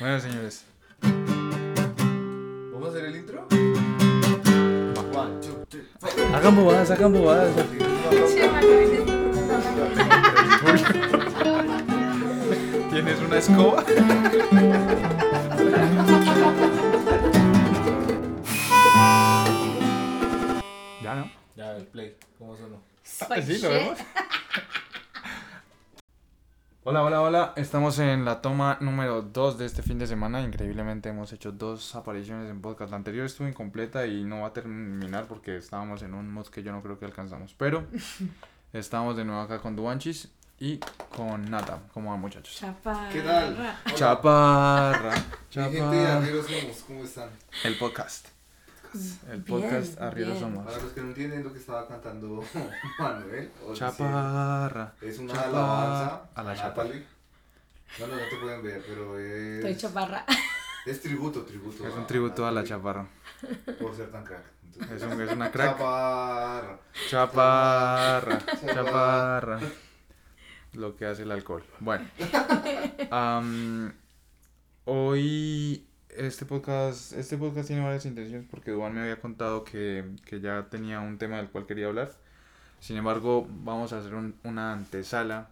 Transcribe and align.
Bueno, 0.00 0.18
señores. 0.18 0.64
¿Vamos 2.72 2.86
a 2.86 2.88
hacer 2.88 3.04
el 3.04 3.16
intro? 3.16 3.46
Hagan 6.34 6.56
bobadas, 6.56 6.90
hagan 6.90 7.12
bobadas. 7.12 7.54
¿Tienes 12.90 13.20
una 13.20 13.36
escoba? 13.36 13.84
ya 21.02 21.14
no. 21.14 21.30
Ya, 21.56 21.76
el 21.76 21.86
play. 21.88 22.16
¿Cómo 22.38 22.56
sonó? 22.56 22.80
Sí, 23.02 23.58
lo 23.58 23.68
vemos. 23.68 23.98
Hola, 26.82 27.02
hola, 27.02 27.20
hola. 27.20 27.52
Estamos 27.56 27.98
en 27.98 28.24
la 28.24 28.40
toma 28.40 28.78
número 28.80 29.20
2 29.20 29.58
de 29.58 29.66
este 29.66 29.82
fin 29.82 29.98
de 29.98 30.06
semana. 30.06 30.40
Increíblemente 30.40 31.10
hemos 31.10 31.30
hecho 31.34 31.52
dos 31.52 31.94
apariciones 31.94 32.48
en 32.48 32.62
podcast. 32.62 32.90
La 32.90 32.96
anterior 32.96 33.26
estuvo 33.26 33.46
incompleta 33.46 34.06
y 34.06 34.24
no 34.24 34.40
va 34.40 34.46
a 34.46 34.52
terminar 34.54 35.26
porque 35.26 35.58
estábamos 35.58 36.02
en 36.02 36.14
un 36.14 36.32
mod 36.32 36.46
que 36.46 36.62
yo 36.62 36.72
no 36.72 36.82
creo 36.82 36.98
que 36.98 37.04
alcanzamos. 37.04 37.54
Pero 37.58 37.84
estamos 38.72 39.14
de 39.18 39.26
nuevo 39.26 39.42
acá 39.42 39.58
con 39.58 39.76
Duanchis 39.76 40.30
y 40.58 40.78
con 41.14 41.50
Nata. 41.50 41.82
¿Cómo 41.92 42.12
van, 42.12 42.20
muchachos? 42.20 42.56
Chaparra. 42.58 43.10
¿Qué 43.10 43.20
tal? 43.20 43.54
Hola. 43.58 43.80
Chaparra. 43.94 45.14
Mi 45.54 45.62
gente 45.62 45.70
de 45.72 45.78
Chaparra. 45.80 46.16
Arrieros 46.16 46.46
¿cómo 46.86 47.04
están? 47.04 47.28
El 47.62 47.76
podcast. 47.76 48.39
El 48.94 49.42
Bien, 49.42 49.44
podcast 49.44 50.14
bien. 50.14 50.38
Somos. 50.38 50.64
Para 50.66 50.82
los 50.82 50.92
que 50.92 51.00
no 51.00 51.06
entienden 51.08 51.44
lo 51.44 51.52
que 51.52 51.58
estaba 51.58 51.86
cantando 51.86 52.42
Manuel, 52.98 53.50
Chaparra. 53.74 54.94
es 55.00 55.18
una 55.18 55.32
alabanza 55.34 56.22
a 56.34 56.42
la 56.42 56.54
Natalie. 56.54 57.06
No, 57.98 58.06
no, 58.06 58.14
no 58.14 58.20
te 58.22 58.36
pueden 58.40 58.62
ver, 58.62 58.84
pero 58.86 59.18
Estoy 59.18 59.72
es, 59.72 59.78
chaparra. 59.78 60.24
es 60.86 61.00
tributo, 61.00 61.42
tributo. 61.42 61.86
Es 61.86 61.94
un 61.94 62.06
tributo 62.06 62.46
a 62.46 62.50
la 62.52 62.62
chaparra. 62.64 63.06
Por 63.80 63.94
ser 63.96 64.10
tan 64.10 64.24
crack. 64.24 64.42
Entonces, 64.64 65.02
Es, 65.02 65.02
un- 65.12 65.20
es 65.20 65.32
una 65.32 65.50
crack. 65.50 65.76
Chaparra. 65.78 66.78
Chaparra, 67.08 68.38
Chaparra. 68.38 68.74
chaparra. 68.74 69.60
Lo 70.74 70.96
que 70.96 71.06
hace 71.06 71.22
el 71.22 71.32
alcohol. 71.32 71.64
Bueno. 71.80 72.06
hoy 74.84 75.86
este 76.26 76.44
podcast, 76.44 77.12
este 77.12 77.36
podcast 77.38 77.66
tiene 77.68 77.82
varias 77.82 78.04
intenciones 78.06 78.46
porque 78.50 78.70
Duan 78.70 78.94
me 78.94 79.00
había 79.00 79.20
contado 79.20 79.64
que, 79.64 80.04
que 80.26 80.40
ya 80.40 80.68
tenía 80.70 81.00
un 81.00 81.18
tema 81.18 81.38
del 81.38 81.48
cual 81.48 81.66
quería 81.66 81.86
hablar. 81.86 82.12
Sin 82.78 82.96
embargo, 82.96 83.46
vamos 83.48 83.92
a 83.92 83.98
hacer 83.98 84.14
un- 84.14 84.34
una 84.44 84.72
antesala. 84.72 85.50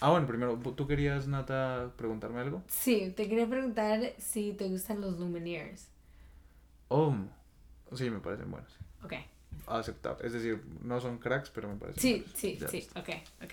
Ah, 0.00 0.10
bueno, 0.10 0.26
primero, 0.26 0.56
¿tú 0.58 0.86
querías, 0.86 1.26
Nata, 1.26 1.90
preguntarme 1.96 2.40
algo? 2.40 2.62
Sí, 2.68 3.12
te 3.16 3.28
quería 3.28 3.46
preguntar 3.48 4.00
si 4.18 4.52
te 4.54 4.68
gustan 4.68 5.00
los 5.00 5.18
Lumineers. 5.18 5.88
Oh, 6.88 7.14
sí, 7.94 8.08
me 8.10 8.18
parecen 8.20 8.50
buenos. 8.50 8.72
Ok. 9.04 9.12
Aceptable. 9.66 10.26
Es 10.26 10.32
decir, 10.32 10.62
no 10.82 11.00
son 11.00 11.18
cracks, 11.18 11.50
pero 11.50 11.68
me 11.68 11.76
parecen 11.76 12.00
Sí, 12.02 12.12
buenos. 12.20 12.32
sí, 12.38 12.58
Ya 12.60 12.68
sí. 12.68 12.78
está. 12.78 13.00
Ok, 13.00 13.08
ok. 13.44 13.52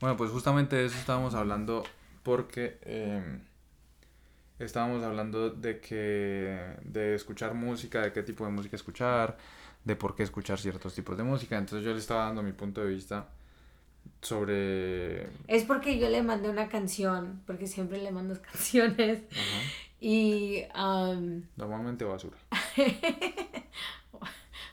Bueno, 0.00 0.16
pues 0.16 0.30
justamente 0.30 0.76
de 0.76 0.86
eso 0.86 0.98
estábamos 0.98 1.34
hablando 1.34 1.82
porque 2.22 2.78
eh, 2.82 3.38
estábamos 4.58 5.02
hablando 5.02 5.50
de 5.50 5.80
que 5.80 6.58
de 6.82 7.14
escuchar 7.14 7.54
música, 7.54 8.02
de 8.02 8.12
qué 8.12 8.22
tipo 8.22 8.44
de 8.44 8.52
música 8.52 8.76
escuchar, 8.76 9.36
de 9.84 9.96
por 9.96 10.14
qué 10.14 10.22
escuchar 10.22 10.58
ciertos 10.58 10.94
tipos 10.94 11.16
de 11.16 11.22
música. 11.22 11.58
Entonces 11.58 11.84
yo 11.84 11.92
le 11.92 11.98
estaba 11.98 12.26
dando 12.26 12.42
mi 12.42 12.52
punto 12.52 12.82
de 12.82 12.88
vista 12.88 13.28
sobre 14.22 15.24
Es 15.46 15.64
porque 15.64 15.98
yo 15.98 16.08
le 16.08 16.22
mandé 16.22 16.48
una 16.48 16.68
canción, 16.68 17.42
porque 17.46 17.66
siempre 17.66 18.02
le 18.02 18.10
mando 18.10 18.40
canciones. 18.52 19.22
ajá, 19.30 19.62
Y, 20.00 20.64
um, 20.76 21.42
normalmente 21.56 22.04
basura. 22.04 22.36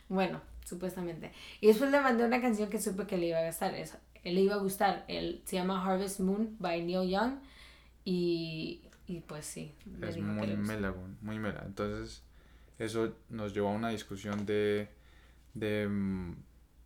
bueno, 0.09 0.41
supuestamente. 0.65 1.31
Y 1.61 1.67
después 1.67 1.91
le 1.91 2.01
mandé 2.01 2.25
una 2.25 2.41
canción 2.41 2.69
que 2.69 2.81
supe 2.81 3.05
que 3.05 3.17
le 3.17 3.27
iba 3.27 3.39
a 3.39 3.45
gustar. 3.45 3.75
Es, 3.75 3.97
le 4.23 4.41
iba 4.41 4.55
a 4.55 4.59
gustar. 4.59 5.05
Él, 5.07 5.41
se 5.45 5.57
llama 5.57 5.85
Harvest 5.85 6.19
Moon 6.19 6.55
by 6.59 6.83
Neil 6.83 7.09
Young. 7.09 7.35
Y, 8.05 8.81
y 9.07 9.19
pues 9.21 9.45
sí. 9.45 9.73
me 9.85 10.09
Es 10.09 10.17
muy 10.17 10.55
mela, 10.55 10.89
güey, 10.89 11.11
muy 11.21 11.39
mela. 11.39 11.63
Entonces 11.65 12.23
eso 12.79 13.15
nos 13.29 13.53
llevó 13.53 13.69
a 13.69 13.73
una 13.73 13.89
discusión 13.89 14.45
de 14.45 14.89
de 15.53 15.87
mm, 15.87 16.35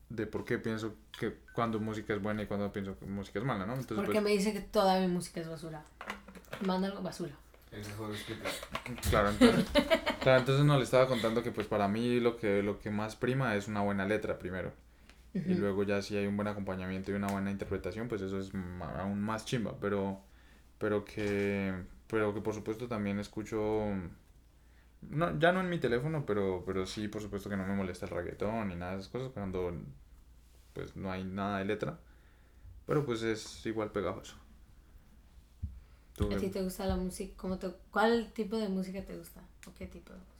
de 0.10 0.26
por 0.26 0.46
qué 0.46 0.58
pienso 0.58 0.96
que 1.20 1.36
cuando 1.54 1.80
música 1.80 2.14
es 2.14 2.22
buena 2.22 2.44
y 2.44 2.46
cuando 2.46 2.72
pienso 2.72 2.98
que 2.98 3.06
música 3.06 3.40
es 3.40 3.46
mala, 3.46 3.66
¿no? 3.66 3.74
Entonces 3.74 3.98
Porque 3.98 4.14
pues, 4.14 4.24
me 4.24 4.32
dice 4.32 4.54
que 4.54 4.62
toda 4.62 5.00
mi 5.00 5.08
música 5.08 5.42
es 5.42 5.50
basura. 5.50 5.84
Manda 6.66 6.88
algo 6.88 7.02
basura. 7.02 7.34
Es 7.72 7.88
mejor 7.90 8.12
explicar. 8.12 8.52
Claro, 9.10 9.30
entonces, 9.30 9.66
claro, 10.22 10.40
entonces 10.40 10.66
no 10.66 10.78
le 10.78 10.84
estaba 10.84 11.08
contando 11.08 11.44
que 11.44 11.52
pues 11.52 11.68
para 11.68 11.88
mí 11.88 12.20
lo 12.20 12.38
que, 12.38 12.64
lo 12.64 12.80
que 12.80 12.90
más 12.90 13.16
prima 13.16 13.56
es 13.56 13.68
una 13.68 13.82
buena 13.82 14.06
letra 14.06 14.40
primero. 14.40 14.72
Y 15.34 15.54
luego 15.54 15.84
ya 15.84 16.02
si 16.02 16.18
hay 16.18 16.26
un 16.26 16.36
buen 16.36 16.48
acompañamiento 16.48 17.12
y 17.12 17.14
una 17.14 17.28
buena 17.28 17.52
interpretación, 17.52 18.08
pues 18.08 18.22
eso 18.22 18.40
es 18.40 18.52
aún 18.98 19.22
más 19.22 19.46
chimba. 19.46 19.76
Pero, 19.80 20.20
pero 20.80 21.06
que, 21.06 21.76
pero 22.08 22.34
que 22.34 22.42
por 22.42 22.54
supuesto 22.54 22.88
también 22.88 23.20
escucho, 23.20 23.86
no, 25.02 25.40
ya 25.40 25.52
no 25.52 25.62
en 25.62 25.70
mi 25.70 25.80
teléfono, 25.80 26.26
pero, 26.26 26.64
pero 26.66 26.86
sí 26.86 27.08
por 27.08 27.22
supuesto 27.22 27.50
que 27.50 27.58
no 27.58 27.66
me 27.66 27.76
molesta 27.76 28.06
el 28.06 28.12
reggaetón 28.12 28.70
ni 28.70 28.76
nada 28.76 28.94
de 28.94 29.00
esas 29.00 29.12
cosas 29.12 29.32
cuando 29.34 29.74
pues 30.74 30.96
no 30.96 31.12
hay 31.12 31.24
nada 31.24 31.60
de 31.60 31.66
letra. 31.66 32.00
Pero 32.86 33.06
pues 33.06 33.22
es 33.22 33.66
igual 33.66 33.92
pegajoso. 33.92 34.36
¿Tú 36.16 36.32
¿A 36.34 36.38
ti 36.38 36.50
te 36.50 36.64
gusta 36.64 36.86
la 36.86 36.96
música? 36.96 37.34
¿Cómo 37.36 37.58
te, 37.58 37.70
¿Cuál 37.92 38.32
tipo 38.34 38.58
de 38.58 38.70
música 38.70 39.04
te 39.04 39.18
gusta? 39.18 39.42
¿O 39.68 39.74
qué 39.74 39.88
tipo 39.88 40.14
de 40.14 40.20
música? 40.20 40.38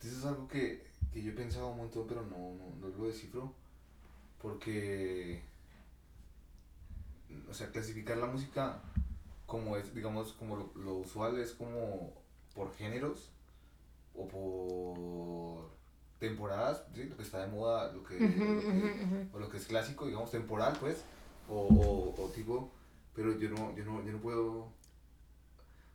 Eso 0.00 0.18
es 0.18 0.24
algo 0.24 0.46
que, 0.46 0.86
que 1.12 1.22
yo 1.22 1.32
he 1.32 1.34
pensado 1.34 1.68
un 1.68 1.78
montón, 1.78 2.06
pero 2.06 2.22
no, 2.22 2.54
no, 2.54 2.76
no 2.80 2.96
lo 2.96 3.06
descifro. 3.06 3.52
Porque, 4.40 5.42
o 7.50 7.52
sea, 7.52 7.70
clasificar 7.70 8.18
la 8.18 8.26
música 8.26 8.80
como 9.46 9.76
es, 9.76 9.94
digamos, 9.94 10.32
como 10.34 10.56
lo, 10.56 10.72
lo 10.76 10.94
usual 10.96 11.38
es 11.38 11.52
como 11.52 12.12
por 12.54 12.72
géneros 12.74 13.30
o 14.14 14.26
por 14.28 15.70
temporadas, 16.18 16.84
¿sí? 16.94 17.04
lo 17.04 17.16
que 17.16 17.22
está 17.22 17.40
de 17.40 17.48
moda, 17.48 17.92
lo 17.92 18.02
que, 18.02 18.16
Ujú, 18.16 18.44
lo 18.54 18.60
que- 18.60 19.28
o 19.32 19.38
lo 19.38 19.48
que 19.50 19.58
es 19.58 19.66
clásico, 19.66 20.06
digamos, 20.06 20.30
temporal, 20.30 20.76
pues, 20.80 21.04
o, 21.48 21.60
o, 21.60 22.22
o 22.24 22.28
tipo, 22.30 22.72
pero 23.14 23.38
yo 23.38 23.50
no, 23.50 23.74
yo 23.76 23.84
no, 23.84 24.02
yo 24.04 24.12
no 24.12 24.18
puedo, 24.20 24.52
o 24.54 24.72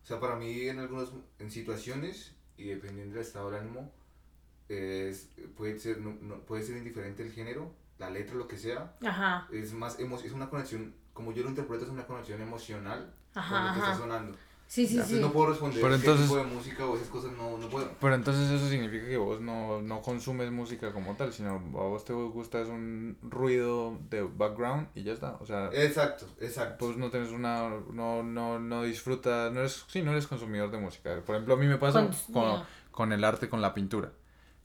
sea, 0.04 0.20
para 0.20 0.36
mí 0.36 0.68
en 0.68 0.80
algunas, 0.80 1.10
en 1.40 1.52
situaciones, 1.52 2.34
y 2.58 2.66
dependiendo 2.66 3.16
del 3.16 3.24
estado 3.26 3.50
de 3.52 3.60
ánimo, 3.60 3.92
es, 4.70 5.30
puede, 5.58 5.80
ser, 5.80 6.00
no, 6.00 6.14
no- 6.22 6.42
puede 6.42 6.64
ser 6.64 6.78
indiferente 6.78 7.24
el 7.24 7.32
género, 7.32 7.74
la 7.98 8.10
letra, 8.10 8.36
lo 8.36 8.48
que 8.48 8.58
sea, 8.58 8.96
Ajá, 9.04 9.48
es 9.52 9.74
más, 9.74 10.00
emo- 10.00 10.22
es 10.24 10.32
una 10.32 10.50
conexión, 10.50 10.94
como 11.22 11.32
yo 11.36 11.44
lo 11.44 11.50
interpreto, 11.50 11.86
es 11.86 11.90
una 11.92 12.06
conexión 12.06 12.42
emocional 12.42 13.14
con 13.34 13.42
ajá, 13.44 13.66
lo 13.68 13.74
que 13.74 13.80
está 13.80 13.92
ajá. 13.92 14.00
sonando. 14.00 14.38
Sí, 14.68 14.88
sí, 14.88 14.94
Entonces 14.94 15.18
sí. 15.18 15.22
no 15.22 15.34
puedo 15.34 15.48
responder 15.50 15.82
Pero 15.82 15.90
qué 15.96 16.00
entonces- 16.00 16.28
tipo 16.28 16.38
de 16.38 16.44
música 16.46 16.86
o 16.86 16.96
esas 16.96 17.10
cosas, 17.10 17.32
no, 17.34 17.58
no 17.58 17.68
puedo. 17.68 17.92
Pero 18.00 18.16
entonces 18.16 18.50
eso 18.50 18.70
significa 18.70 19.06
que 19.06 19.18
vos 19.18 19.42
no, 19.42 19.82
no 19.82 20.02
consumes 20.02 20.50
música 20.50 20.94
como 20.94 21.14
tal, 21.18 21.34
sino 21.34 21.56
a 21.56 21.58
vos 21.58 22.06
te 22.06 22.14
gusta 22.14 22.62
es 22.62 22.70
un 22.70 23.18
ruido 23.22 24.00
de 24.10 24.22
background 24.24 24.88
y 24.96 25.04
ya 25.04 25.12
está. 25.12 25.36
O 25.42 25.46
sea, 25.46 25.70
Exacto, 25.74 26.26
exacto. 26.40 26.88
vos 26.88 26.96
no 26.96 27.10
tenés 27.10 27.32
una, 27.32 27.70
no, 27.92 28.24
no, 28.24 28.60
no 28.60 28.84
disfrutas, 28.84 29.52
no 29.52 29.60
eres, 29.60 29.84
sí, 29.90 30.02
no 30.04 30.12
eres 30.12 30.26
consumidor 30.26 30.72
de 30.72 30.78
música. 30.78 31.22
Por 31.26 31.36
ejemplo, 31.36 31.56
a 31.56 31.58
mí 31.58 31.68
me 31.68 31.78
pasa 31.78 32.08
Con- 32.08 32.34
con, 32.34 32.64
con 32.92 33.12
el 33.12 33.24
arte, 33.26 33.50
con 33.50 33.62
la 33.62 33.74
pintura. 33.74 34.14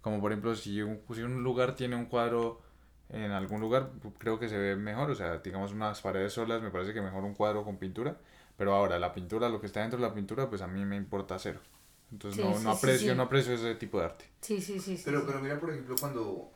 Como 0.02 0.20
por 0.20 0.30
ejemplo, 0.30 0.54
si 0.54 0.82
un, 0.82 1.00
si 1.12 1.22
un 1.22 1.42
lugar 1.42 1.74
tiene 1.74 1.96
un 1.96 2.06
cuadro 2.06 2.60
en 3.08 3.30
algún 3.30 3.60
lugar, 3.60 3.90
creo 4.18 4.38
que 4.38 4.48
se 4.48 4.56
ve 4.58 4.76
mejor. 4.76 5.10
O 5.10 5.14
sea, 5.14 5.38
digamos 5.38 5.72
unas 5.72 6.00
paredes 6.00 6.32
solas, 6.32 6.62
me 6.62 6.70
parece 6.70 6.92
que 6.92 7.00
mejor 7.00 7.24
un 7.24 7.34
cuadro 7.34 7.64
con 7.64 7.76
pintura. 7.76 8.16
Pero 8.56 8.74
ahora, 8.74 8.98
la 8.98 9.12
pintura, 9.12 9.48
lo 9.50 9.60
que 9.60 9.66
está 9.66 9.80
dentro 9.82 9.98
de 10.00 10.06
la 10.08 10.14
pintura, 10.14 10.48
pues 10.48 10.62
a 10.62 10.66
mí 10.66 10.84
me 10.84 10.96
importa 10.96 11.38
cero. 11.38 11.60
Entonces 12.10 12.40
Sí, 12.42 12.48
no, 12.48 12.56
sí, 12.56 12.64
no 12.64 12.70
aprecio, 12.70 13.10
sí. 13.12 13.16
no 13.16 13.22
aprecio 13.24 13.52
ese 13.54 13.74
tipo 13.74 13.98
de 13.98 14.04
arte. 14.06 14.24
Sí, 14.40 14.60
sí, 14.60 14.78
sí. 14.80 14.96
sí, 14.96 15.02
Pero, 15.04 15.20
sí. 15.20 15.24
pero 15.26 15.40
mira, 15.40 15.60
por 15.60 15.70
ejemplo, 15.70 15.94
cuando, 16.00 16.50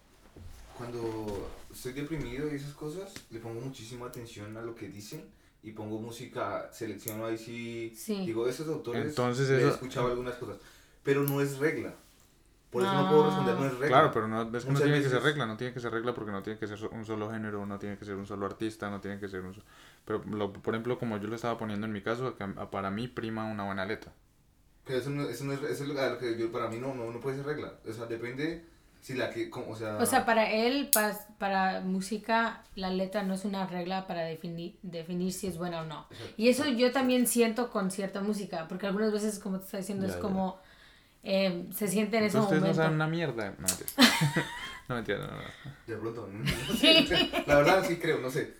cuando 0.78 1.50
estoy 1.72 1.92
deprimido 1.92 2.50
y 2.50 2.56
esas 2.56 2.72
cosas, 2.72 3.12
le 3.30 3.38
pongo 3.40 3.60
muchísima 3.60 4.06
atención 4.06 4.56
a 4.56 4.62
lo 4.62 4.74
que 4.74 4.88
dicen 4.88 5.24
y 5.62 5.72
pongo 5.72 5.98
música, 6.00 6.70
selecciono 6.72 7.26
ahí 7.26 7.36
sí, 7.36 7.92
Sí. 7.94 8.24
digo, 8.24 8.48
esos 8.48 8.66
autores, 8.68 9.04
Entonces 9.06 9.48
le 9.50 9.56
he 9.56 9.58
eso- 9.60 9.68
escuchado 9.74 10.06
algunas 10.08 10.36
cosas, 10.36 10.56
pero 11.02 11.22
no 11.24 11.40
es 11.42 11.58
regla. 11.58 11.94
Por 12.70 12.82
eso 12.82 12.92
no 12.94 13.08
puedo 13.10 13.24
responder, 13.26 13.54
no 13.56 13.66
es 13.66 13.72
regla. 13.72 13.88
Claro, 13.88 14.10
pero 14.12 14.28
no, 14.28 14.42
es 14.42 14.64
que 14.64 14.70
no 14.72 14.78
tiene 14.80 14.96
que 14.98 15.02
ser 15.02 15.12
veces- 15.14 15.22
regla, 15.24 15.46
no 15.46 15.56
tiene 15.56 15.72
que 15.74 15.80
ser 15.80 15.92
regla 15.92 16.14
porque 16.14 16.30
no 16.30 16.42
tiene 16.42 16.58
que 16.58 16.66
ser 16.68 16.78
un 16.92 17.04
solo 17.04 17.30
género, 17.30 17.66
no 17.66 17.78
tiene 17.78 17.98
que 17.98 18.04
ser 18.04 18.14
un 18.16 18.26
solo 18.26 18.46
artista, 18.46 18.88
no 18.90 19.00
tiene 19.00 19.18
que 19.18 19.28
ser 19.28 19.40
un... 19.40 19.54
so- 19.54 19.62
Pero, 20.04 20.22
lo- 20.30 20.52
por 20.52 20.74
ejemplo, 20.74 20.98
como 20.98 21.16
yo 21.18 21.26
lo 21.28 21.34
estaba 21.34 21.58
poniendo 21.58 21.86
en 21.86 21.92
mi 21.92 22.00
caso, 22.02 22.36
que 22.36 22.46
para 22.46 22.90
mí 22.90 23.08
prima 23.08 23.44
una 23.44 23.64
buena 23.64 23.84
letra. 23.84 24.12
Pero 24.84 24.98
eso 24.98 25.10
no, 25.10 25.22
eso 25.28 25.44
no 25.44 25.52
es, 25.52 25.62
eso 25.62 25.84
es 25.84 25.88
lo, 25.88 26.18
que 26.18 26.38
yo, 26.38 26.50
para 26.52 26.68
mí 26.68 26.78
no, 26.78 26.94
no, 26.94 27.10
no 27.10 27.20
puede 27.20 27.36
ser 27.36 27.46
regla. 27.46 27.74
O 27.88 27.92
sea, 27.92 28.06
depende 28.06 28.64
Sí, 29.00 29.14
la 29.14 29.30
que, 29.30 29.48
como, 29.48 29.70
o 29.72 29.76
sea... 29.76 29.96
O 29.96 30.04
sea, 30.04 30.26
para 30.26 30.50
él, 30.50 30.90
para, 30.92 31.18
para 31.38 31.80
música, 31.80 32.64
la 32.74 32.90
letra 32.90 33.22
no 33.22 33.32
es 33.32 33.46
una 33.46 33.66
regla 33.66 34.06
para 34.06 34.22
definir, 34.22 34.78
definir 34.82 35.32
si 35.32 35.46
es 35.46 35.56
buena 35.56 35.80
o 35.80 35.84
no. 35.86 36.06
Y 36.36 36.50
eso 36.50 36.66
yo 36.66 36.92
también 36.92 37.26
siento 37.26 37.70
con 37.70 37.90
cierta 37.90 38.20
música, 38.20 38.68
porque 38.68 38.86
algunas 38.86 39.10
veces, 39.10 39.38
como 39.38 39.58
te 39.58 39.64
está 39.64 39.78
diciendo, 39.78 40.04
Ya, 40.06 40.10
es 40.10 40.16
ya. 40.16 40.20
Eh, 41.22 41.66
se 41.72 41.88
siente 41.88 42.18
en 42.18 42.24
ese 42.24 42.38
Entonces 42.38 42.58
ustedes 42.58 42.76
no 42.76 42.82
momento. 42.82 42.82
saben 42.82 42.94
una 42.94 43.06
mierda. 43.08 43.54
No, 43.58 43.66
mentira. 43.66 43.90
no, 44.88 44.94
mentira, 44.94 45.18
no, 45.18 45.26
no. 45.26 45.42
De 45.86 45.96
pronto, 45.96 46.28
no. 46.32 46.44
La 47.46 47.56
verdad 47.58 47.84
sí 47.86 47.96
creo, 47.96 48.20
no 48.20 48.30
sé. 48.30 48.56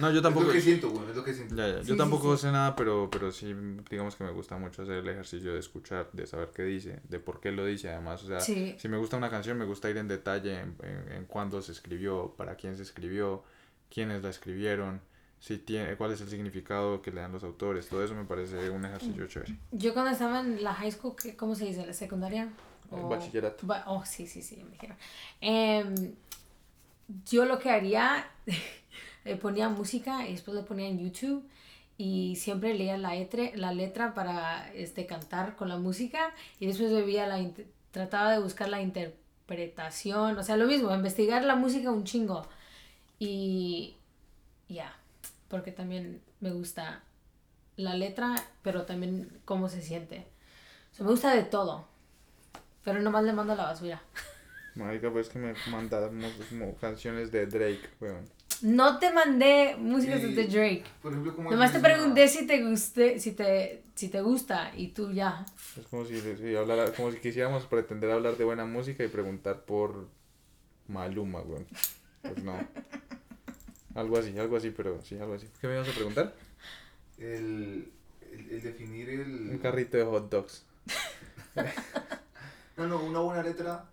No, 0.00 0.10
yo 0.10 0.20
tampoco. 0.22 0.46
Es 0.46 0.48
lo 0.48 0.52
que 0.54 0.60
siento, 0.60 0.90
bueno, 0.90 1.10
es 1.10 1.16
lo 1.16 1.24
que 1.24 1.32
siento. 1.34 1.54
Ya, 1.54 1.68
ya. 1.68 1.80
Sí, 1.82 1.88
Yo 1.88 1.94
sí, 1.94 1.98
tampoco 1.98 2.36
sí. 2.36 2.42
sé 2.42 2.52
nada, 2.52 2.74
pero, 2.76 3.08
pero 3.10 3.30
sí, 3.30 3.54
digamos 3.90 4.16
que 4.16 4.24
me 4.24 4.30
gusta 4.32 4.56
mucho 4.56 4.82
hacer 4.82 4.96
el 4.96 5.08
ejercicio 5.08 5.52
de 5.52 5.60
escuchar, 5.60 6.08
de 6.12 6.26
saber 6.26 6.50
qué 6.54 6.62
dice, 6.64 7.00
de 7.08 7.18
por 7.20 7.40
qué 7.40 7.52
lo 7.52 7.64
dice, 7.64 7.88
además. 7.90 8.22
O 8.24 8.26
sea, 8.26 8.40
Sí. 8.40 8.74
si 8.78 8.88
me 8.88 8.96
gusta 8.96 9.16
una 9.16 9.30
canción, 9.30 9.56
me 9.58 9.64
gusta 9.64 9.88
ir 9.90 9.96
en 9.96 10.08
detalle 10.08 10.60
en, 10.60 10.76
en, 10.82 11.12
en 11.12 11.24
cuándo 11.26 11.62
se 11.62 11.72
escribió, 11.72 12.34
para 12.36 12.56
quién 12.56 12.76
se 12.76 12.82
escribió, 12.82 13.44
quiénes 13.90 14.22
la 14.22 14.30
escribieron, 14.30 15.00
si 15.44 15.58
tiene, 15.58 15.94
cuál 15.96 16.10
es 16.12 16.22
el 16.22 16.28
significado 16.30 17.02
que 17.02 17.10
le 17.10 17.20
dan 17.20 17.30
los 17.32 17.44
autores. 17.44 17.86
Todo 17.90 18.02
eso 18.02 18.14
me 18.14 18.24
parece 18.24 18.70
un 18.70 18.82
ejercicio 18.86 19.26
chévere. 19.26 19.54
Yo 19.72 19.92
cuando 19.92 20.10
estaba 20.12 20.40
en 20.40 20.62
la 20.64 20.72
high 20.72 20.90
school, 20.90 21.14
¿qué- 21.22 21.36
¿cómo 21.36 21.54
se 21.54 21.66
dice? 21.66 21.84
¿La 21.86 21.92
secundaria? 21.92 22.48
El 22.90 22.98
O- 23.00 23.08
bachillerato. 23.10 23.66
Ba- 23.66 23.84
oh, 23.86 24.02
sí, 24.06 24.26
sí, 24.26 24.40
sí, 24.40 24.56
me 24.64 24.70
dijeron. 24.70 24.96
Em, 25.42 26.14
yo 27.28 27.44
lo 27.44 27.58
que 27.58 27.68
haría, 27.68 28.26
le 29.26 29.36
ponía 29.36 29.68
música 29.68 30.26
y 30.26 30.32
después 30.32 30.54
lo 30.54 30.64
ponía 30.64 30.88
en 30.88 30.98
YouTube 30.98 31.46
y 31.98 32.36
siempre 32.36 32.72
leía 32.72 32.96
la, 32.96 33.14
letra 33.14 33.50
la 33.54 33.72
letra 33.74 34.14
para 34.14 34.72
este, 34.72 35.04
cantar 35.04 35.56
con 35.56 35.68
la 35.68 35.76
música 35.76 36.32
y 36.58 36.64
después 36.66 36.90
veía 36.90 37.26
la 37.26 37.38
trataba 37.90 38.32
de 38.32 38.38
buscar 38.38 38.70
la 38.70 38.80
interpretación, 38.80 40.38
o 40.38 40.42
sea, 40.42 40.56
lo 40.56 40.66
mismo, 40.66 40.92
investigar 40.94 41.44
la 41.44 41.54
música 41.54 41.90
un 41.90 42.04
chingo 42.04 42.46
y 43.18 43.94
ya, 44.70 44.96
porque 45.54 45.70
también 45.70 46.20
me 46.40 46.50
gusta 46.50 47.04
la 47.76 47.94
letra, 47.94 48.34
pero 48.62 48.86
también 48.86 49.38
cómo 49.44 49.68
se 49.68 49.82
siente. 49.82 50.26
O 50.90 50.96
sea, 50.96 51.04
me 51.06 51.12
gusta 51.12 51.32
de 51.32 51.44
todo, 51.44 51.86
pero 52.82 53.00
nomás 53.00 53.22
le 53.22 53.32
mando 53.32 53.52
a 53.52 53.56
la 53.56 53.62
basura. 53.66 54.02
Marica, 54.74 55.12
pues 55.12 55.28
que 55.28 55.38
me 55.38 55.54
mandaron 55.70 56.20
como 56.48 56.74
canciones 56.74 57.30
de 57.30 57.46
Drake, 57.46 57.88
weón. 58.00 58.28
No 58.62 58.98
te 58.98 59.12
mandé 59.12 59.76
músicas 59.78 60.22
Y- 60.22 60.34
de 60.34 60.48
Drake. 60.48 60.84
Por 61.00 61.12
ejemplo, 61.12 61.36
como 61.36 61.52
Nomás 61.52 61.72
te 61.72 61.78
pregunté 61.78 62.26
si 62.26 62.48
te 62.48 62.60
guste, 62.68 63.20
si 63.20 63.30
te, 63.30 63.84
si 63.94 64.08
te 64.08 64.22
gusta 64.22 64.72
y 64.76 64.88
tú 64.88 65.12
ya. 65.12 65.46
Es 65.78 65.86
como 65.86 66.04
si, 66.04 66.20
si 66.20 66.56
hablara- 66.56 66.90
como 66.96 67.12
si 67.12 67.18
quisiéramos 67.18 67.64
pretender 67.66 68.10
hablar 68.10 68.36
de 68.36 68.42
buena 68.44 68.64
música 68.64 69.04
y 69.04 69.08
preguntar 69.08 69.60
por 69.64 70.08
Maluma, 70.88 71.42
weón. 71.42 71.68
Pues 72.22 72.42
no. 72.42 72.58
Algo 73.94 74.18
así, 74.18 74.36
algo 74.38 74.56
así, 74.56 74.70
pero 74.70 75.00
sí, 75.02 75.18
algo 75.18 75.34
así. 75.34 75.48
¿Qué 75.60 75.66
me 75.68 75.74
ibas 75.74 75.88
a 75.88 75.92
preguntar? 75.92 76.34
El, 77.18 77.92
el, 78.32 78.50
el 78.50 78.62
definir 78.62 79.08
el... 79.10 79.50
Un 79.50 79.58
carrito 79.58 79.96
de 79.96 80.04
hot 80.04 80.30
dogs. 80.30 80.64
No, 82.76 82.88
no, 82.88 82.98
una 83.04 83.20
buena 83.20 83.40
letra 83.42 83.84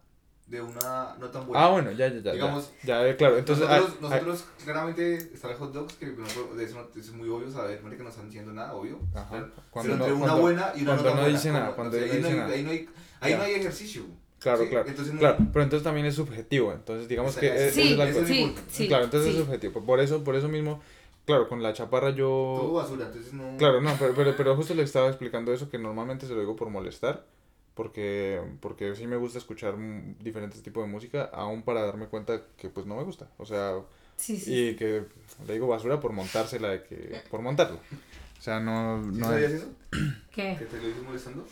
de 0.48 0.60
una 0.60 1.16
no 1.20 1.30
tan 1.30 1.46
buena. 1.46 1.64
Ah, 1.64 1.70
bueno, 1.70 1.92
ya, 1.92 2.08
ya, 2.08 2.20
ya. 2.20 2.32
Digamos, 2.34 2.72
ya, 2.84 3.00
ya, 3.04 3.08
eh, 3.10 3.16
claro. 3.16 3.38
Entonces, 3.38 3.68
nosotros, 3.70 3.92
ah, 4.02 4.06
ah, 4.08 4.10
nosotros 4.22 4.46
claramente 4.64 5.16
está 5.18 5.52
el 5.52 5.56
hot 5.58 5.72
dogs, 5.72 5.94
que 5.94 6.08
no, 6.08 6.56
de 6.56 6.64
eso 6.66 6.76
no- 6.94 7.00
es 7.00 7.12
muy 7.12 7.30
obvio 7.30 7.52
saber, 7.52 7.80
que 7.80 8.04
no 8.04 8.10
están 8.10 8.26
diciendo 8.26 8.52
nada, 8.52 8.74
obvio. 8.74 9.00
Ajá. 9.14 9.28
Pero 9.30 9.52
Cuando 9.70 9.94
entre 9.94 10.08
no- 10.10 10.16
una 10.16 10.26
cuando- 10.26 10.42
buena 10.42 10.72
y 10.76 10.82
una 10.82 10.86
cuando 10.86 11.04
no 11.04 11.10
tan 11.10 11.16
no 11.16 11.22
buena, 11.22 11.38
dice 11.38 11.52
nada, 11.52 11.76
cuando 11.76 11.96
O 11.96 12.00
sea, 12.00 12.08
no 12.08 12.12
ahí 12.14 12.18
dice 12.18 12.30
hay, 12.32 12.38
nada. 12.40 12.54
Ahí 12.54 12.64
no 12.64 12.72
hay, 12.72 12.90
ahí 13.20 13.36
no 13.36 13.42
hay 13.44 13.54
ejercicio. 13.54 14.04
Claro, 14.42 14.64
¿sí? 14.64 14.70
claro. 14.70 14.90
Entonces 14.90 15.14
no- 15.14 15.20
Claro, 15.20 15.38
pero 15.54 15.64
entonces 15.64 15.84
también 15.84 16.06
es 16.08 16.16
subjetivo. 16.16 16.74
Entonces, 16.74 17.08
digamos 17.08 17.36
que. 17.38 17.48
Ese- 17.48 17.68
es- 17.68 17.74
Sí, 17.76 17.92
es 17.92 17.98
la 17.98 18.12
sí, 18.26 18.56
sí. 18.70 18.88
claro, 18.88 19.04
entonces 19.06 19.32
sí. 19.32 19.38
es 19.40 19.46
subjetivo. 19.46 19.82
Por 19.86 20.00
eso, 20.00 20.24
por 20.24 20.36
eso 20.36 20.50
mismo, 20.50 20.82
claro, 21.26 21.48
con 21.48 21.62
la 21.62 21.74
chaparra 21.74 22.08
Todo 22.16 22.18
yo. 22.68 22.74
basura, 22.74 23.06
entonces 23.06 23.34
no... 23.34 23.56
Claro, 23.58 23.82
no, 23.82 23.96
pero, 24.00 24.14
pero, 24.16 24.36
pero 24.36 24.56
justo 24.56 24.74
le 24.74 24.84
estaba 24.84 25.08
explicando 25.10 25.54
eso 25.54 25.70
que 25.70 25.78
normalmente 25.78 26.26
se 26.26 26.34
lo 26.34 26.40
digo 26.40 26.56
por 26.56 26.70
molestar. 26.70 27.26
Porque, 27.74 28.42
porque 28.60 28.96
sí 28.96 29.08
me 29.08 29.16
gusta 29.16 29.38
escuchar 29.38 29.76
diferentes 30.20 30.62
tipos 30.62 30.84
de 30.84 30.92
música, 30.92 31.30
aún 31.34 31.62
para 31.64 31.84
darme 31.86 32.08
cuenta 32.08 32.42
que 32.58 32.68
pues 32.70 32.86
no 32.86 32.98
me 32.98 33.04
gusta. 33.04 33.30
O 33.38 33.46
sea, 33.46 33.76
Sí, 34.18 34.38
sí. 34.38 34.70
y 34.70 34.76
que 34.76 35.04
le 35.48 35.54
digo 35.54 35.68
basura 35.68 36.00
por 36.00 36.12
montársela 36.12 36.68
de 36.70 36.84
que. 36.84 37.22
por 37.32 37.42
montarla. 37.42 37.78
O 38.38 38.42
sea, 38.42 38.60
no. 38.60 39.02
¿Sí 39.14 39.20
no 39.20 39.26
sabías 39.26 39.52
eso? 39.54 39.68
¿Qué? 40.32 40.58
¿Que 40.60 40.66
te 40.66 40.82
lo 40.82 40.90
hice 40.90 41.02
molestando? 41.02 41.46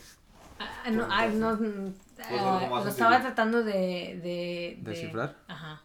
Ah, 0.60 0.90
no, 0.92 1.08
ah, 1.10 1.28
no, 1.28 1.56
mm, 1.56 1.94
Pues 2.18 2.42
ah, 2.42 2.58
algo 2.60 2.76
más 2.76 2.84
lo 2.84 2.90
estaba 2.90 3.22
tratando 3.22 3.64
de, 3.64 3.72
de, 3.74 4.20
de- 4.22 4.78
¿Descifrar? 4.82 5.36
Ajá. 5.48 5.82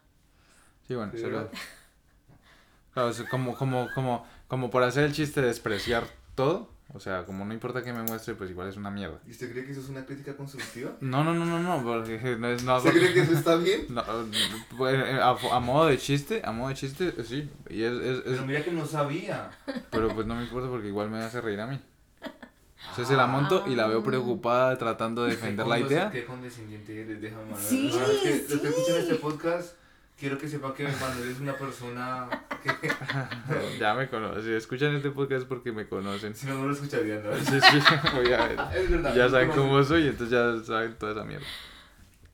Sí, 0.88 0.94
bueno, 0.94 1.12
Sí, 1.12 1.20
se 1.20 1.28
lo-. 1.28 1.48
Claro, 2.92 3.08
es 3.10 3.22
como, 3.22 3.54
como, 3.56 3.90
como, 3.92 4.26
como 4.46 4.70
por 4.70 4.82
hacer 4.84 5.04
el 5.04 5.12
chiste 5.12 5.40
de 5.40 5.48
despreciar 5.48 6.04
todo. 6.34 6.72
O 6.92 7.00
sea, 7.00 7.24
como 7.24 7.44
no 7.44 7.52
importa 7.52 7.82
que 7.82 7.92
me 7.92 8.02
muestre, 8.02 8.34
pues 8.34 8.50
igual 8.50 8.68
es 8.68 8.76
una 8.76 8.90
mierda. 8.90 9.18
¿Y 9.26 9.30
usted 9.32 9.50
cree 9.50 9.64
que 9.64 9.72
eso 9.72 9.80
es 9.80 9.88
una 9.88 10.04
crítica 10.06 10.36
constructiva? 10.36 10.92
No, 11.00 11.24
no, 11.24 11.34
no, 11.34 11.44
no, 11.44 11.58
no, 11.58 11.82
porque 11.82 12.36
no 12.38 12.48
es 12.48 12.62
no 12.62 12.72
hago- 12.76 12.86
¿Usted 12.86 13.00
cree 13.00 13.14
que 13.14 13.20
eso 13.22 13.32
está 13.32 13.56
bien? 13.56 13.86
no, 13.88 14.04
pues, 14.76 14.94
eh, 14.94 15.18
a, 15.20 15.30
a 15.30 15.60
modo 15.60 15.86
de 15.86 15.98
chiste, 15.98 16.42
a 16.44 16.52
modo 16.52 16.68
de 16.68 16.74
chiste, 16.74 17.24
sí. 17.24 17.50
Y 17.68 17.82
es, 17.82 17.92
es, 17.94 18.02
es- 18.18 18.22
Pero 18.26 18.46
mira 18.46 18.62
que 18.62 18.70
no 18.70 18.86
sabía. 18.86 19.50
pero 19.90 20.14
pues 20.14 20.26
no 20.26 20.36
me 20.36 20.42
importa 20.44 20.68
porque 20.68 20.88
igual 20.88 21.10
me 21.10 21.18
hace 21.18 21.40
reír 21.40 21.60
a 21.60 21.66
mí. 21.66 21.80
Entonces 22.90 23.08
se 23.08 23.16
la 23.16 23.26
monto 23.26 23.64
y 23.66 23.74
la 23.74 23.86
veo 23.86 24.02
preocupada 24.02 24.76
tratando 24.78 25.24
de 25.24 25.30
defender 25.30 25.66
la 25.66 25.80
idea. 25.80 26.10
Qué 26.10 26.24
condescendiente 26.24 27.00
eres, 27.00 27.20
déjame 27.20 27.44
Manuel. 27.44 27.62
Sí, 27.62 27.90
No, 27.92 28.06
es 28.06 28.18
que 28.20 28.46
Los 28.54 28.60
que 28.60 28.68
escuchan 28.68 28.96
este 28.96 29.14
podcast, 29.16 29.76
quiero 30.16 30.38
que 30.38 30.48
sepan 30.48 30.74
que 30.74 30.84
Manuel 30.84 31.30
es 31.30 31.40
una 31.40 31.54
persona 31.54 32.28
que 32.62 32.70
Ya 33.80 33.94
me 33.94 34.08
conocen. 34.08 34.44
Si 34.44 34.52
escuchan 34.52 34.94
este 34.94 35.10
podcast 35.10 35.42
es 35.42 35.48
porque 35.48 35.72
me 35.72 35.88
conocen. 35.88 36.34
si 36.34 36.46
no, 36.46 36.54
no 36.54 36.66
lo 36.68 36.72
escucharían, 36.72 37.22
¿no? 37.24 37.34
Sí, 37.36 37.60
sí, 37.60 37.94
voy 38.14 38.32
a 38.32 38.46
ver. 38.46 38.58
Es 38.76 38.90
verdad. 38.90 39.14
ya 39.14 39.28
saben 39.28 39.50
cómo 39.50 39.82
soy, 39.82 40.06
entonces 40.08 40.30
ya 40.30 40.64
saben 40.64 40.94
toda 40.96 41.12
esa 41.12 41.24
mierda. 41.24 41.46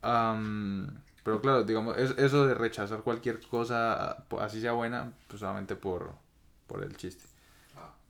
Am, 0.03 1.01
pero 1.23 1.41
claro, 1.41 1.63
digamos, 1.63 1.97
es, 1.97 2.11
eso 2.17 2.47
de 2.47 2.53
rechazar 2.53 3.01
cualquier 3.01 3.39
cosa, 3.39 4.23
así 4.39 4.61
sea 4.61 4.73
buena, 4.73 5.11
pues 5.27 5.39
solamente 5.39 5.75
por, 5.75 6.13
por 6.67 6.83
el 6.83 6.95
chiste. 6.97 7.30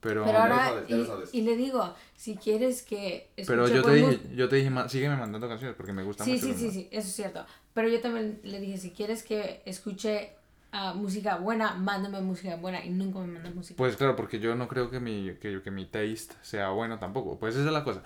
Pero, 0.02 0.26
Pero 0.26 0.38
ya 0.38 0.48
lo 0.48 0.54
ahora, 0.54 0.66
sabes, 0.66 0.90
ya 0.90 1.38
y, 1.38 1.42
le 1.42 1.56
digo, 1.56 1.96
si 2.16 2.36
quieres 2.36 2.82
que 2.82 3.30
pero 3.46 3.68
yo 3.68 3.84
te 3.84 3.94
dije, 3.94 4.20
yo 4.36 4.50
te 4.50 4.56
dije, 4.56 4.70
"Ma- 4.70 4.90
sígueme 4.90 5.16
mandando 5.16 5.48
canciones 5.48 5.76
porque 5.76 5.94
me 5.94 6.04
gusta 6.04 6.24
Sí, 6.26 6.32
mucho. 6.34 6.46
sí, 6.48 6.54
sí, 6.54 6.62
humor". 6.64 6.74
sí, 6.74 6.88
eso 6.92 7.08
es 7.08 7.16
cierto. 7.16 7.46
Pero 7.74 7.88
yo 7.88 8.02
también 8.02 8.40
le 8.44 8.60
dije, 8.60 8.78
si 8.78 8.92
quieres 8.92 9.24
que 9.24 9.62
escuche 9.66 10.32
ah, 10.72 10.94
música 10.94 11.38
buena, 11.38 11.76
mándame 11.76 12.22
música 12.22 12.56
buena. 12.56 12.84
Y 12.84 12.90
nunca 12.90 13.20
me 13.20 13.28
mandas 13.28 13.54
música. 13.54 13.78
Pues 13.78 13.96
claro, 13.96 14.16
porque 14.16 14.40
yo 14.40 14.56
no 14.56 14.68
creo 14.68 14.90
que 14.90 15.00
mi, 15.00 15.34
que, 15.42 15.62
que 15.62 15.72
mi 15.72 15.86
taste 15.86 16.34
sea 16.42 16.70
bueno 16.70 16.98
tampoco. 16.98 17.38
Pues 17.38 17.56
esa 17.56 17.66
es 17.68 17.72
la 17.74 17.84
cosa. 17.84 18.04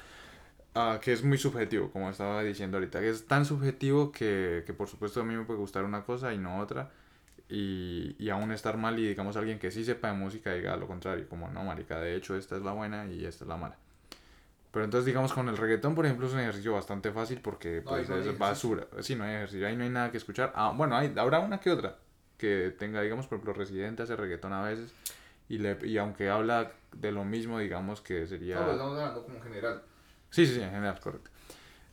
Ah, 0.74 1.00
que 1.02 1.14
es 1.14 1.24
muy 1.24 1.38
subjetivo, 1.38 1.90
como 1.92 2.10
estaba 2.10 2.44
diciendo 2.44 2.78
ahorita. 2.78 3.00
Que 3.00 3.10
es 3.10 3.26
tan 3.28 3.46
subjetivo 3.46 4.12
que, 4.12 4.64
que 4.66 4.74
por 4.74 4.88
supuesto 4.90 5.22
a 5.22 5.24
mí 5.24 5.36
me 5.36 5.46
puede 5.46 5.60
gustar 5.60 5.86
una 5.86 6.04
cosa 6.04 6.34
y 6.34 6.38
no 6.38 6.60
otra. 6.60 6.92
Y, 7.48 8.16
y 8.18 8.30
aún 8.30 8.52
estar 8.52 8.76
mal 8.78 8.98
y 8.98 9.08
digamos 9.08 9.38
alguien 9.38 9.60
que 9.60 9.70
sí 9.70 9.86
sepa 9.86 10.08
de 10.08 10.14
música 10.16 10.54
diga 10.54 10.76
lo 10.78 10.88
contrario. 10.88 11.28
Como 11.30 11.50
no, 11.50 11.64
marica, 11.64 12.00
de 12.00 12.16
hecho 12.16 12.36
esta 12.36 12.56
es 12.56 12.64
la 12.64 12.72
buena 12.72 13.06
y 13.08 13.26
esta 13.26 13.44
es 13.44 13.48
la 13.48 13.58
mala. 13.58 13.78
Pero 14.72 14.86
entonces 14.86 15.06
digamos 15.06 15.32
con 15.32 15.48
el 15.48 15.56
reggaetón, 15.56 15.96
por 15.96 16.06
ejemplo, 16.06 16.28
es 16.28 16.34
un 16.34 16.40
ejercicio 16.40 16.74
bastante 16.74 17.12
fácil 17.12 17.40
porque 17.42 17.82
pues 17.82 18.10
no 18.10 18.18
es 18.18 18.38
basura. 18.38 18.88
Sí, 19.02 19.16
no 19.16 19.24
hay 19.24 19.36
ejercicio, 19.36 19.68
ahí 19.68 19.76
no 19.76 19.84
hay 19.84 19.90
nada 19.90 20.12
que 20.12 20.18
escuchar. 20.18 20.52
Ah, 20.56 20.74
bueno, 20.76 20.98
hay, 20.98 21.14
habrá 21.18 21.40
una 21.40 21.60
que 21.60 21.72
otra 21.72 21.98
que 22.38 22.74
tenga, 22.78 23.02
digamos, 23.02 23.28
por 23.28 23.38
ejemplo, 23.38 23.54
Residente 23.54 24.04
hace 24.04 24.16
reggaetón 24.16 24.54
a 24.54 24.62
veces. 24.62 24.94
Y, 25.48 25.60
le, 25.60 25.78
y 25.84 25.98
aunque 25.98 26.30
habla 26.30 26.72
de 26.92 27.12
lo 27.12 27.24
mismo, 27.24 27.60
digamos 27.60 28.02
que 28.02 28.26
sería... 28.28 28.56
No, 28.56 28.72
estamos 28.72 28.98
hablando 28.98 29.24
como 29.24 29.42
general. 29.42 29.82
Sí, 30.32 30.46
sí, 30.46 30.56
sí, 30.56 30.62
en 30.62 30.72
general, 30.72 31.00
correcto. 31.00 31.30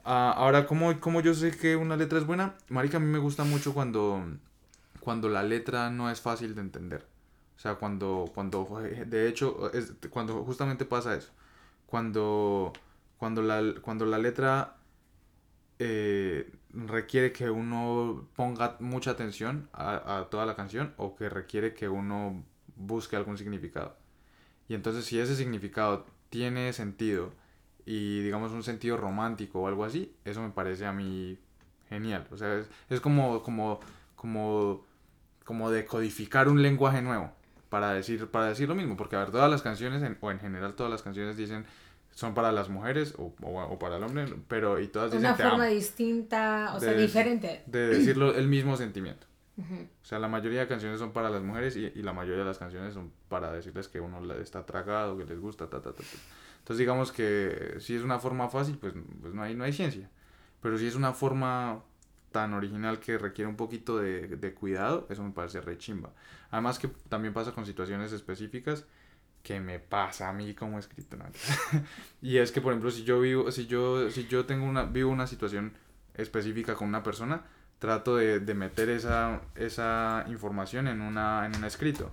Ah, 0.04 0.32
ahora, 0.36 0.66
¿cómo, 0.66 0.98
¿cómo 1.00 1.20
yo 1.20 1.34
sé 1.34 1.56
que 1.56 1.76
una 1.76 1.96
letra 1.96 2.18
es 2.18 2.26
buena? 2.26 2.54
Marica, 2.68 2.96
a 2.96 3.00
mí 3.00 3.06
me 3.06 3.18
gusta 3.18 3.44
mucho 3.44 3.72
cuando, 3.74 4.24
cuando 5.02 5.28
la 5.28 5.42
letra 5.42 5.90
no 5.90 6.10
es 6.10 6.20
fácil 6.20 6.54
de 6.54 6.60
entender. 6.60 7.06
O 7.56 7.58
sea, 7.58 7.74
cuando, 7.76 8.30
cuando 8.34 8.64
de 9.06 9.28
hecho, 9.28 9.70
cuando 10.10 10.44
justamente 10.44 10.84
pasa 10.84 11.14
eso. 11.14 11.30
Cuando, 11.86 12.72
cuando, 13.18 13.42
la, 13.42 13.62
cuando 13.82 14.06
la 14.06 14.18
letra 14.18 14.76
eh, 15.78 16.50
requiere 16.70 17.32
que 17.32 17.50
uno 17.50 18.28
ponga 18.34 18.76
mucha 18.80 19.10
atención 19.12 19.68
a, 19.72 20.18
a 20.18 20.30
toda 20.30 20.46
la 20.46 20.56
canción 20.56 20.94
o 20.96 21.14
que 21.16 21.28
requiere 21.28 21.74
que 21.74 21.88
uno 21.88 22.44
busque 22.76 23.16
algún 23.16 23.38
significado. 23.38 23.96
Y 24.68 24.74
entonces 24.74 25.04
si 25.04 25.18
ese 25.18 25.36
significado 25.36 26.06
tiene 26.30 26.72
sentido 26.72 27.32
y 27.84 28.22
digamos 28.22 28.52
un 28.52 28.62
sentido 28.62 28.96
romántico 28.96 29.60
o 29.60 29.68
algo 29.68 29.84
así, 29.84 30.14
eso 30.24 30.40
me 30.42 30.50
parece 30.50 30.86
a 30.86 30.92
mí 30.92 31.38
genial. 31.88 32.26
O 32.30 32.36
sea, 32.36 32.58
es, 32.58 32.70
es 32.88 33.00
como, 33.00 33.42
como, 33.42 33.80
como, 34.16 34.84
como 35.44 35.70
decodificar 35.70 36.48
un 36.48 36.62
lenguaje 36.62 37.02
nuevo 37.02 37.32
para 37.68 37.92
decir, 37.92 38.26
para 38.28 38.46
decir 38.46 38.68
lo 38.68 38.74
mismo. 38.74 38.96
Porque 38.96 39.16
a 39.16 39.20
ver, 39.20 39.30
todas 39.30 39.50
las 39.50 39.62
canciones, 39.62 40.02
en- 40.02 40.18
o 40.20 40.30
en 40.30 40.38
general 40.40 40.74
todas 40.74 40.90
las 40.92 41.02
canciones 41.02 41.36
dicen 41.36 41.64
son 42.14 42.34
para 42.34 42.52
las 42.52 42.68
mujeres 42.68 43.14
o, 43.16 43.34
o, 43.42 43.62
o 43.62 43.78
para 43.78 43.96
el 43.96 44.02
hombre, 44.04 44.26
pero 44.46 44.78
y 44.78 44.88
todas 44.88 45.10
dicen 45.10 45.26
Una 45.26 45.36
te 45.36 45.42
forma 45.44 45.64
amo, 45.64 45.74
distinta, 45.74 46.72
o 46.74 46.80
sea, 46.80 46.92
De- 46.92 47.00
diferente. 47.00 47.62
de 47.66 47.86
decirlo 47.88 48.34
el 48.34 48.48
mismo 48.48 48.76
sentimiento. 48.76 49.26
O 49.58 50.04
sea, 50.04 50.18
la 50.18 50.28
mayoría 50.28 50.60
de 50.60 50.66
canciones 50.66 50.98
son 50.98 51.12
para 51.12 51.30
las 51.30 51.42
mujeres 51.42 51.76
y, 51.76 51.84
y 51.94 52.02
la 52.02 52.12
mayoría 52.12 52.40
de 52.40 52.46
las 52.48 52.58
canciones 52.58 52.94
son 52.94 53.12
para 53.28 53.52
decirles 53.52 53.86
que 53.88 54.00
uno 54.00 54.20
está 54.34 54.64
tragado, 54.66 55.16
que 55.16 55.24
les 55.24 55.38
gusta, 55.38 55.68
ta, 55.70 55.80
ta, 55.80 55.92
ta, 55.92 55.98
ta. 56.02 56.04
Entonces 56.58 56.78
digamos 56.78 57.12
que 57.12 57.76
si 57.78 57.94
es 57.94 58.02
una 58.02 58.18
forma 58.18 58.48
fácil, 58.48 58.76
pues, 58.78 58.92
pues 59.20 59.32
no, 59.34 59.42
hay, 59.42 59.54
no 59.54 59.64
hay 59.64 59.72
ciencia. 59.72 60.08
Pero 60.60 60.78
si 60.78 60.86
es 60.86 60.94
una 60.96 61.12
forma 61.12 61.82
tan 62.32 62.54
original 62.54 62.98
que 62.98 63.18
requiere 63.18 63.48
un 63.48 63.56
poquito 63.56 63.98
de, 63.98 64.26
de 64.26 64.54
cuidado, 64.54 65.06
eso 65.10 65.22
me 65.22 65.30
parece 65.30 65.60
re 65.60 65.78
chimba. 65.78 66.10
Además 66.50 66.78
que 66.78 66.88
también 67.08 67.32
pasa 67.32 67.52
con 67.52 67.66
situaciones 67.66 68.12
específicas 68.12 68.84
que 69.42 69.60
me 69.60 69.78
pasa 69.78 70.28
a 70.28 70.32
mí 70.32 70.54
como 70.54 70.78
escritor. 70.78 71.20
y 72.22 72.38
es 72.38 72.52
que, 72.52 72.60
por 72.60 72.72
ejemplo, 72.72 72.90
si 72.90 73.04
yo 73.04 73.20
vivo, 73.20 73.50
si 73.50 73.66
yo, 73.66 74.10
si 74.10 74.26
yo 74.26 74.46
tengo 74.46 74.64
una, 74.64 74.84
vivo 74.84 75.10
una 75.10 75.26
situación 75.26 75.72
específica 76.14 76.74
con 76.74 76.88
una 76.88 77.02
persona, 77.02 77.42
trato 77.78 78.16
de, 78.16 78.40
de 78.40 78.54
meter 78.54 78.88
esa, 78.88 79.40
esa 79.56 80.24
información 80.28 80.86
en, 80.86 81.00
una, 81.00 81.46
en 81.46 81.56
un 81.56 81.64
escrito. 81.64 82.12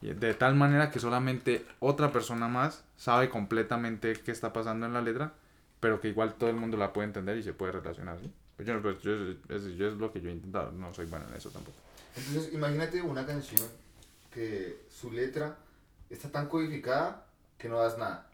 De 0.00 0.34
tal 0.34 0.54
manera 0.54 0.90
que 0.90 1.00
solamente 1.00 1.64
otra 1.80 2.12
persona 2.12 2.48
más 2.48 2.84
sabe 2.96 3.28
completamente 3.30 4.12
qué 4.12 4.30
está 4.30 4.52
pasando 4.52 4.86
en 4.86 4.92
la 4.92 5.00
letra, 5.00 5.32
pero 5.80 6.00
que 6.00 6.08
igual 6.08 6.34
todo 6.34 6.50
el 6.50 6.56
mundo 6.56 6.76
la 6.76 6.92
puede 6.92 7.06
entender 7.06 7.38
y 7.38 7.42
se 7.42 7.54
puede 7.54 7.72
relacionar. 7.72 8.18
¿sí? 8.20 8.30
Pues 8.56 8.66
yo, 8.66 8.80
pues 8.80 9.02
yo, 9.02 9.12
es, 9.48 9.64
yo 9.76 9.88
es 9.88 9.94
lo 9.94 10.12
que 10.12 10.20
yo 10.20 10.30
he 10.30 10.32
intentado, 10.32 10.72
no 10.72 10.92
soy 10.94 11.06
bueno 11.06 11.26
en 11.28 11.34
eso 11.34 11.50
tampoco. 11.50 11.76
Entonces, 12.16 12.52
imagínate 12.52 13.02
una 13.02 13.26
canción 13.26 13.68
que 14.32 14.86
su 14.88 15.12
letra 15.12 15.58
está 16.08 16.30
tan 16.30 16.48
codificada 16.48 17.26
que 17.58 17.68
no 17.68 17.78
das 17.78 17.98
nada. 17.98 18.30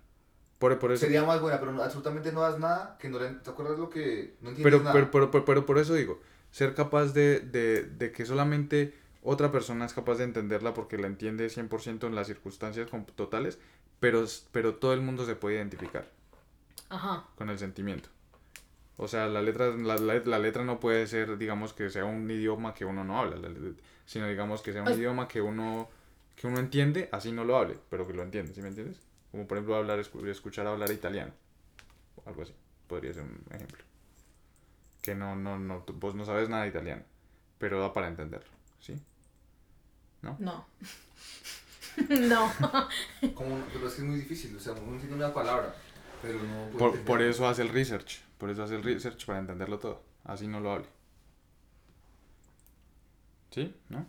Por, 0.58 0.78
por 0.78 0.92
eso, 0.92 1.04
Sería 1.04 1.24
más 1.24 1.40
buena, 1.40 1.58
pero 1.58 1.82
absolutamente 1.82 2.30
no 2.30 2.42
das 2.42 2.58
nada, 2.58 2.96
que 3.00 3.08
no 3.08 3.18
le, 3.18 3.30
¿te 3.30 3.50
acuerdas 3.50 3.78
lo 3.78 3.90
que 3.90 4.36
no 4.40 4.50
entiendes 4.50 4.62
pero, 4.62 4.78
nada? 4.78 4.92
pero, 4.92 5.10
pero, 5.10 5.30
pero, 5.32 5.44
pero 5.44 5.66
por 5.66 5.78
eso 5.78 5.94
digo, 5.94 6.20
ser 6.52 6.74
capaz 6.74 7.12
de, 7.12 7.40
de, 7.40 7.82
de 7.82 8.12
que 8.12 8.24
solamente 8.24 8.94
otra 9.24 9.50
persona 9.50 9.84
es 9.86 9.92
capaz 9.92 10.16
de 10.18 10.24
entenderla 10.24 10.72
porque 10.72 10.98
la 10.98 11.08
entiende 11.08 11.48
100% 11.48 12.06
en 12.06 12.14
las 12.14 12.28
circunstancias 12.28 12.88
totales, 13.16 13.58
pero, 13.98 14.24
pero 14.52 14.76
todo 14.76 14.92
el 14.92 15.00
mundo 15.00 15.26
se 15.26 15.34
puede 15.34 15.56
identificar. 15.56 16.08
Ajá. 16.92 17.24
con 17.36 17.48
el 17.48 17.58
sentimiento. 17.58 18.10
O 18.96 19.08
sea, 19.08 19.26
la 19.26 19.40
letra, 19.42 19.68
la, 19.76 19.96
la- 19.96 20.20
la 20.25 20.38
letra 20.38 20.64
no 20.64 20.78
puede 20.80 21.06
ser, 21.06 21.38
digamos, 21.38 21.72
que 21.72 21.90
sea 21.90 22.04
un 22.04 22.30
idioma 22.30 22.75
que 22.75 22.84
uno 22.84 23.04
no 23.04 23.18
habla, 23.18 23.37
la- 23.37 23.49
la- 23.49 23.72
sino 24.06 24.28
digamos 24.28 24.62
que 24.62 24.72
sea 24.72 24.82
un 24.82 24.87
Pues- 24.88 24.99
idioma 24.99 25.26
que 25.28 25.40
uno, 25.40 25.88
que 26.37 26.46
uno 26.46 26.58
entiende, 26.58 27.08
así 27.12 27.32
no 27.32 27.44
lo 27.44 27.56
hable, 27.56 27.78
pero 27.90 28.06
que 28.06 28.12
lo 28.12 28.22
entiende, 28.22 28.52
¿sí 28.54 28.61
me 28.62 28.68
entiendes? 28.68 28.99
Como 29.30 29.46
por 29.46 29.56
ejemplo 29.56 29.76
hablar, 29.76 29.99
escu- 29.99 30.26
escuchar 30.28 30.66
hablar 30.66 30.90
italiano, 30.90 31.32
o 32.16 32.28
algo 32.28 32.42
así, 32.42 32.52
podría 32.87 33.14
ser 33.14 33.22
un 33.22 33.40
ejemplo. 33.50 33.82
Que 35.00 35.14
no, 35.14 35.34
no, 35.37 35.58
no, 35.58 35.78
tú- 35.78 35.94
vos 35.94 36.14
no 36.14 36.25
sabes 36.25 36.49
nada 36.49 36.62
de 36.64 36.68
italiano, 36.68 37.02
pero 37.58 37.80
da 37.80 37.92
para 37.92 38.08
entenderlo, 38.08 38.50
¿sí? 38.80 38.94
No. 40.20 40.37
no. 40.38 40.66
Como, 43.34 43.58
pero 43.72 43.87
es 43.88 43.94
que 43.94 44.00
es 44.02 44.06
muy 44.06 44.16
difícil, 44.16 44.56
o 44.56 44.61
sea, 44.61 44.72
uno 44.75 44.92
entiende 44.94 45.16
una 45.16 45.32
palabra, 45.32 45.75
pero 46.22 46.38
no 46.42 46.66
puede 46.70 46.78
Por, 46.78 47.00
por 47.00 47.22
eso 47.22 47.46
hace 47.49 47.62
el 47.62 47.68
research, 47.70 48.20
por 48.42 48.50
eso 48.50 48.64
hace 48.64 48.75
el 48.75 48.82
research 48.82 49.25
para 49.25 49.38
entenderlo 49.38 49.78
todo, 49.78 50.02
así 50.25 50.49
no 50.49 50.58
lo 50.58 50.72
hable. 50.72 50.87
¿Sí? 53.52 53.72
¿No? 53.88 54.04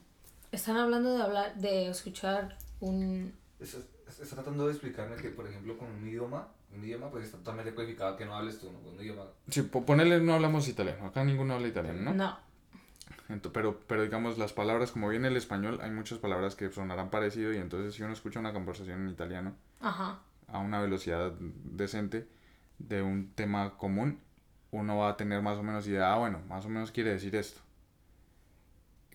Están 0.51 0.75
hablando 0.77 1.15
de 1.15 1.21
hablar, 1.21 1.55
de 1.55 1.89
escuchar 1.89 2.57
un... 2.79 3.31
Está, 3.59 3.77
está 4.07 4.35
tratando 4.37 4.65
de 4.65 4.71
explicarme 4.71 5.17
que, 5.17 5.29
por 5.29 5.45
ejemplo, 5.47 5.77
con 5.77 5.87
un 5.91 6.07
idioma, 6.07 6.47
un 6.75 6.83
idioma 6.83 7.11
pues 7.11 7.25
está 7.25 7.37
totalmente 7.37 7.75
codificado 7.75 8.17
que 8.17 8.25
no 8.25 8.35
hables 8.35 8.57
tú, 8.59 8.71
¿no? 8.71 8.79
Con 8.79 8.93
un 8.95 9.01
idioma... 9.01 9.25
Sí, 9.49 9.61
po- 9.61 9.85
ponele 9.85 10.19
no 10.19 10.33
hablamos 10.33 10.67
italiano, 10.67 11.05
acá 11.05 11.23
ninguno 11.23 11.53
habla 11.53 11.67
italiano, 11.67 12.01
¿no? 12.01 12.13
No. 12.15 12.39
Ento- 13.29 13.51
pero, 13.53 13.81
pero 13.85 14.01
digamos 14.01 14.39
las 14.39 14.51
palabras, 14.51 14.89
como 14.91 15.09
viene 15.09 15.27
el 15.27 15.37
español, 15.37 15.77
hay 15.83 15.91
muchas 15.91 16.17
palabras 16.17 16.55
que 16.55 16.71
sonarán 16.71 17.11
parecido 17.11 17.53
y 17.53 17.57
entonces 17.57 17.93
si 17.93 18.01
uno 18.01 18.13
escucha 18.13 18.39
una 18.39 18.51
conversación 18.51 19.01
en 19.03 19.09
italiano 19.09 19.53
Ajá. 19.79 20.21
a 20.47 20.57
una 20.57 20.81
velocidad 20.81 21.33
decente 21.39 22.27
de 22.79 23.01
un 23.01 23.31
tema 23.33 23.77
común, 23.77 24.19
uno 24.71 24.97
va 24.97 25.09
a 25.09 25.17
tener 25.17 25.41
más 25.41 25.57
o 25.57 25.63
menos 25.63 25.87
idea, 25.87 26.13
ah, 26.13 26.17
bueno, 26.17 26.39
más 26.49 26.65
o 26.65 26.69
menos 26.69 26.91
quiere 26.91 27.11
decir 27.11 27.35
esto. 27.35 27.61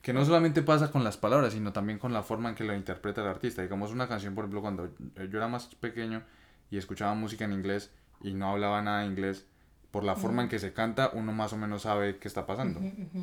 Que 0.03 0.13
no 0.13 0.25
solamente 0.25 0.63
pasa 0.63 0.91
con 0.91 1.05
las 1.05 1.17
palabras, 1.17 1.53
sino 1.53 1.73
también 1.73 1.99
con 1.99 2.13
la 2.13 2.23
forma 2.23 2.49
en 2.49 2.55
que 2.55 2.65
lo 2.65 2.75
interpreta 2.75 3.21
el 3.21 3.27
artista. 3.27 3.63
Digamos 3.63 3.93
una 3.93 4.09
canción, 4.09 4.35
por 4.35 4.45
ejemplo, 4.45 4.63
cuando 4.63 4.95
yo 5.17 5.39
era 5.39 5.49
más 5.49 5.67
pequeño 5.75 6.23
y 6.71 6.79
escuchaba 6.79 7.15
música 7.15 7.45
en 7.45 7.53
inglés 7.53 7.91
y 8.23 8.33
no 8.33 8.51
hablaba 8.51 8.81
nada 8.81 9.01
de 9.01 9.07
inglés, 9.07 9.47
por 9.91 10.05
la 10.05 10.17
forma 10.17 10.43
en 10.43 10.49
que 10.49 10.59
se 10.59 10.73
canta, 10.73 11.11
uno 11.15 11.33
más 11.33 11.53
o 11.53 11.57
menos 11.57 11.83
sabe 11.83 12.19
qué 12.19 12.29
está 12.29 12.47
pasando. 12.47 12.81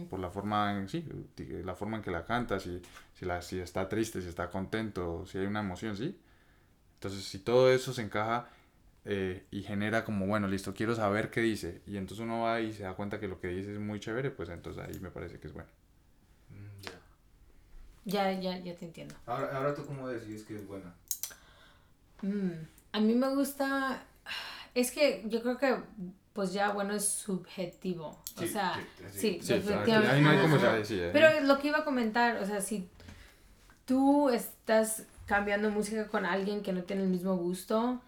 Por 0.09 0.19
la 0.19 0.29
forma 0.29 0.77
en, 0.77 0.89
sí, 0.89 1.07
la 1.63 1.75
forma 1.75 1.97
en 1.97 2.03
que 2.03 2.11
la 2.11 2.25
canta, 2.25 2.59
si, 2.59 2.81
si, 3.13 3.25
la, 3.25 3.41
si 3.41 3.59
está 3.59 3.87
triste, 3.87 4.21
si 4.21 4.27
está 4.27 4.49
contento, 4.49 5.25
si 5.27 5.37
hay 5.37 5.45
una 5.45 5.59
emoción, 5.59 5.95
¿sí? 5.95 6.19
Entonces, 6.95 7.23
si 7.23 7.39
todo 7.39 7.71
eso 7.71 7.93
se 7.93 8.01
encaja 8.01 8.49
eh, 9.05 9.45
y 9.51 9.61
genera 9.63 10.03
como, 10.03 10.25
bueno, 10.27 10.47
listo, 10.47 10.73
quiero 10.73 10.95
saber 10.95 11.29
qué 11.29 11.41
dice, 11.41 11.81
y 11.85 11.97
entonces 11.97 12.23
uno 12.23 12.41
va 12.41 12.59
y 12.61 12.73
se 12.73 12.83
da 12.83 12.93
cuenta 12.95 13.19
que 13.19 13.27
lo 13.27 13.39
que 13.39 13.47
dice 13.49 13.73
es 13.73 13.79
muy 13.79 13.99
chévere, 13.99 14.31
pues 14.31 14.49
entonces 14.49 14.83
ahí 14.83 14.99
me 14.99 15.11
parece 15.11 15.39
que 15.39 15.47
es 15.47 15.53
bueno. 15.53 15.69
Mm, 16.49 16.81
ya. 16.83 16.91
Ya, 18.05 18.39
ya, 18.39 18.57
ya 18.59 18.75
te 18.75 18.85
entiendo. 18.85 19.15
Ahora, 19.25 19.55
ahora 19.57 19.73
tú 19.75 19.85
cómo 19.85 20.07
decides 20.07 20.43
que 20.43 20.55
es 20.55 20.67
buena. 20.67 20.93
Mm, 22.21 22.51
A 22.93 22.99
mí 22.99 23.13
me 23.13 23.29
gusta... 23.35 24.03
Es 24.73 24.91
que 24.91 25.23
yo 25.27 25.41
creo 25.41 25.57
que, 25.57 25.75
pues 26.33 26.51
ya, 26.51 26.71
bueno, 26.71 26.93
es 26.93 27.07
subjetivo. 27.07 28.07
o 28.07 28.39
Sí, 28.41 28.47
sea, 28.47 28.73
sí, 29.11 29.39
sí, 29.39 29.39
sí. 29.41 29.41
Sí, 29.41 29.53
o 29.53 29.61
sea, 29.85 30.19
no 30.19 30.29
hay 30.29 30.41
como 30.41 30.57
ya 30.57 30.73
decía. 30.73 31.07
¿eh? 31.07 31.09
Pero 31.13 31.41
lo 31.41 31.59
que 31.59 31.69
iba 31.69 31.79
a 31.79 31.85
comentar, 31.85 32.37
o 32.37 32.45
sea, 32.45 32.59
si 32.59 32.89
tú 33.85 34.29
estás 34.29 35.03
cambiando 35.25 35.69
música 35.71 36.07
con 36.07 36.25
alguien 36.25 36.61
que 36.61 36.73
no 36.73 36.83
tiene 36.83 37.03
el 37.03 37.09
mismo 37.09 37.35
gusto, 37.37 38.01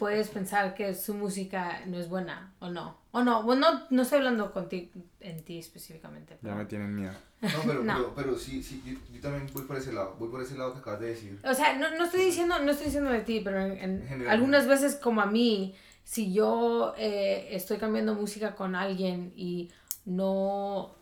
puedes 0.00 0.28
pensar 0.30 0.74
que 0.74 0.94
su 0.94 1.12
música 1.14 1.82
no 1.86 1.98
es 1.98 2.08
buena 2.08 2.54
o 2.58 2.70
no. 2.70 2.96
O 3.12 3.22
no, 3.22 3.42
bueno, 3.42 3.70
no, 3.70 3.86
no 3.90 4.02
estoy 4.02 4.18
hablando 4.18 4.50
contigo, 4.50 4.90
en 5.20 5.44
ti 5.44 5.58
específicamente. 5.58 6.38
Ya 6.42 6.54
me 6.54 6.64
tienen 6.64 6.94
miedo. 6.94 7.12
No, 7.42 7.48
pero, 7.66 7.84
No. 7.84 7.94
pero, 7.96 8.14
pero 8.14 8.38
sí, 8.38 8.62
sí, 8.62 8.82
yo, 8.84 8.94
yo 9.14 9.20
también 9.20 9.46
voy 9.52 9.64
por 9.64 9.76
ese 9.76 9.92
lado, 9.92 10.16
voy 10.18 10.30
por 10.30 10.40
ese 10.40 10.56
lado 10.56 10.72
que 10.72 10.80
acabas 10.80 11.00
de 11.00 11.08
decir. 11.08 11.38
O 11.44 11.52
sea, 11.54 11.76
no, 11.76 11.90
no 11.98 12.04
estoy 12.06 12.24
diciendo, 12.24 12.58
no 12.60 12.70
estoy 12.70 12.86
diciendo 12.86 13.10
de 13.10 13.20
ti, 13.20 13.40
pero 13.44 13.60
en, 13.60 13.72
en 13.72 13.90
En 14.02 14.08
general. 14.08 14.32
algunas 14.32 14.66
veces 14.66 14.96
como 14.96 15.20
a 15.20 15.26
mí, 15.26 15.74
si 16.02 16.32
yo 16.32 16.94
eh, 16.96 17.48
estoy 17.50 17.76
cambiando 17.76 18.14
música 18.14 18.54
con 18.56 18.74
alguien 18.74 19.32
y 19.36 19.70
no, 20.06 20.94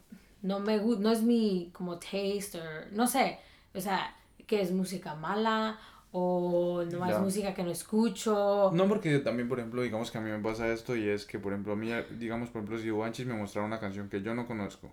no 0.43 0.61
me 0.61 0.79
gusta, 0.79 1.03
no 1.03 1.13
es 1.13 1.23
mi 1.23 1.71
como 1.73 1.99
taste, 1.99 2.59
o 2.61 2.65
no 2.93 3.07
sé, 3.07 3.39
o 3.75 3.81
sea, 3.81 4.15
que 4.47 4.61
es 4.61 4.73
música 4.73 5.15
mala 5.15 5.79
o 6.13 6.83
no 6.91 7.05
es 7.05 7.11
Ya. 7.13 7.19
música 7.21 7.55
que 7.55 7.63
no 7.63 7.71
escucho. 7.71 8.71
No, 8.73 8.89
porque 8.89 9.19
también, 9.19 9.49
por 9.49 9.59
ejemplo, 9.59 9.83
digamos 9.83 10.11
que 10.11 10.19
a 10.19 10.21
mí 10.21 10.31
me 10.31 10.39
pasa 10.39 10.69
esto 10.73 10.97
y 10.97 11.09
es 11.09 11.25
que, 11.27 11.39
por 11.39 11.53
ejemplo, 11.53 11.73
a 11.75 11.77
mí, 11.77 11.91
digamos, 12.19 12.49
por 12.51 12.61
ejemplo, 12.63 12.79
si 12.79 12.91
Juanchis 12.91 13.27
me 13.27 13.35
mostrara 13.35 13.67
una 13.67 13.81
canción 13.81 14.09
que 14.09 14.23
yo 14.23 14.35
no 14.35 14.47
conozco, 14.47 14.91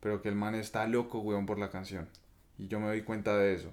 pero 0.00 0.22
que 0.22 0.28
el 0.28 0.34
man 0.36 0.54
está 0.54 0.86
loco, 0.86 1.20
weón, 1.20 1.46
por 1.46 1.58
la 1.58 1.70
canción, 1.70 2.08
y 2.58 2.68
yo 2.68 2.80
me 2.80 2.86
doy 2.86 3.02
cuenta 3.02 3.36
de 3.36 3.54
eso, 3.54 3.72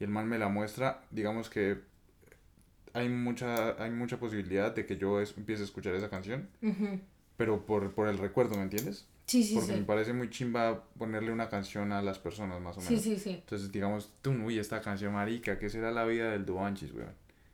y 0.00 0.04
el 0.04 0.10
man 0.10 0.28
me 0.28 0.38
la 0.38 0.48
muestra, 0.48 1.02
digamos 1.10 1.50
que 1.50 1.78
hay 2.92 3.08
mucha, 3.08 3.82
hay 3.82 3.90
mucha 3.90 4.18
posibilidad 4.18 4.74
de 4.74 4.86
que 4.86 4.96
yo 4.96 5.20
es- 5.20 5.36
empiece 5.36 5.62
a 5.62 5.64
escuchar 5.64 5.94
esa 5.94 6.10
canción, 6.10 6.48
pero 7.36 7.66
por, 7.66 7.92
por 7.92 8.08
el 8.08 8.18
recuerdo, 8.18 8.56
¿me 8.56 8.62
entiendes? 8.62 9.06
Sí, 9.26 9.42
sí, 9.42 9.54
Porque 9.54 9.72
me 9.72 9.78
sí. 9.78 9.84
parece 9.84 10.12
muy 10.12 10.28
chimba 10.30 10.84
ponerle 10.98 11.32
una 11.32 11.48
canción 11.48 11.92
a 11.92 12.02
las 12.02 12.18
personas, 12.18 12.60
más 12.60 12.76
o 12.76 12.80
menos. 12.80 13.00
Sí, 13.02 13.14
sí, 13.14 13.18
sí. 13.18 13.30
Entonces, 13.30 13.72
digamos, 13.72 14.12
tú, 14.20 14.30
uy, 14.32 14.58
esta 14.58 14.80
canción 14.82 15.14
marica, 15.14 15.58
¿qué 15.58 15.70
será 15.70 15.90
la 15.90 16.04
vida 16.04 16.30
del 16.30 16.44
Duanchis, 16.44 16.92
weón? 16.92 17.12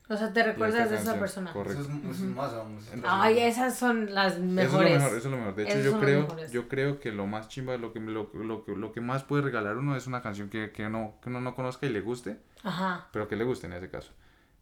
O 0.09 0.17
sea, 0.17 0.33
te 0.33 0.43
recuerdas 0.43 0.91
de 0.91 0.97
esa 0.97 1.05
canción, 1.05 1.19
persona. 1.21 1.53
Correcto. 1.53 1.83
Eso 1.83 1.93
es, 1.93 1.99
eso 2.17 2.25
es 2.25 2.31
más 2.35 2.53
aún. 2.53 2.79
Ay, 3.05 3.39
esas 3.39 3.79
son 3.79 4.12
las 4.12 4.33
Eso 4.33 4.41
es 4.43 4.43
lo 4.43 4.53
mejores. 4.53 4.93
mejor, 4.95 5.09
eso 5.11 5.17
es 5.19 5.25
lo 5.33 5.37
mejor. 5.39 5.55
De 5.55 5.62
hecho, 5.62 5.73
Esos 5.79 5.85
yo 5.93 6.00
creo, 6.00 6.21
mejores. 6.23 6.50
yo 6.50 6.69
creo 6.69 6.99
que 6.99 7.12
lo 7.12 7.27
más 7.29 7.47
chimba, 7.49 7.77
lo 7.77 7.93
que, 7.93 8.00
lo, 8.00 8.29
lo, 8.35 8.65
que- 8.65 8.75
lo 8.75 8.91
que 8.93 9.00
más 9.00 9.23
puede 9.23 9.43
regalar 9.45 9.77
uno 9.77 9.95
es 9.95 10.09
una 10.09 10.21
canción 10.21 10.49
que, 10.50 10.73
que, 10.73 10.87
uno, 10.87 11.15
que 11.23 11.29
uno 11.29 11.41
no 11.41 11.55
conozca 11.55 11.87
y 11.87 11.91
le 11.91 12.00
guste, 12.00 12.39
Ajá. 12.65 13.07
pero 13.12 13.29
que 13.29 13.37
le 13.37 13.45
guste 13.45 13.69
en 13.69 13.75
ese 13.75 13.89
caso. 13.89 14.11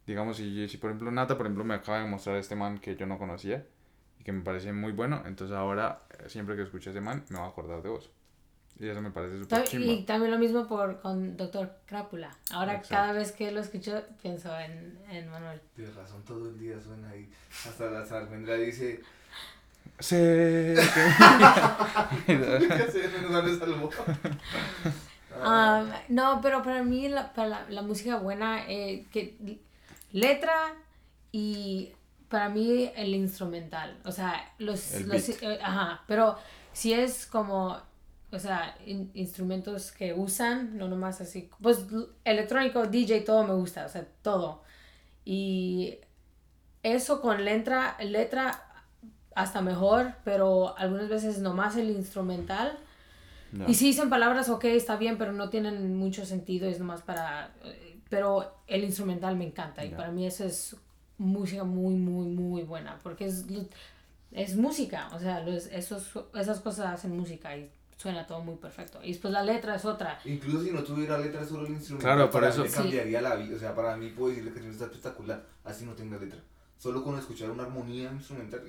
Digamos, 0.05 0.37
si, 0.37 0.67
si 0.69 0.77
por 0.77 0.91
ejemplo 0.91 1.09
Nata, 1.09 1.35
por 1.35 1.47
ejemplo, 1.47 1.63
me 1.63 1.73
acaba 1.73 1.97
de 1.99 2.05
mostrar 2.07 2.35
este 2.35 2.55
man 2.55 2.77
que 2.77 2.95
yo 2.95 3.07
no 3.07 3.17
conocía 3.17 3.65
y 4.19 4.23
que 4.23 4.31
me 4.31 4.41
parece 4.41 4.73
muy 4.73 4.91
bueno, 4.91 5.23
entonces 5.25 5.55
ahora, 5.55 6.03
eh, 6.19 6.29
siempre 6.29 6.55
que 6.55 6.63
escuche 6.63 6.89
a 6.89 6.91
ese 6.91 7.01
man, 7.01 7.23
me 7.29 7.39
va 7.39 7.45
a 7.45 7.49
acordar 7.49 7.81
de 7.81 7.89
vos. 7.89 8.09
Y 8.79 8.87
eso 8.87 9.01
me 9.01 9.11
parece 9.11 9.39
súper 9.39 9.63
chimba. 9.65 9.85
Y 9.87 10.03
también 10.03 10.31
lo 10.31 10.37
mismo 10.37 10.65
por, 10.67 11.01
con 11.01 11.35
Doctor 11.35 11.69
Crápula. 11.85 12.33
Ahora 12.51 12.75
Exacto. 12.75 12.95
cada 12.95 13.11
vez 13.11 13.33
que 13.33 13.51
lo 13.51 13.59
escucho 13.59 14.01
pienso 14.21 14.57
en, 14.57 14.97
en 15.11 15.29
Manuel. 15.29 15.59
Tienes 15.75 15.95
razón, 15.95 16.23
todo 16.23 16.47
el 16.47 16.57
día 16.57 16.79
suena 16.79 17.09
ahí. 17.09 17.29
Hasta 17.67 17.89
la 17.89 18.03
almendra 18.03 18.55
dice, 18.55 19.01
salvó. 23.59 23.89
Ah, 25.41 25.85
no, 26.09 26.41
pero 26.41 26.63
para 26.63 26.83
mí 26.83 27.07
la, 27.07 27.31
para 27.33 27.47
la, 27.47 27.69
la 27.69 27.81
música 27.81 28.17
buena, 28.17 28.65
eh, 28.67 29.05
que 29.09 29.37
letra 30.11 30.73
y 31.31 31.93
para 32.29 32.49
mí 32.49 32.91
el 32.95 33.13
instrumental, 33.15 33.97
o 34.05 34.11
sea, 34.11 34.53
los... 34.59 34.79
Los- 35.07 35.29
eh, 35.41 35.59
ajá, 35.61 36.03
pero 36.07 36.37
si 36.71 36.93
es 36.93 37.25
como, 37.25 37.77
o 38.31 38.39
sea, 38.39 38.77
in- 38.85 39.11
instrumentos 39.13 39.91
que 39.91 40.13
usan, 40.13 40.77
no 40.77 40.87
nomás 40.87 41.19
así, 41.21 41.49
pues 41.61 41.85
electrónico, 42.23 42.85
DJ, 42.85 43.21
todo 43.25 43.43
me 43.45 43.53
gusta, 43.55 43.85
o 43.85 43.89
sea, 43.89 44.05
todo. 44.21 44.63
Y 45.25 45.97
eso 46.83 47.21
con 47.21 47.43
letra, 47.45 47.97
letra 48.01 48.63
hasta 49.35 49.61
mejor, 49.61 50.13
pero 50.23 50.77
algunas 50.77 51.09
veces 51.09 51.39
nomás 51.39 51.75
el 51.77 51.89
instrumental. 51.89 52.77
Y 53.67 53.73
si 53.73 53.85
dicen 53.85 54.09
palabras, 54.09 54.49
ok, 54.49 54.65
está 54.65 54.95
bien, 54.95 55.17
pero 55.17 55.31
no 55.31 55.49
tienen 55.49 55.95
mucho 55.97 56.25
sentido, 56.25 56.67
es 56.69 56.79
nomás 56.79 57.01
para... 57.01 57.51
eh, 57.63 57.99
Pero 58.09 58.61
el 58.67 58.83
instrumental 58.83 59.35
me 59.35 59.45
encanta 59.45 59.83
y 59.83 59.89
para 59.97 60.11
mí 60.11 60.25
eso 60.27 60.43
es 60.45 60.75
música 61.19 61.63
muy, 61.63 61.93
muy, 61.95 62.25
muy 62.27 62.63
buena, 62.63 62.97
porque 63.03 63.25
es, 63.25 63.45
es 64.31 64.55
música, 64.55 65.09
o 65.13 65.19
sea, 65.19 65.41
los- 65.41 65.67
esos, 65.67 66.09
esas 66.35 66.59
cosas 66.61 66.87
hacen 66.95 67.15
música 67.15 67.55
y 67.55 67.69
suena 67.97 68.25
todo 68.25 68.41
muy 68.41 68.55
perfecto. 68.55 68.99
Y 69.03 69.09
después 69.09 69.31
la 69.33 69.43
letra 69.43 69.75
es 69.75 69.85
otra. 69.85 70.19
Incluso 70.25 70.63
si 70.63 70.71
no 70.71 70.81
tuviera 70.83 71.17
letra, 71.17 71.45
solo 71.45 71.67
el 71.67 71.73
instrumento. 71.73 72.05
Claro, 72.05 72.31
para 72.31 72.49
eso- 72.49 72.63
mí 72.63 72.69
Sí. 72.69 72.75
cambiaría 72.75 73.21
la 73.21 73.35
vida. 73.35 73.55
O 73.55 73.59
sea, 73.59 73.75
para 73.75 73.95
mí 73.97 74.09
puedo 74.09 74.29
decirle 74.29 74.51
que 74.53 74.67
está 74.69 74.85
espectacular, 74.85 75.45
así 75.65 75.85
no 75.85 75.91
tenga 75.93 76.17
letra. 76.17 76.39
Solo 76.77 77.03
con 77.03 77.19
escuchar 77.19 77.51
una 77.51 77.63
armonía 77.63 78.09
instrumental. 78.11 78.61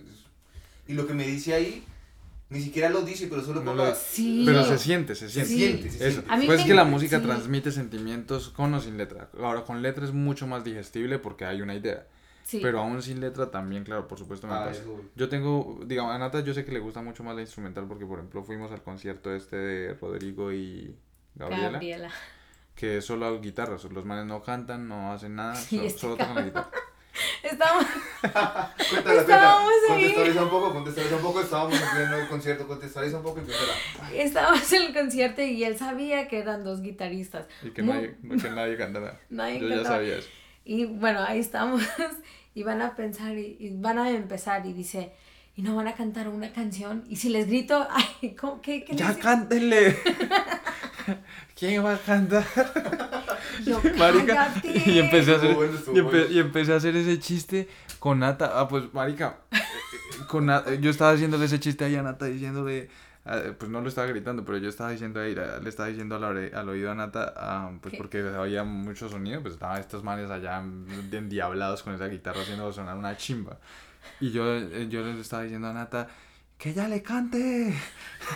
Y 0.88 0.94
lo 0.94 1.06
que 1.06 1.14
me 1.14 1.24
dice 1.24 1.54
ahí, 1.54 1.84
ni 2.48 2.60
siquiera 2.60 2.90
lo 2.90 3.02
dice, 3.02 3.28
pero 3.28 3.44
solo 3.44 3.60
No 3.60 3.66
con 3.66 3.76
lo- 3.76 3.84
la... 3.84 3.94
Sí. 3.94 4.42
Pero 4.44 4.64
se 4.64 4.76
siente, 4.78 5.14
se 5.14 5.28
Se 5.30 5.44
siente. 5.44 5.88
se 5.88 6.08
Eso. 6.08 6.14
siente. 6.22 6.32
A 6.32 6.36
mí 6.36 6.46
Pues 6.46 6.60
es 6.62 6.66
que 6.66 6.74
la 6.74 6.82
música 6.84 7.20
sí. 7.20 7.24
transmite 7.26 7.70
sentimientos 7.70 8.48
con 8.48 8.74
o 8.74 8.80
sin 8.80 8.96
letra. 8.96 9.28
Ahora, 9.40 9.62
con 9.64 9.80
letra 9.82 10.04
es 10.04 10.12
mucho 10.12 10.48
más 10.48 10.64
digestible 10.64 11.20
porque 11.20 11.44
hay 11.44 11.62
una 11.62 11.76
idea. 11.76 12.04
Sí. 12.44 12.58
Pero 12.62 12.80
aún 12.80 13.00
sin 13.02 13.20
letra 13.20 13.50
también, 13.50 13.84
claro, 13.84 14.08
por 14.08 14.18
supuesto 14.18 14.46
me 14.46 14.54
Ah, 14.54 14.64
pasa. 14.66 14.82
Yo 15.14 15.28
tengo, 15.28 15.78
digamos, 15.86 16.14
a 16.14 16.18
Nata 16.18 16.40
yo 16.40 16.52
sé 16.54 16.64
que 16.64 16.72
le 16.72 16.80
gusta 16.80 17.00
mucho 17.02 17.22
más 17.22 17.34
la 17.36 17.42
instrumental 17.42 17.86
porque, 17.86 18.06
por 18.06 18.18
ejemplo, 18.18 18.42
fuimos 18.42 18.72
al 18.72 18.82
concierto 18.82 19.34
este 19.34 19.56
de 19.56 19.94
Rodrigo 19.94 20.52
y 20.52 20.96
Gabriela, 21.34 21.70
Gabriela. 21.72 22.10
que 22.74 23.00
solo 23.02 23.40
guitarras, 23.40 23.84
los 23.84 24.04
manes 24.04 24.26
no 24.26 24.42
cantan, 24.42 24.88
no 24.88 25.12
hacen 25.12 25.36
nada, 25.36 25.54
Sí, 25.54 25.78
so- 25.78 25.84
este 25.84 25.98
solo 26.00 26.16
tocan 26.16 26.34
la 26.34 26.42
guitarra. 26.42 26.70
Estamos... 27.42 27.84
Cuéntala, 28.20 28.74
cuéntala. 28.90 29.20
Estábamos 29.20 29.72
ahí. 29.90 29.96
Contextualiza 30.02 30.42
un 30.44 30.50
poco, 30.50 30.72
contextualiza 30.72 31.16
un 31.16 31.22
poco. 31.22 31.40
Estábamos 31.40 31.74
en 31.80 31.88
pleno 31.90 32.28
concierto, 32.28 32.66
contextualiza 32.66 33.16
un 33.18 33.22
poco 33.22 33.38
y 33.38 33.40
empieza 33.40 33.62
Estábamos 34.14 34.72
en 34.72 34.82
el 34.82 34.94
concierto 34.94 35.42
y 35.42 35.64
él 35.64 35.76
sabía 35.76 36.28
que 36.28 36.38
eran 36.38 36.64
dos 36.64 36.80
guitarristas. 36.82 37.46
Y 37.62 37.70
que 37.70 37.82
Mu- 37.82 37.92
nadie, 37.94 38.16
que 38.42 38.50
nadie 38.50 38.76
canta 38.76 39.00
nada. 39.00 39.20
Nadie 39.30 39.60
Yo 39.60 39.68
ya 39.68 39.84
sabía 39.84 40.16
eso. 40.18 40.28
Y 40.64 40.84
bueno, 40.86 41.20
ahí 41.20 41.38
estamos 41.40 41.82
y 42.54 42.62
van 42.62 42.82
a 42.82 42.94
pensar 42.96 43.36
y, 43.36 43.56
y 43.58 43.70
van 43.80 43.98
a 43.98 44.10
empezar 44.10 44.64
y 44.66 44.72
dice, 44.72 45.12
y 45.56 45.62
no 45.62 45.74
van 45.76 45.88
a 45.88 45.94
cantar 45.94 46.28
una 46.28 46.52
canción. 46.52 47.04
Y 47.08 47.16
si 47.16 47.28
les 47.28 47.46
grito, 47.46 47.86
ay, 48.22 48.34
¿cómo, 48.34 48.60
¿qué, 48.60 48.84
qué 48.84 48.94
¡Ya 48.96 49.08
les- 49.08 49.18
cántenle! 49.18 49.96
¿Quién 51.58 51.84
va 51.84 51.94
a 51.94 51.98
cantar? 51.98 52.44
Yo, 53.64 53.80
Marica, 53.98 54.54
y 54.64 54.98
empecé 54.98 55.32
a 55.32 55.36
hacer, 55.36 55.50
y, 55.50 55.54
empe- 55.98 56.02
bueno. 56.02 56.26
y 56.30 56.38
empecé 56.38 56.72
a 56.72 56.76
hacer 56.76 56.96
ese 56.96 57.18
chiste 57.18 57.68
con 57.98 58.20
Nata. 58.20 58.52
Ah, 58.54 58.68
pues, 58.68 58.92
marica, 58.94 59.40
eh, 59.50 59.56
eh, 59.56 60.24
con 60.28 60.46
Nata- 60.46 60.74
yo 60.76 60.90
estaba 60.90 61.12
haciéndole 61.12 61.46
ese 61.46 61.58
chiste 61.60 61.84
ahí 61.84 61.96
a 61.96 62.02
Nata 62.02 62.26
diciéndole, 62.26 62.88
pues 63.58 63.70
no 63.70 63.80
lo 63.80 63.88
estaba 63.88 64.06
gritando, 64.08 64.44
pero 64.44 64.58
yo 64.58 64.68
estaba 64.68 64.90
diciendo 64.90 65.20
ahí, 65.20 65.34
le 65.34 65.68
estaba 65.68 65.88
diciendo 65.88 66.16
al, 66.16 66.68
oído 66.68 66.90
a 66.90 66.94
Nata, 66.94 67.32
ah, 67.36 67.70
pues 67.80 67.92
¿Qué? 67.92 67.98
porque 67.98 68.18
había 68.20 68.64
mucho 68.64 69.08
sonido, 69.08 69.40
pues 69.40 69.54
estaban 69.54 69.80
estos 69.80 70.02
manes 70.02 70.30
allá 70.30 70.62
endiablados 71.12 71.82
con 71.82 71.94
esa 71.94 72.06
guitarra 72.06 72.42
haciendo 72.42 72.72
sonar 72.72 72.96
una 72.96 73.16
chimba. 73.16 73.58
Y 74.20 74.32
yo, 74.32 74.54
eh, 74.56 74.88
yo 74.88 75.04
le 75.04 75.20
estaba 75.20 75.42
diciendo 75.44 75.68
a 75.68 75.72
Nata, 75.72 76.08
que 76.58 76.74
ya 76.74 76.88
le 76.88 77.02
cante. 77.02 77.74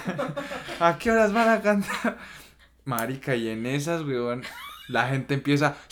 ¿A 0.81 0.97
qué 0.99 1.11
horas 1.11 1.33
van 1.33 1.49
a 1.49 1.61
cantar? 1.61 2.19
Marica, 2.85 3.35
y 3.35 3.49
en 3.49 3.67
esas, 3.67 4.03
weón, 4.03 4.43
la 4.89 5.09
gente 5.09 5.35
empieza. 5.35 5.77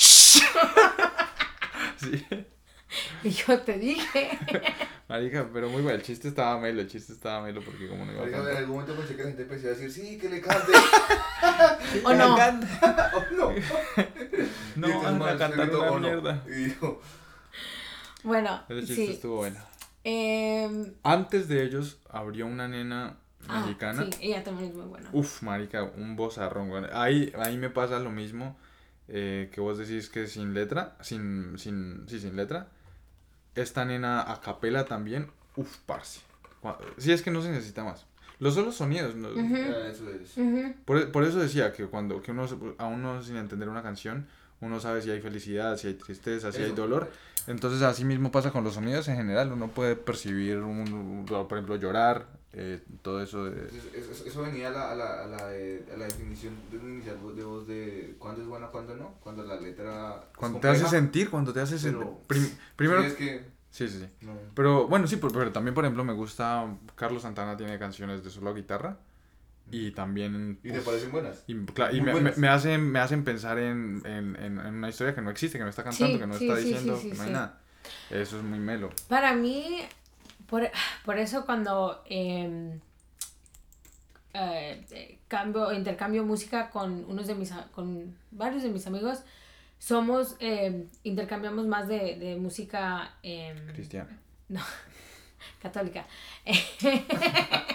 Sí, 1.96 2.26
Y 3.24 3.30
yo 3.30 3.58
te 3.60 3.78
dije. 3.78 4.38
marica, 5.08 5.48
pero 5.52 5.68
muy 5.68 5.82
bueno. 5.82 5.96
El 5.96 6.02
chiste 6.02 6.28
estaba 6.28 6.58
melo, 6.60 6.80
el 6.80 6.88
chiste 6.88 7.12
estaba 7.12 7.42
melo 7.44 7.60
porque 7.62 7.88
como 7.88 8.04
no 8.04 8.12
iba 8.12 8.20
a 8.20 8.24
Marica, 8.24 8.38
En 8.38 8.42
cantar. 8.44 8.62
algún 8.62 8.76
momento 8.80 8.94
pensé 8.96 9.16
que 9.16 9.22
la 9.22 9.28
gente 9.28 9.42
empezó 9.42 9.66
a 9.66 9.70
decir, 9.70 9.90
sí, 9.92 10.18
que 10.18 10.28
le 10.28 10.40
cante. 10.40 10.72
¿O 12.04 12.14
no? 12.14 12.34
oh, 12.34 12.38
no. 13.36 13.52
No, 14.76 14.86
entonces, 14.88 15.18
van 15.18 15.22
a 15.22 15.38
cantar 15.38 15.70
una 15.70 15.78
"Oh, 15.90 15.98
no". 15.98 15.98
mierda. 16.00 16.42
Y 16.46 16.50
dijo, 16.64 17.00
Bueno, 18.22 18.62
Ese 18.68 18.80
chiste 18.86 19.06
sí. 19.06 19.12
estuvo 19.12 19.36
bueno. 19.36 19.58
Em, 20.04 20.92
Antes 21.02 21.48
de 21.48 21.62
ellos 21.62 21.98
abrió 22.10 22.46
una 22.46 22.66
nena 22.68 23.16
ah, 23.48 23.60
mexicana. 23.60 24.04
sí, 24.04 24.10
ella 24.20 24.42
también 24.42 24.70
es 24.70 24.74
muy 24.76 24.86
buena. 24.86 25.08
Uf, 25.12 25.42
marica, 25.42 25.84
un 25.84 26.16
bozarrón. 26.16 26.86
Ahí, 26.92 27.32
ahí 27.38 27.56
me 27.56 27.70
pasa 27.70 27.98
lo 28.00 28.10
mismo 28.10 28.56
eh, 29.08 29.50
que 29.52 29.60
vos 29.60 29.78
decís 29.78 30.08
que 30.08 30.26
sin 30.26 30.54
letra, 30.54 30.96
sin, 31.02 31.58
sin, 31.58 32.06
sí, 32.08 32.18
sin 32.20 32.34
letra. 32.36 32.68
Esta 33.54 33.84
nena 33.84 34.22
a 34.32 34.40
capela 34.40 34.84
también, 34.84 35.30
uf, 35.56 35.76
parce. 35.86 36.20
Cua- 36.62 36.78
Sí, 36.96 37.12
es 37.12 37.22
que 37.22 37.30
no 37.30 37.42
se 37.42 37.50
necesita 37.50 37.84
más. 37.84 38.06
Los 38.38 38.54
solos 38.54 38.74
sonidos, 38.74 39.14
¿no? 39.14 39.28
"Ah, 39.28 39.88
eso 39.88 40.08
es. 40.10 40.36
Ujú. 40.36 40.74
por, 40.84 41.12
por 41.12 41.24
eso 41.24 41.38
decía 41.38 41.72
que 41.72 41.86
cuando 41.86 42.22
que 42.22 42.30
uno, 42.32 42.48
se- 42.48 42.56
a 42.78 42.86
uno 42.86 43.22
sin 43.22 43.36
entender 43.36 43.68
una 43.68 43.82
canción, 43.82 44.26
uno 44.60 44.80
sabe 44.80 45.02
si 45.02 45.10
hay 45.10 45.20
felicidad, 45.20 45.76
si 45.76 45.88
hay 45.88 45.94
tristeza, 45.94 46.50
si 46.52 46.62
hay 46.62 46.72
dolor. 46.72 47.10
Entonces 47.46 47.82
así 47.82 48.04
mismo 48.04 48.30
pasa 48.30 48.50
con 48.52 48.62
los 48.64 48.74
sonidos 48.74 49.06
en 49.08 49.16
general, 49.16 49.52
uno 49.52 49.68
puede 49.68 49.96
percibir, 49.96 50.58
un- 50.58 51.24
por 51.28 51.52
ejemplo, 51.58 51.76
llorar, 51.76 52.26
eh, 52.54 52.80
todo 53.02 53.22
eso 53.22 53.44
de... 53.44 53.52
Entonces, 53.62 53.92
eso, 54.10 54.24
eso 54.26 54.42
venía 54.42 54.68
a 54.68 54.70
la, 54.70 54.90
a 54.92 54.94
la, 54.94 55.24
a 55.24 55.26
la, 55.26 55.56
eh, 55.56 55.84
a 55.92 55.96
la 55.96 56.04
definición 56.06 56.54
de 56.70 56.78
un 56.78 56.92
inicial 56.94 57.18
voz- 57.22 57.34
de 57.34 57.44
voz 57.44 57.66
de 57.66 58.14
cuándo 58.18 58.42
es 58.42 58.46
buena, 58.48 58.66
cuándo 58.68 58.94
no, 58.94 59.14
cuando 59.22 59.42
la 59.44 59.60
letra 59.60 60.24
Cuando 60.36 60.60
te 60.60 60.68
hace 60.68 60.86
sentir, 60.86 61.30
cuando 61.30 61.52
te 61.52 61.60
hace 61.60 61.78
sentir... 61.78 62.06
prim- 62.26 62.50
primero... 62.76 63.02
sí, 63.08 63.14
que 63.16 63.62
Sí, 63.70 63.88
sí, 63.88 64.00
sí. 64.00 64.26
no. 64.26 64.32
Pero 64.54 64.86
bueno, 64.86 65.06
sí, 65.06 65.16
pero, 65.16 65.32
pero 65.32 65.50
también, 65.50 65.72
por 65.74 65.82
ejemplo, 65.84 66.04
me 66.04 66.12
gusta. 66.12 66.76
Carlos 66.94 67.22
Santana 67.22 67.56
tiene 67.56 67.78
canciones 67.78 68.22
de 68.22 68.28
solo 68.28 68.52
guitarra. 68.54 68.98
Y 69.70 69.92
también. 69.92 70.58
¿Y 70.62 70.70
te 70.72 70.78
uf, 70.78 70.84
parecen 70.84 71.10
buenas? 71.12 71.44
y, 71.46 71.54
cla- 71.54 71.90
y 71.94 72.00
me, 72.02 72.06
me, 72.08 72.12
buenas. 72.12 72.36
me 72.36 72.48
hacen, 72.48 72.90
me 72.92 72.98
hacen 72.98 73.24
pensar 73.24 73.58
en, 73.58 74.02
en, 74.04 74.36
en, 74.36 74.58
en 74.60 74.74
una 74.74 74.90
historia 74.90 75.14
que 75.14 75.22
no 75.22 75.30
existe, 75.30 75.56
que 75.56 75.64
no 75.64 75.70
está 75.70 75.82
cantando, 75.84 76.18
Sí, 76.18 76.20
que 76.20 76.26
no 76.26 76.34
sí, 76.34 76.44
está 76.48 76.58
diciendo, 76.58 76.96
sí, 77.00 77.08
que 77.08 77.14
no 77.14 77.22
hay 77.22 77.30
nada. 77.32 77.60
Eso 78.10 78.36
es 78.36 78.44
muy 78.44 78.58
melo. 78.58 78.90
Para 79.08 79.34
mí, 79.34 79.78
por, 80.52 80.70
por 81.06 81.18
eso 81.18 81.46
cuando 81.46 82.04
em, 82.04 82.78
eh, 84.34 84.84
eh, 84.90 85.18
cambio, 85.26 85.72
intercambio 85.72 86.24
música 86.24 86.68
con 86.70 87.04
unos 87.06 87.26
de 87.26 87.34
mis 87.34 87.50
con 87.72 88.14
varios 88.30 88.62
de 88.62 88.68
mis 88.68 88.86
amigos, 88.86 89.22
somos, 89.78 90.36
em, 90.40 90.88
intercambiamos 91.04 91.66
más 91.66 91.88
de, 91.88 92.16
de 92.16 92.36
música 92.36 93.14
em, 93.22 93.56
Cristiana. 93.72 94.18
católica. 95.62 96.06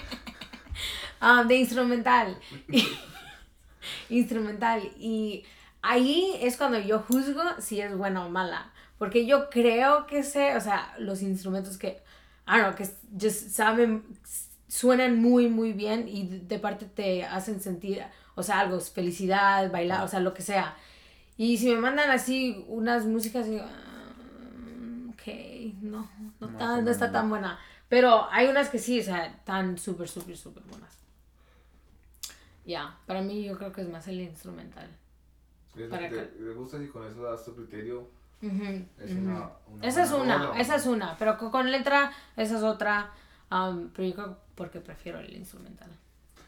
Ah, 1.20 1.44
de 1.44 1.56
instrumental. 1.56 2.38
instrumental. 4.10 4.84
Y 5.00 5.44
ahí 5.82 6.38
es 6.40 6.58
cuando 6.58 6.78
yo 6.78 7.00
juzgo 7.00 7.42
si 7.60 7.82
es 7.82 7.98
buena 7.98 8.24
o 8.24 8.30
mala. 8.30 8.72
Porque 9.00 9.26
yo 9.26 9.50
creo 9.50 10.06
que 10.06 10.22
sé, 10.22 10.56
o 10.56 10.62
sea, 10.62 10.94
los 11.00 11.24
instrumentos 11.24 11.80
que, 11.80 12.04
I 12.48 12.60
don't 12.60 12.64
know, 12.64 12.76
que 12.76 12.86
just 13.20 13.50
saben, 13.52 14.04
suenan 14.68 15.22
muy, 15.22 15.50
muy 15.50 15.74
bien 15.74 16.08
y 16.08 16.28
de- 16.28 16.60
parte 16.60 16.86
te 16.86 17.24
hacen 17.26 17.60
sentir, 17.62 18.04
o 18.36 18.44
sea, 18.44 18.60
algo, 18.62 18.80
felicidad, 18.80 19.72
bailar, 19.72 20.04
o 20.04 20.08
sea, 20.08 20.20
lo 20.20 20.34
que 20.34 20.42
sea. 20.42 20.76
Y 21.38 21.58
si 21.58 21.70
me 21.70 21.78
mandan 21.82 22.10
así 22.12 22.66
unas 22.68 23.06
músicas, 23.06 23.48
digo, 23.48 23.64
"Ah, 23.64 25.10
ok, 25.14 25.74
no, 25.82 26.10
no, 26.40 26.48
Más 26.48 26.58
tan- 26.58 26.80
o 26.80 26.82
no 26.84 26.92
está 26.92 27.12
tan 27.12 27.30
buena. 27.30 27.60
Pero 27.90 28.28
hay 28.32 28.48
unas 28.48 28.70
que 28.70 28.80
sí, 28.80 29.00
o 29.00 29.04
sea, 29.04 29.42
tan 29.46 29.78
súper, 29.78 30.08
súper, 30.10 30.38
súper 30.38 30.64
buenas. 30.64 30.98
Ya, 32.66 32.98
para 33.06 33.22
mí 33.22 33.44
yo 33.46 33.58
creo 33.58 33.72
que 33.72 33.82
es 33.82 33.90
más 33.90 34.08
el 34.08 34.22
instrumental. 34.22 34.90
¿Les, 35.76 35.90
Para 35.90 36.10
te- 36.10 36.16
acá. 36.16 36.30
les 36.40 36.56
gusta 36.56 36.80
si 36.80 36.88
con 36.88 37.06
eso 37.08 37.24
das 37.24 37.46
tu 37.46 37.56
criterio? 37.56 38.08
Ujú, 38.42 38.86
Es 39.00 39.12
ujú. 39.12 39.20
una, 39.22 39.50
una 39.68 39.88
Esa 39.88 40.04
es 40.04 40.12
una, 40.12 40.52
esa 40.60 40.76
es 40.76 40.86
una, 40.86 41.18
pero 41.18 41.38
co- 41.38 41.52
con 41.52 41.72
letra, 41.72 42.12
esa 42.36 42.58
es 42.58 42.64
otra. 42.64 43.12
um, 43.52 43.90
pero 43.96 44.08
yo 44.08 44.14
creo 44.16 44.38
porque 44.56 44.80
prefiero 44.82 45.20
el 45.20 45.34
instrumental. 45.36 45.90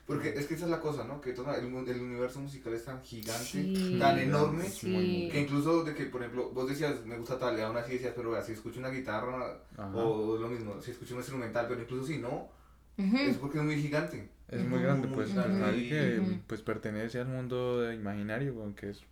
Porque 0.06 0.30
es 0.30 0.48
que 0.48 0.56
esa 0.56 0.66
es 0.66 0.72
la 0.72 0.80
cosa, 0.80 1.04
¿no? 1.04 1.22
Que 1.22 1.34
todo 1.34 1.54
el, 1.54 1.66
el 1.66 2.02
universo 2.02 2.40
musical 2.40 2.74
es 2.74 2.84
tan 2.84 3.00
gigante, 3.04 3.44
Sí. 3.44 3.98
tan 4.00 4.18
enorme, 4.18 4.64
Sí. 4.68 5.30
que 5.32 5.42
incluso 5.42 5.84
de 5.84 5.94
que, 5.94 6.06
por 6.06 6.22
ejemplo, 6.22 6.50
vos 6.50 6.68
decías, 6.68 7.06
me 7.06 7.16
gusta 7.18 7.38
tal, 7.38 7.58
y 7.58 7.62
aún 7.62 7.78
así 7.78 7.94
decías, 7.94 8.14
pero 8.16 8.32
vea, 8.32 8.42
si 8.42 8.54
escucho 8.54 8.80
una 8.80 8.90
guitarra, 8.90 9.60
Ajá. 9.78 9.96
o 9.96 10.36
lo 10.38 10.48
mismo, 10.48 10.82
si 10.82 10.92
escucho 10.92 11.14
un 11.14 11.20
instrumental, 11.20 11.68
pero 11.70 11.82
incluso 11.82 12.08
si 12.08 12.18
no, 12.18 12.50
Ujú. 12.98 13.18
es 13.18 13.38
porque 13.38 13.60
es 13.60 13.64
muy 13.64 13.80
gigante. 13.80 14.30
Es 14.48 14.68
muy 14.68 14.82
grande, 14.82 15.08
pues. 15.10 15.34
Nadie 15.36 15.90
que 15.90 16.40
pues, 16.48 16.64
pertenece 16.64 17.20
al 17.20 17.28
mundo 17.28 17.82
de 17.82 17.94
imaginario, 17.96 18.54
weón, 18.56 18.74
que 18.74 18.90
es 18.90 19.04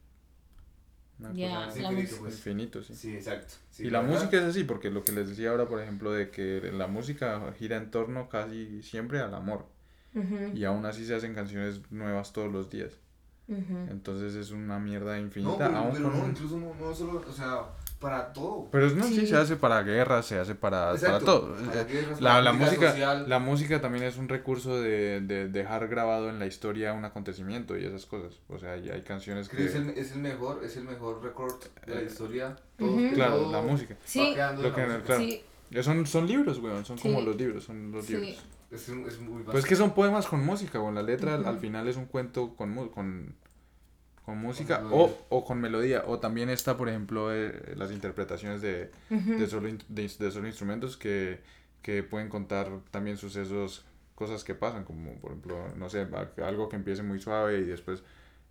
Una 1.19 1.33
Ya, 1.33 1.65
cosa 1.65 1.69
Es 1.69 1.77
la 1.83 1.91
infinito, 1.91 2.15
pues. 2.19 2.33
infinito, 2.35 2.83
sí. 2.83 2.95
Sí, 2.95 3.15
exacto. 3.15 3.53
Sí, 3.71 3.83
y 3.87 3.89
la 3.89 4.01
verdad. 4.01 4.13
música 4.15 4.37
es 4.37 4.43
así, 4.43 4.63
porque 4.63 4.91
lo 4.91 5.03
que 5.03 5.11
les 5.11 5.29
decía 5.29 5.49
ahora, 5.51 5.67
por 5.67 5.81
ejemplo, 5.81 6.11
de 6.11 6.29
que 6.29 6.71
la 6.73 6.87
música 6.87 7.53
gira 7.57 7.77
en 7.77 7.89
torno 7.91 8.29
casi 8.29 8.81
siempre 8.83 9.19
al 9.19 9.33
amor. 9.33 9.65
Y 10.53 10.63
aún 10.63 10.85
así 10.85 11.05
se 11.05 11.13
hacen 11.15 11.35
canciones 11.35 11.81
nuevas 11.91 12.33
todos 12.33 12.51
los 12.51 12.69
días. 12.71 12.91
Entonces 13.47 14.35
es 14.35 14.51
una 14.51 14.77
mierda 14.79 15.19
infinita. 15.19 15.51
No, 15.51 15.57
pero, 15.57 15.77
aún 15.77 15.91
pero 15.93 16.09
no, 16.11 16.23
un- 16.23 16.29
incluso 16.31 16.57
no, 16.59 16.73
no 16.75 16.93
solo, 16.93 17.23
o 17.27 17.31
sea, 17.31 17.61
para 17.99 18.31
todo. 18.33 18.69
Pero 18.71 18.89
no, 18.91 19.03
sí. 19.05 19.15
Sí. 19.21 19.27
se 19.27 19.35
hace 19.37 19.55
para 19.55 19.81
guerras, 19.83 20.25
se 20.25 20.37
hace 20.39 20.53
para, 20.55 20.93
para 20.95 21.19
todo. 21.19 21.55
para 21.55 21.83
guerras, 21.83 22.21
La, 22.21 22.29
para 22.31 22.41
la 22.43 22.53
música, 22.53 22.89
social. 22.91 23.25
la 23.29 23.39
música 23.39 23.81
también 23.81 24.03
es 24.03 24.17
un 24.17 24.29
recurso 24.29 24.79
de, 24.79 25.21
de 25.21 25.47
dejar 25.47 25.87
grabado 25.87 26.29
en 26.29 26.37
la 26.39 26.45
historia 26.45 26.93
un 26.93 27.05
acontecimiento 27.05 27.77
y 27.77 27.85
esas 27.85 28.05
cosas. 28.05 28.39
O 28.49 28.59
sea, 28.59 28.77
y 28.77 28.89
hay 28.89 29.01
canciones 29.01 29.49
que 29.49 29.65
es 29.65 29.75
el, 29.75 29.89
es 29.89 30.11
el 30.11 30.19
mejor, 30.19 30.61
es 30.63 30.77
el 30.77 30.83
mejor 30.83 31.23
récord 31.23 31.55
de 31.85 31.95
la 31.95 32.01
Eh, 32.01 32.05
historia. 32.05 32.55
Ujú. 32.79 33.09
Claro, 33.15 33.37
todo 33.37 33.51
la 33.51 33.61
música. 33.61 33.95
va 33.95 33.99
Sí. 34.05 34.33
quedando 34.33 34.61
Lo 34.61 34.67
en 34.69 34.73
que- 34.75 34.81
la 34.81 34.87
música. 34.87 35.05
claro. 35.05 35.21
Sí, 35.21 35.41
Eh, 35.69 35.83
Son, 35.83 36.05
son 36.05 36.25
libros, 36.27 36.59
weón, 36.59 36.85
son 36.85 36.97
Sí. 36.97 37.03
como 37.09 37.19
los 37.21 37.35
libros, 37.35 37.65
son 37.65 37.91
los 37.91 38.05
Sí. 38.05 38.13
libros. 38.15 38.45
Es, 38.71 38.87
un- 38.89 39.05
es 39.07 39.19
muy 39.19 39.43
Pues 39.43 39.57
es 39.59 39.65
que 39.65 39.75
son 39.75 39.91
poemas 39.93 40.25
con 40.27 40.45
música, 40.45 40.79
o 40.79 40.91
la 40.91 41.01
letra 41.01 41.35
al- 41.35 41.45
al 41.45 41.57
final 41.59 41.87
es 41.89 41.97
un 41.97 42.05
cuento 42.05 42.55
con, 42.55 42.69
mu- 42.69 42.89
con, 42.91 43.35
con 44.27 44.37
música 44.39 44.81
o, 44.91 45.17
o 45.29 45.45
con 45.45 45.59
melodía. 45.61 46.03
O 46.05 46.19
también 46.19 46.49
está, 46.49 46.75
por 46.75 46.89
ejemplo, 46.89 47.33
eh, 47.33 47.73
las 47.77 47.91
interpretaciones 47.91 48.61
de, 48.61 48.91
de, 49.09 49.47
solo, 49.47 49.69
in- 49.69 49.81
de, 49.87 50.01
de 50.19 50.31
solo 50.31 50.47
instrumentos 50.47 50.97
que, 50.97 51.39
que 51.81 52.03
pueden 52.03 52.27
contar 52.27 52.67
también 52.91 53.15
sucesos, 53.17 53.85
cosas 54.15 54.43
que 54.43 54.53
pasan, 54.53 54.83
como 54.83 55.13
por 55.13 55.31
ejemplo, 55.31 55.57
no 55.77 55.89
sé, 55.89 56.05
algo 56.43 56.67
que 56.67 56.75
empiece 56.75 57.03
muy 57.03 57.19
suave 57.21 57.59
y 57.59 57.63
después 57.63 58.03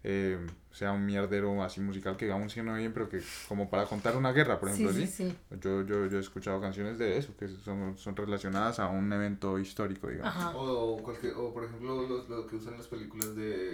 eh, 0.08 0.38
sea 0.70 0.92
un 0.92 1.04
mierdero 1.04 1.62
así 1.62 1.80
musical 1.80 2.16
que 2.16 2.30
aún 2.30 2.48
suena 2.48 2.74
bien, 2.76 2.92
pero 2.94 3.08
que 3.08 3.20
como 3.48 3.68
para 3.68 3.84
contar 3.86 4.16
una 4.16 4.32
guerra, 4.32 4.58
por 4.60 4.68
ejemplo, 4.70 4.92
sí, 4.94 5.00
¿sí? 5.00 5.06
sí, 5.08 5.30
sí. 5.30 5.36
Yo, 5.60 5.82
yo, 5.84 6.06
yo 6.06 6.16
he 6.16 6.20
escuchado 6.20 6.60
canciones 6.60 6.96
de 6.96 7.18
eso, 7.18 7.36
que 7.36 7.48
son, 7.48 7.98
son 7.98 8.14
relacionadas 8.16 8.78
a 8.78 8.86
un 8.88 9.12
evento 9.12 9.58
histórico, 9.58 10.06
digamos. 10.08 10.34
Ajá. 10.36 10.52
O, 10.56 10.96
cualquier, 11.02 11.34
o 11.34 11.52
por 11.52 11.64
ejemplo, 11.64 12.06
los, 12.06 12.28
lo 12.28 12.46
que 12.46 12.56
usan 12.56 12.76
las 12.78 12.86
películas 12.86 13.34
de 13.34 13.65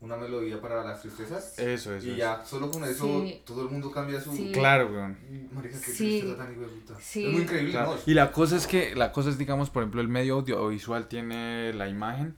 una 0.00 0.16
melodía 0.16 0.60
para 0.60 0.84
las 0.84 1.00
tristezas. 1.02 1.58
Eso, 1.58 1.94
eso. 1.94 2.06
y 2.06 2.16
ya, 2.16 2.44
solo 2.44 2.70
con 2.70 2.84
eso, 2.84 3.22
Sí. 3.24 3.42
todo 3.44 3.62
el 3.62 3.70
mundo 3.70 3.90
cambia 3.90 4.20
su. 4.20 4.32
Sí. 4.34 4.52
Claro, 4.52 4.86
weón. 4.92 5.18
Marica, 5.52 5.76
qué 5.78 5.84
Sí. 5.84 6.20
tristeza 6.20 6.36
tan 6.36 6.52
hijueputa. 6.52 6.94
Sí. 7.00 7.26
Es 7.26 7.32
muy 7.32 7.42
increíble, 7.42 7.72
Claro. 7.72 7.94
¿no? 7.94 8.00
Y 8.06 8.14
la 8.14 8.30
cosa 8.30 8.56
es 8.56 8.66
que, 8.66 8.94
la 8.94 9.10
cosa 9.12 9.30
es, 9.30 9.38
digamos, 9.38 9.70
por 9.70 9.82
ejemplo, 9.82 10.00
el 10.00 10.08
medio 10.08 10.34
audiovisual 10.34 11.08
tiene 11.08 11.72
la 11.72 11.88
imagen 11.88 12.36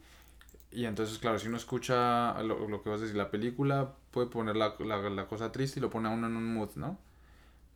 y 0.72 0.86
entonces, 0.86 1.18
claro, 1.18 1.38
si 1.38 1.48
uno 1.48 1.56
escucha 1.58 2.40
lo, 2.42 2.68
lo 2.68 2.82
que 2.82 2.88
vas 2.90 3.00
a 3.00 3.02
decir, 3.02 3.16
la 3.16 3.30
película 3.30 3.92
puede 4.10 4.28
poner 4.28 4.56
la, 4.56 4.74
la, 4.78 4.98
la 5.10 5.26
cosa 5.28 5.52
triste 5.52 5.80
y 5.80 5.82
lo 5.82 5.90
pone 5.90 6.08
a 6.08 6.12
uno 6.12 6.28
en 6.28 6.36
un 6.36 6.54
mood, 6.54 6.70
¿no? 6.76 6.98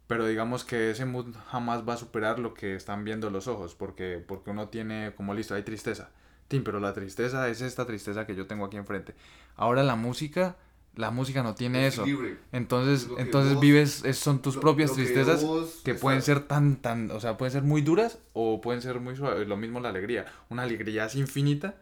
Pero 0.07 0.27
digamos 0.27 0.65
que 0.65 0.91
ese 0.91 1.05
mood 1.07 1.35
jamás 1.51 1.87
va 1.89 1.95
a 1.95 1.97
superar 1.97 2.39
lo 2.39 2.53
que 2.55 2.75
están 2.75 3.05
viendo 3.05 3.31
los 3.31 3.49
ojos, 3.49 3.75
porque, 3.75 4.23
porque 4.27 4.51
uno 4.51 4.69
tiene 4.69 5.13
como 5.17 5.33
listo, 5.35 5.55
hay 5.55 5.63
tristeza. 5.63 6.11
Tim, 6.49 6.63
pero 6.65 6.81
la 6.81 6.93
tristeza 6.93 7.49
es 7.49 7.61
esta 7.61 7.87
tristeza 7.87 8.27
que 8.27 8.35
yo 8.35 8.47
tengo 8.47 8.65
aquí 8.67 8.77
enfrente. 8.77 9.15
Ahora 9.57 9.83
la 9.83 9.97
música, 9.97 10.57
la 10.95 11.11
música 11.11 11.43
no 11.43 11.55
tiene 11.55 11.87
Es 11.87 11.95
eso. 11.95 12.05
libre. 12.05 12.37
Entonces, 12.53 13.05
Es 13.11 13.19
entonces 13.19 13.55
vos- 13.55 13.61
vives, 13.63 14.05
es- 14.05 14.19
son 14.19 14.41
tus 14.43 14.57
Lo- 14.57 14.61
propias 14.61 14.91
lo 14.91 14.97
que 14.97 15.03
tristezas 15.03 15.43
vos 15.43 15.81
que 15.85 15.93
estás- 15.93 16.03
pueden 16.03 16.23
ser 16.23 16.41
tan, 16.41 16.77
tan, 16.77 17.11
o 17.11 17.19
sea, 17.21 17.37
pueden 17.37 17.53
ser 17.53 17.63
muy 17.63 17.83
duras 17.83 18.19
o 18.33 18.61
pueden 18.61 18.83
ser 18.83 19.01
muy 19.01 19.17
suaves. 19.17 19.49
Lo 19.49 19.57
mismo 19.57 19.81
la 19.81 19.89
alegría. 19.89 20.27
Una 20.51 20.63
alegría 20.65 21.05
así 21.05 21.19
infinita 21.19 21.75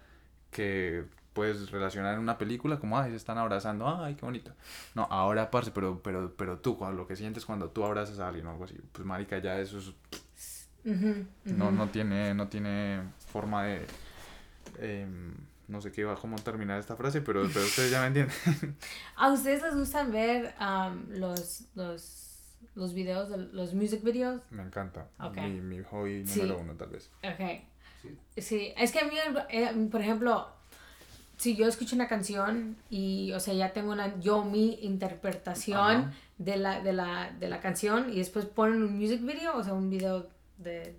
que 0.51 1.05
puedes 1.33 1.71
relacionar 1.71 2.15
en 2.15 2.21
una 2.21 2.37
película 2.39 2.79
como, 2.79 2.99
ay, 2.99 3.11
se 3.11 3.17
están 3.17 3.39
abrazando, 3.39 3.89
ay, 3.89 4.15
qué 4.17 4.25
bonito. 4.27 4.53
No, 4.95 5.05
ahora, 5.11 5.51
parce, 5.51 5.71
pero, 5.71 6.01
pero, 6.03 6.33
pero 6.37 6.59
tú, 6.59 6.77
cuando, 6.77 6.99
lo 7.03 7.07
que 7.09 7.17
sientes 7.17 7.47
cuando 7.47 7.71
tú 7.71 7.85
abrazas 7.85 8.19
a 8.19 8.29
alguien 8.29 8.47
o 8.47 8.51
algo 8.51 8.65
así, 8.65 8.77
pues 8.93 9.07
marica, 9.07 9.39
ya 9.39 9.59
eso 9.59 9.79
es- 9.79 9.93
Ujú, 10.85 11.25
no, 11.45 11.67
ujú. 11.69 11.75
no 11.75 11.89
tiene, 11.89 12.35
no 12.35 12.49
tiene 12.49 13.01
forma 13.33 13.65
de, 13.65 13.87
em, 14.79 15.35
no 15.69 15.81
sé 15.81 15.93
qué 15.93 16.05
va, 16.05 16.15
cómo 16.17 16.37
terminar 16.37 16.79
esta 16.81 16.97
frase, 16.97 17.21
pero, 17.21 17.43
pero 17.53 17.65
ustedes 17.65 17.91
ya 17.91 18.01
me 18.01 18.07
entienden. 18.09 18.77
¿A 19.17 19.33
ustedes 19.33 19.63
les 19.63 19.75
gustan 19.75 20.13
ver 20.13 20.55
am, 20.59 21.07
los, 21.11 21.65
los, 21.75 22.39
los 22.75 22.95
videos, 22.95 23.31
de, 23.31 23.39
los 23.39 23.75
music 23.75 24.03
videos? 24.03 24.43
Me 24.51 24.63
encanta. 24.63 25.09
Ok. 25.21 25.37
Mi, 25.39 25.61
mi 25.61 25.83
hobby 25.83 26.27
Sí. 26.27 26.41
número 26.43 26.61
uno, 26.61 26.75
tal 26.75 26.89
vez. 26.91 27.11
Ok. 27.23 27.63
Sí. 28.03 28.19
Sí, 28.37 28.73
es 28.77 28.93
que 28.93 28.99
a 29.01 29.05
mí, 29.05 29.15
eh, 29.51 29.89
por 29.91 30.01
ejemplo, 30.01 30.49
si 31.37 31.57
yo 31.57 31.67
escucho 31.67 31.95
una 31.97 32.09
canción 32.09 32.77
y, 32.91 33.33
o 33.33 33.41
sea, 33.41 33.55
ya 33.55 33.73
tengo 33.73 33.93
una, 33.93 34.19
yo 34.21 34.45
mi 34.45 34.79
interpretación 34.83 35.79
Ajá. 35.79 36.13
de 36.39 36.57
la, 36.57 36.81
de, 36.83 36.93
la, 36.93 37.31
de 37.39 37.49
la 37.49 37.61
canción 37.61 38.13
y 38.13 38.19
después 38.19 38.45
ponen 38.47 38.83
un 38.83 38.99
music 38.99 39.23
video, 39.23 39.57
o 39.57 39.63
sea, 39.65 39.73
un 39.75 39.89
video 39.91 40.29
de... 40.59 40.97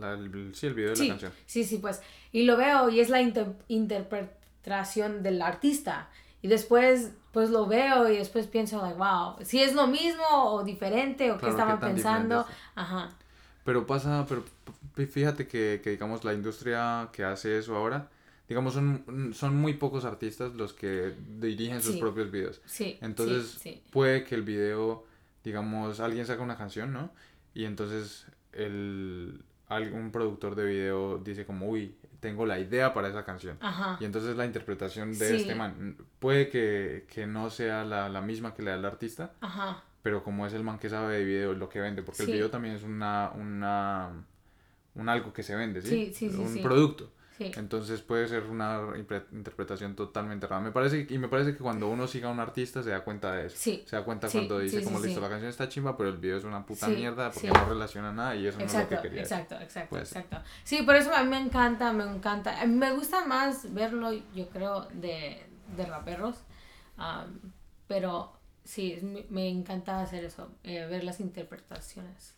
La- 0.00 0.12
el- 0.14 0.54
sí, 0.54 0.66
el 0.66 0.74
video 0.74 0.90
de 0.90 0.96
Sí, 0.96 1.02
la 1.08 1.12
canción. 1.14 1.32
sí, 1.46 1.64
sí, 1.64 1.78
pues. 1.78 2.00
Y 2.32 2.42
lo 2.44 2.56
veo 2.56 2.88
y 2.90 3.00
es 3.00 3.08
la 3.08 3.20
inter- 3.22 3.54
interpretación 3.68 5.22
del 5.22 5.42
artista. 5.42 6.08
Y 6.42 6.48
después, 6.48 7.10
pues 7.32 7.50
lo 7.50 7.66
veo 7.66 8.08
y 8.08 8.16
después 8.16 8.46
pienso, 8.46 8.80
like, 8.82 8.96
wow, 8.98 9.36
si 9.42 9.60
es 9.60 9.74
lo 9.74 9.86
mismo 9.86 10.24
o 10.30 10.62
diferente 10.62 11.30
o 11.30 11.34
qué 11.34 11.40
Claro, 11.46 11.54
estaba 11.56 11.80
qué 11.80 11.86
pensando. 11.86 12.46
Ajá. 12.74 13.10
Pero 13.64 13.86
pasa, 13.86 14.24
pero 14.28 14.44
fíjate 15.08 15.46
que, 15.46 15.80
que, 15.82 15.90
digamos, 15.90 16.24
la 16.24 16.32
industria 16.32 17.08
que 17.12 17.24
hace 17.24 17.58
eso 17.58 17.76
ahora, 17.76 18.08
digamos, 18.48 18.72
son, 18.74 19.34
son 19.34 19.56
muy 19.56 19.74
pocos 19.74 20.04
artistas 20.04 20.54
los 20.54 20.72
que 20.72 21.12
dirigen 21.38 21.82
sus 21.82 21.94
Sí. 21.94 22.00
propios 22.00 22.30
videos. 22.30 22.60
Sí. 22.66 22.96
Entonces, 23.02 23.58
sí. 23.60 23.82
puede 23.90 24.24
que 24.24 24.34
el 24.36 24.42
video, 24.42 25.04
digamos, 25.44 26.00
alguien 26.00 26.24
saca 26.24 26.42
una 26.42 26.56
canción, 26.56 26.92
¿no? 26.92 27.10
Y 27.52 27.64
entonces 27.64 28.26
el, 28.52 29.42
algún 29.68 30.10
productor 30.10 30.54
de 30.54 30.64
video 30.66 31.18
dice 31.18 31.44
como, 31.46 31.66
uy, 31.68 31.94
tengo 32.20 32.46
la 32.46 32.58
idea 32.58 32.94
para 32.94 33.08
esa 33.08 33.24
canción. 33.24 33.56
Ajá. 33.60 33.96
Y 34.00 34.04
entonces 34.04 34.36
la 34.36 34.44
interpretación 34.46 35.10
de 35.16 35.28
Sí. 35.28 35.36
este 35.36 35.54
man 35.54 35.96
puede 36.18 36.48
que, 36.48 37.06
que 37.12 37.26
no 37.26 37.50
sea 37.50 37.84
la, 37.84 38.08
la 38.08 38.20
misma 38.20 38.54
que 38.54 38.62
la 38.62 38.72
del 38.72 38.84
artista, 38.84 39.32
Ajá. 39.40 39.82
pero 40.02 40.24
como 40.24 40.46
es 40.46 40.52
el 40.54 40.64
man 40.64 40.78
que 40.78 40.88
sabe 40.88 41.18
de 41.18 41.24
video, 41.24 41.52
lo 41.54 41.68
que 41.68 41.80
vende, 41.80 42.02
porque 42.02 42.22
Sí. 42.24 42.30
el 42.30 42.36
video 42.36 42.50
también 42.50 42.74
es 42.74 42.82
una, 42.82 43.30
una, 43.36 44.10
un 44.94 45.08
algo 45.08 45.32
que 45.32 45.42
se 45.42 45.54
vende, 45.54 45.82
¿sí? 45.82 45.88
Sí, 45.88 46.12
sí, 46.14 46.30
sí, 46.30 46.36
un 46.40 46.48
sí. 46.54 46.60
producto. 46.60 47.12
Sí. 47.38 47.52
Entonces 47.54 48.02
puede 48.02 48.26
ser 48.26 48.42
una 48.42 48.80
interpretación 49.32 49.94
totalmente 49.94 50.46
rara. 50.48 50.60
Me 50.60 50.72
parece, 50.72 51.06
y 51.08 51.18
me 51.18 51.28
parece 51.28 51.52
que 51.52 51.58
cuando 51.58 51.88
uno 51.88 52.08
siga 52.08 52.28
a 52.28 52.32
un 52.32 52.40
artista 52.40 52.82
se 52.82 52.90
da 52.90 53.04
cuenta 53.04 53.32
de 53.32 53.46
eso. 53.46 53.56
Sí. 53.56 53.84
Se 53.86 53.94
da 53.94 54.02
cuenta 54.04 54.28
Sí, 54.28 54.38
cuando 54.38 54.58
dice 54.58 54.80
sí, 54.80 54.84
como 54.84 54.98
sí, 54.98 55.04
listo, 55.06 55.20
sí. 55.20 55.22
la 55.24 55.28
canción 55.30 55.48
está 55.48 55.68
chimba, 55.68 55.96
pero 55.96 56.10
el 56.10 56.16
video 56.16 56.36
es 56.38 56.42
una 56.44 56.66
puta 56.66 56.86
Sí, 56.86 56.92
mierda 56.96 57.30
porque 57.30 57.46
sí. 57.48 57.54
no 57.54 57.64
relaciona 57.66 58.12
nada 58.12 58.34
y 58.34 58.44
eso 58.46 58.58
no 58.58 58.64
es 58.64 58.72
Exacto, 58.74 58.96
lo 58.96 59.02
que 59.02 59.08
quería. 59.08 59.22
exacto, 59.22 59.54
exacto, 59.60 59.90
Puede 59.90 60.06
ser. 60.06 60.22
exacto. 60.22 60.48
Sí, 60.64 60.82
por 60.82 60.96
eso 60.96 61.14
a 61.14 61.22
mí 61.22 61.30
me 61.30 61.40
encanta, 61.40 61.92
me 61.92 62.04
encanta. 62.04 62.66
Mí 62.66 62.74
Me 62.74 62.92
gusta 62.92 63.24
más 63.24 63.72
verlo, 63.72 64.10
yo 64.34 64.48
creo, 64.48 64.88
de, 64.92 65.46
de 65.76 65.86
raperos. 65.86 66.36
am, 66.96 67.38
pero 67.86 68.32
sí, 68.64 68.98
mi- 69.02 69.26
me 69.30 69.48
encanta 69.48 70.00
hacer 70.02 70.24
eso, 70.24 70.50
eh, 70.64 70.84
ver 70.86 71.04
las 71.04 71.20
interpretaciones. 71.20 72.34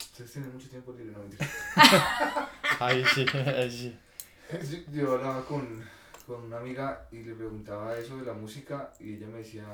Ustedes 0.00 0.32
tienen 0.32 0.52
mucho 0.52 0.68
tiempo 0.68 0.92
libre, 0.92 1.12
no 1.12 1.18
mentira. 1.20 1.48
Ahí 2.80 3.02
sí, 3.14 3.24
ahí 3.34 3.70
sí. 3.70 3.98
Yo 4.92 5.12
hablaba 5.14 5.44
con, 5.44 5.82
con 6.26 6.44
una 6.44 6.58
amiga 6.58 7.06
y 7.12 7.22
le 7.22 7.34
preguntaba 7.34 7.96
eso 7.98 8.16
de 8.16 8.24
la 8.24 8.32
música 8.32 8.92
y 8.98 9.14
ella 9.14 9.26
me 9.26 9.38
decía, 9.38 9.66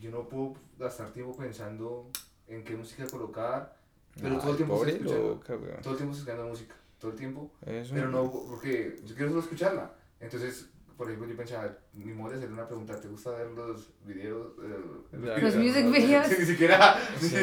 yo 0.00 0.10
no 0.10 0.28
puedo 0.28 0.54
gastar 0.78 1.12
tiempo 1.12 1.36
pensando 1.36 2.10
en 2.48 2.64
qué 2.64 2.76
música 2.76 3.06
colocar, 3.06 3.76
pero 4.20 4.38
todo 4.38 4.50
el 4.50 4.56
tiempo 4.56 4.76
pobre 4.76 4.92
estoy 4.92 5.06
escuchando, 5.06 5.34
loca, 5.34 5.54
weón. 5.54 5.80
todo 5.82 5.92
el 5.92 5.96
tiempo 5.96 6.16
estoy 6.16 6.32
escuchando 6.32 6.48
música, 6.48 6.74
todo 6.98 7.10
el 7.12 7.16
tiempo, 7.16 7.50
pero 7.64 8.08
no, 8.08 8.30
porque 8.30 9.00
yo 9.04 9.14
quiero 9.14 9.30
solo 9.30 9.42
escucharla. 9.42 9.92
Entonces, 10.20 10.68
por 11.02 11.10
ejemplo, 11.10 11.28
yo 11.28 11.36
pensaba, 11.36 11.76
ni 11.94 12.12
modo 12.12 12.30
de 12.30 12.36
hacerle 12.36 12.54
una 12.54 12.68
pregunta, 12.68 13.00
¿te 13.00 13.08
gusta 13.08 13.30
ver 13.32 13.48
los 13.48 13.90
videos? 14.06 14.52
eh. 14.62 15.40
Los 15.40 15.56
music 15.56 15.90
videos. 15.90 16.26
Sí, 16.28 16.36
ni 16.38 16.46
siquiera. 16.46 16.96
Sí. 17.20 17.36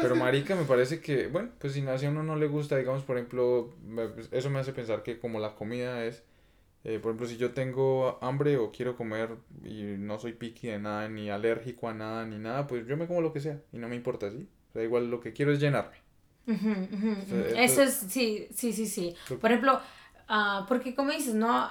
Pero 0.00 0.16
marica, 0.16 0.56
me 0.56 0.64
parece 0.64 1.00
que, 1.00 1.26
bueno, 1.28 1.50
pues 1.58 1.74
si 1.74 1.86
a 1.86 2.10
uno 2.10 2.22
no 2.22 2.36
le 2.36 2.46
gusta, 2.46 2.76
digamos, 2.78 3.02
por 3.02 3.18
ejemplo, 3.18 3.74
me- 3.86 4.08
pues, 4.08 4.28
eso 4.32 4.48
me 4.48 4.58
hace 4.58 4.72
pensar 4.72 5.02
que 5.02 5.18
como 5.18 5.38
la 5.38 5.54
comida 5.54 6.04
es, 6.06 6.24
eh, 6.84 6.98
por 6.98 7.10
ejemplo, 7.10 7.26
si 7.26 7.36
yo 7.36 7.52
tengo 7.52 8.18
hambre 8.22 8.56
o 8.56 8.72
quiero 8.72 8.96
comer 8.96 9.30
y 9.64 9.82
no 9.98 10.18
soy 10.18 10.32
picky 10.32 10.68
de 10.68 10.78
nada, 10.78 11.08
ni 11.10 11.28
alérgico 11.30 11.88
a 11.88 11.94
nada, 11.94 12.24
ni 12.24 12.38
nada, 12.38 12.66
pues 12.66 12.86
yo 12.86 12.96
me 12.96 13.06
como 13.06 13.20
lo 13.20 13.32
que 13.34 13.40
sea 13.40 13.60
y 13.72 13.78
no 13.78 13.88
me 13.88 13.96
importa, 13.96 14.30
¿sí? 14.30 14.48
O 14.70 14.72
sea, 14.72 14.82
igual 14.82 15.10
lo 15.10 15.20
que 15.20 15.34
quiero 15.34 15.52
es 15.52 15.60
llenarme. 15.60 15.96
Eso 17.56 17.82
es, 17.82 17.94
sí, 18.08 18.48
sí, 18.54 18.72
sí, 18.72 18.86
sí. 18.86 19.14
Por 19.40 19.50
ejemplo, 19.50 19.80
ah, 20.28 20.64
porque 20.68 20.94
como 20.94 21.10
dices, 21.12 21.34
no, 21.34 21.68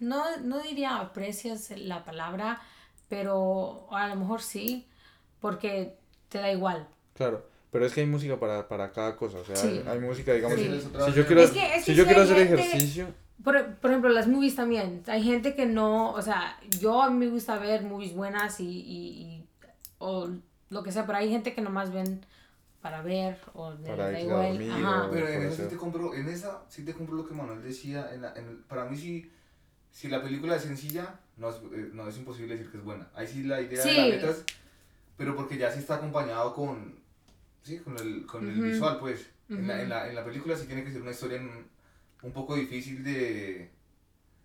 no, 0.00 0.24
no 0.42 0.58
diría 0.60 0.96
aprecias 0.98 1.70
la 1.76 2.04
palabra, 2.04 2.60
pero 3.08 3.86
a 3.90 4.08
lo 4.08 4.16
mejor 4.16 4.42
sí, 4.42 4.86
porque 5.40 5.96
te 6.28 6.38
da 6.38 6.50
igual. 6.52 6.86
Claro, 7.14 7.44
pero 7.70 7.86
es 7.86 7.92
que 7.92 8.00
hay 8.00 8.06
música 8.06 8.38
para, 8.38 8.68
para 8.68 8.92
cada 8.92 9.16
cosa, 9.16 9.38
o 9.38 9.44
sea, 9.44 9.56
Sí. 9.56 9.68
hay, 9.68 9.84
hay 9.88 9.98
música, 10.00 10.32
digamos, 10.32 10.58
Sí. 10.58 10.66
si, 10.66 10.80
si 10.80 11.12
yo 11.12 11.26
quiero, 11.26 11.42
Es 11.42 11.50
que- 11.50 11.74
es 11.76 11.84
si 11.84 11.94
yo 11.94 12.02
sí 12.04 12.08
quiero 12.08 12.22
hacer 12.22 12.36
gente- 12.48 12.62
ejercicio, 12.62 13.06
Por, 13.42 13.74
por 13.76 13.90
ejemplo, 13.90 14.10
las 14.10 14.28
movies 14.28 14.54
también. 14.54 15.02
Hay 15.06 15.22
gente 15.22 15.54
que 15.54 15.64
no, 15.64 16.12
o 16.12 16.20
sea, 16.20 16.58
yo 16.78 17.00
a 17.02 17.08
mí 17.08 17.16
me 17.24 17.30
gusta 17.32 17.58
ver 17.58 17.82
movies 17.84 18.14
buenas 18.14 18.60
y, 18.60 18.66
y, 18.68 19.22
y- 19.22 19.46
o 19.98 20.28
lo 20.68 20.82
que 20.82 20.92
sea, 20.92 21.06
pero 21.06 21.16
hay 21.18 21.30
gente 21.30 21.54
que 21.54 21.62
nomás 21.62 21.90
ven 21.90 22.24
para 22.80 23.02
ver 23.02 23.38
o 23.54 23.72
de, 23.72 23.88
Para 23.90 24.10
da 24.10 24.20
igual. 24.20 24.48
dormir 24.52 24.72
Ajá. 24.72 25.06
o- 25.06 25.10
Pero 25.10 25.28
en 25.28 25.42
esa, 25.42 25.56
sí 25.56 25.62
eso. 25.62 25.70
te 25.70 25.76
compro, 25.76 26.14
en 26.14 26.28
esa 26.28 26.62
sí 26.68 26.84
te 26.84 26.94
compro 26.94 27.16
lo 27.16 27.26
que 27.26 27.34
Manuel 27.34 27.62
decía. 27.62 28.08
En 28.14 28.22
la- 28.22 28.32
en 28.34 28.46
el- 28.48 28.56
para 28.56 28.84
mí 28.86 28.96
sí, 28.96 29.30
si 29.90 30.08
la 30.08 30.22
película 30.22 30.56
es 30.56 30.62
sencilla, 30.62 31.20
no 31.36 31.50
es, 31.50 31.56
eh, 31.56 31.90
no 31.92 32.08
es 32.08 32.16
imposible 32.16 32.54
decir 32.56 32.70
que 32.70 32.78
es 32.78 32.84
buena. 32.84 33.08
Ahí 33.14 33.26
sí 33.26 33.42
la 33.42 33.60
idea 33.60 33.82
de 33.84 33.90
Sí. 33.90 33.96
las 33.96 34.08
letras, 34.08 34.44
pero 35.16 35.36
porque 35.36 35.58
ya 35.58 35.70
sí 35.70 35.80
está 35.80 35.96
acompañado 35.96 36.54
con, 36.54 36.98
sí, 37.62 37.78
con 37.78 37.98
el, 37.98 38.24
con 38.26 38.48
el 38.48 38.58
Ujú. 38.58 38.66
visual, 38.68 38.98
pues. 39.00 39.26
en, 39.50 39.66
la, 39.66 39.82
en, 39.82 39.88
la, 39.88 40.08
en 40.08 40.14
la 40.14 40.24
película 40.24 40.56
sí 40.56 40.66
tiene 40.68 40.84
que 40.84 40.92
ser 40.92 41.02
una 41.02 41.10
historia 41.10 41.38
en- 41.38 41.66
un 42.22 42.32
poco 42.32 42.54
difícil 42.54 43.02
de, 43.02 43.68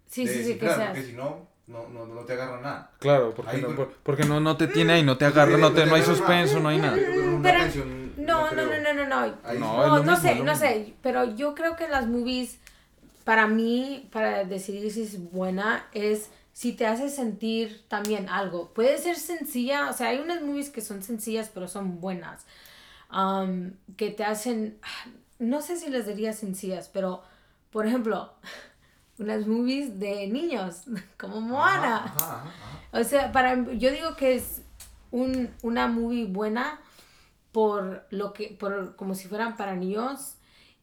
Sí, 0.08 0.26
de 0.26 0.34
sí, 0.34 0.44
sí, 0.44 0.60
seas. 0.60 0.80
porque 0.88 1.04
si 1.04 1.14
no, 1.14 1.48
no, 1.68 1.88
no, 1.90 2.08
no 2.08 2.22
te 2.22 2.34
agarra 2.34 2.60
nada. 2.60 2.92
Claro, 3.00 3.32
porque 3.36 3.52
Ahí 3.52 3.62
no, 3.62 3.76
por- 3.76 3.94
porque 4.02 4.24
no, 4.24 4.40
no 4.40 4.58
te 4.58 4.68
tiene 4.68 4.94
ahí, 4.94 5.04
no 5.04 5.16
te 5.16 5.26
agarra, 5.26 5.58
no, 5.58 5.72
te, 5.74 5.86
no 5.86 5.94
hay 5.94 6.02
agarra 6.02 6.16
suspenso, 6.16 6.60
no 6.60 6.70
hay 6.70 6.80
nada. 6.80 6.96
Pero 6.96 7.36
una 7.36 7.42
Pero- 7.44 7.60
canción, 7.60 8.05
No, 8.18 8.52
no, 8.52 8.66
no, 8.66 8.80
no, 8.80 8.94
no, 8.94 9.08
no. 9.08 9.36
Ahí 9.44 9.60
No, 9.60 10.04
No, 10.04 10.16
sé, 10.18 10.36
no 10.40 10.56
sé, 10.56 10.96
pero 11.02 11.36
yo 11.36 11.54
creo 11.56 11.76
que 11.76 11.88
las 11.88 12.08
movies, 12.08 12.60
para 13.24 13.48
mí, 13.48 14.10
para 14.12 14.46
decidir 14.46 14.92
si 14.92 15.04
es 15.04 15.32
buena, 15.32 15.88
es 15.94 16.30
si 16.54 16.74
te 16.74 16.88
hace 16.88 17.10
sentir 17.10 17.86
también 17.90 18.30
algo. 18.30 18.74
Puede 18.74 18.98
ser 18.98 19.18
sencilla, 19.18 19.90
o 19.90 19.94
sea, 19.94 20.10
hay 20.10 20.20
unas 20.20 20.42
movies 20.42 20.70
que 20.70 20.82
son 20.82 21.04
sencillas, 21.04 21.50
pero 21.54 21.68
son 21.68 22.00
buenas. 22.02 22.46
um, 23.12 23.72
que 23.98 24.12
te 24.12 24.24
hacen, 24.26 24.80
no 25.40 25.62
sé 25.62 25.78
si 25.78 25.90
les 25.90 26.08
diría 26.08 26.34
sencillas, 26.34 26.90
pero, 26.94 27.24
por 27.72 27.86
ejemplo, 27.88 28.34
unas 29.20 29.48
movies 29.48 30.00
de 30.00 30.28
niños, 30.28 30.84
como 31.20 31.42
Moana. 31.42 31.98
Ajá, 32.06 32.16
ajá, 32.16 32.42
ajá, 32.42 32.50
ajá. 32.50 33.00
O 33.00 33.04
sea, 33.04 33.32
para, 33.32 33.56
yo 33.74 33.92
digo 33.92 34.16
que 34.16 34.36
es 34.36 34.62
un, 35.12 35.50
una 35.62 35.88
movie 35.88 36.26
buena 36.26 36.80
por 37.56 38.06
lo 38.10 38.34
que, 38.34 38.50
por 38.60 38.98
como 38.98 39.16
si 39.16 39.30
fueran 39.30 39.56
para 39.56 39.78
niños 39.78 40.36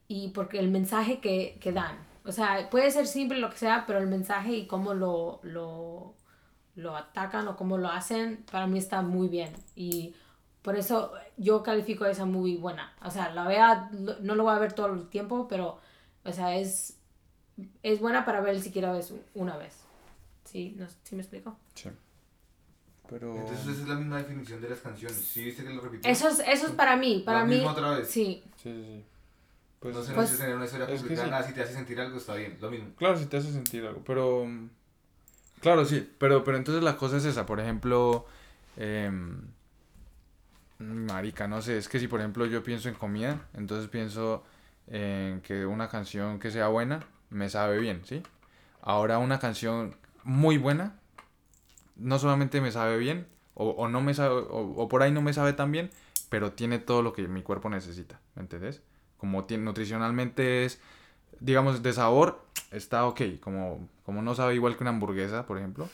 y 0.09 0.29
porque 0.29 0.59
el 0.59 0.71
mensaje 0.71 1.21
que, 1.21 1.59
que 1.61 1.71
dan. 1.71 1.99
O 2.25 2.33
sea, 2.33 2.71
puede 2.71 2.91
ser 2.91 3.07
simple 3.07 3.37
lo 3.37 3.51
que 3.51 3.59
sea, 3.59 3.85
pero 3.87 3.99
el 3.99 4.07
mensaje 4.07 4.53
y 4.55 4.67
cómo 4.67 4.95
lo, 4.95 5.41
lo, 5.43 6.15
lo 6.75 6.97
atacan 6.97 7.47
o 7.49 7.59
cómo 7.59 7.77
lo 7.77 7.89
hacen, 7.89 8.43
para 8.51 8.67
mí 8.67 8.79
está 8.79 9.03
muy 9.03 9.29
bien. 9.29 9.53
Y 9.77 10.15
por 10.63 10.77
eso 10.77 11.13
yo 11.37 11.63
califico 11.63 12.07
esa 12.07 12.25
movie 12.25 12.57
buena. 12.57 12.95
O 13.05 13.11
sea, 13.11 13.31
la 13.33 13.47
vea, 13.47 13.91
no 14.23 14.35
lo 14.35 14.45
voy 14.45 14.55
a 14.55 14.59
ver 14.59 14.73
todo 14.73 14.95
el 14.95 15.11
tiempo, 15.11 15.49
pero, 15.49 15.79
o 16.25 16.33
sea, 16.33 16.57
es, 16.57 16.99
es 17.83 18.01
buena 18.01 18.25
para 18.25 18.41
ver 18.41 18.59
siquiera 18.63 18.99
una 19.35 19.59
vez. 19.59 19.79
¿Sí? 20.45 20.75
¿No, 20.79 20.87
¿Sí 21.03 21.17
me 21.17 21.21
explico? 21.21 21.55
Sí. 21.75 21.91
Pero... 23.12 23.37
Entonces 23.37 23.66
esa 23.68 23.83
es 23.83 23.88
la 23.88 23.94
misma 23.96 24.16
definición 24.18 24.61
de 24.62 24.70
las 24.70 24.79
canciones. 24.81 25.16
¿Sí 25.18 25.44
viste 25.44 25.62
que 25.62 25.70
lo 25.70 25.83
repitió? 25.83 26.11
Eso 26.11 26.29
es, 26.29 26.38
eso 26.40 26.66
es 26.66 26.72
para 26.72 26.96
mí, 26.96 27.22
para 27.27 27.40
La 27.40 27.44
mí. 27.44 27.57
misma 27.57 27.72
otra 27.72 27.90
vez. 27.90 28.09
Sí, 28.09 28.42
Sí, 28.57 28.72
sí, 28.72 28.83
sí. 28.85 29.05
Pues, 29.81 29.94
no 29.96 30.03
se 30.03 30.12
Pues- 30.12 30.22
necesita 30.31 30.44
tener 30.44 30.57
una 30.57 30.64
historia 30.64 30.87
complicada, 30.87 31.25
sí. 31.25 31.31
nada, 31.31 31.42
si 31.46 31.53
te 31.53 31.62
hace 31.62 31.72
sentir 31.75 32.01
algo 32.01 32.16
está 32.16 32.35
bien, 32.37 32.57
lo 32.61 32.70
mismo. 32.70 32.88
Claro, 32.96 33.16
si 33.18 33.27
te 33.27 33.37
hace 33.37 33.53
sentir 33.53 33.85
algo, 33.85 34.03
pero... 34.07 34.46
Claro, 35.61 35.85
sí, 35.85 36.09
pero, 36.18 36.42
pero 36.44 36.57
entonces 36.57 36.83
la 36.83 36.96
cosa 36.96 37.16
es 37.18 37.25
esa, 37.25 37.44
por 37.46 37.61
ejemplo... 37.61 38.25
em, 38.77 39.42
marica, 40.79 41.46
no 41.48 41.62
sé, 41.62 41.79
es 41.79 41.88
que 41.88 41.98
si 42.01 42.09
por 42.09 42.20
ejemplo 42.20 42.46
yo 42.46 42.62
pienso 42.64 42.88
en 42.88 42.94
comida, 42.94 43.46
entonces 43.55 43.88
pienso 43.88 44.42
en 44.88 45.40
que 45.42 45.64
una 45.66 45.88
canción 45.88 46.38
que 46.40 46.51
sea 46.51 46.68
buena 46.68 47.01
me 47.31 47.48
sabe 47.48 47.79
bien, 47.79 48.03
¿sí? 48.05 48.22
Ahora 48.81 49.18
una 49.18 49.38
canción 49.38 49.94
muy 50.25 50.59
buena, 50.59 50.98
no 52.03 52.19
solamente 52.19 52.61
me 52.61 52.73
sabe 52.73 52.99
bien, 52.99 53.27
o, 53.55 53.71
o 53.71 53.88
no 53.88 54.01
me 54.01 54.15
sabe, 54.15 54.35
o, 54.35 54.75
o 54.77 54.88
por 54.88 55.03
ahí 55.03 55.12
no 55.12 55.23
me 55.23 55.33
sabe 55.33 55.53
tan 55.53 55.73
bien, 55.73 55.91
pero 56.29 56.53
tiene 56.53 56.79
todo 56.79 57.03
lo 57.03 57.12
que 57.12 57.29
mi 57.29 57.43
cuerpo 57.43 57.69
necesita, 57.69 58.21
¿me 58.35 58.43
entendés? 58.43 58.83
Como 59.19 59.45
tiene, 59.45 59.65
nutricionalmente 59.65 60.65
es, 60.65 60.81
digamos, 61.41 61.83
de 61.83 61.93
sabor, 61.93 62.45
está 62.71 63.07
ok, 63.07 63.21
como, 63.41 63.88
como 64.05 64.23
no 64.23 64.35
sabe 64.35 64.55
igual 64.55 64.77
que 64.77 64.85
una 64.85 64.91
hamburguesa, 64.91 65.47
por 65.47 65.59
ejemplo, 65.59 65.88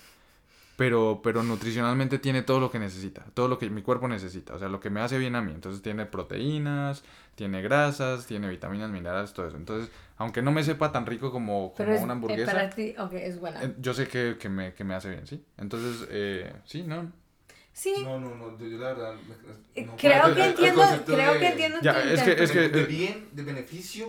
pero, 0.79 1.19
pero 1.25 1.43
nutricionalmente 1.43 2.21
tiene 2.21 2.43
todo 2.43 2.61
lo 2.61 2.71
que 2.71 2.79
necesita, 2.79 3.25
todo 3.35 3.49
lo 3.49 3.59
que 3.59 3.69
mi 3.69 3.83
cuerpo 3.83 4.07
necesita, 4.07 4.55
o 4.55 4.61
sea, 4.61 4.69
lo 4.69 4.79
que 4.79 4.91
me 4.91 5.01
hace 5.01 5.19
bien 5.19 5.35
a 5.35 5.43
mí. 5.43 5.51
Entonces 5.53 5.83
tiene 5.83 6.07
proteínas, 6.07 7.03
tiene 7.35 7.63
grasas, 7.63 8.27
tiene 8.27 8.49
vitaminas, 8.49 8.89
minerales, 8.89 9.33
todo 9.33 9.49
eso. 9.49 9.57
Entonces, 9.57 9.91
aunque 10.19 10.41
no 10.41 10.53
me 10.53 10.63
sepa 10.63 10.93
tan 10.93 11.05
rico 11.05 11.33
como, 11.33 11.75
como 11.75 11.91
es, 11.91 12.01
una 12.01 12.13
eh, 12.13 12.15
hamburguesa, 12.15 12.53
para 12.53 12.71
ti, 12.71 12.95
ok, 12.97 13.13
es 13.15 13.41
buena. 13.41 13.61
eh, 13.65 13.75
yo 13.81 13.93
sé 13.93 14.07
que, 14.07 14.37
que, 14.39 14.49
me, 14.49 14.73
que 14.73 14.85
me 14.85 14.95
hace 14.95 15.11
bien, 15.11 15.27
¿sí? 15.27 15.45
Entonces, 15.57 16.07
eh, 16.13 16.53
sí, 16.65 16.85
¿no? 16.85 17.11
sí, 17.73 17.95
No, 18.05 18.21
no, 18.21 18.37
no, 18.37 18.57
yo, 18.57 18.67
yo 18.69 18.79
la 18.79 18.89
verdad. 18.91 19.15
me- 19.27 19.81
eh, 19.83 19.85
no, 19.85 19.97
creo 19.97 20.33
que 20.33 20.43
el- 20.45 20.51
entiendo, 20.51 20.83
creo 21.05 21.33
de- 21.33 21.39
que 21.41 21.49
entiendo 21.49 21.79
es 21.79 21.83
que- 22.23 22.31
intento. 22.31 22.43
es 22.45 22.51
que- 22.53 22.69
de, 22.69 22.85
bien, 22.85 23.29
de 23.33 23.43
beneficio. 23.43 24.07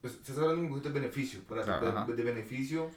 Pues, 0.00 0.14
estás 0.14 0.38
hablando 0.38 0.62
un 0.62 0.68
poquito 0.68 0.90
de 0.90 1.00
beneficio. 1.00 1.40
Para 1.48 1.64
Claro, 1.64 2.04
de, 2.06 2.14
de 2.14 2.22
beneficio 2.22 2.90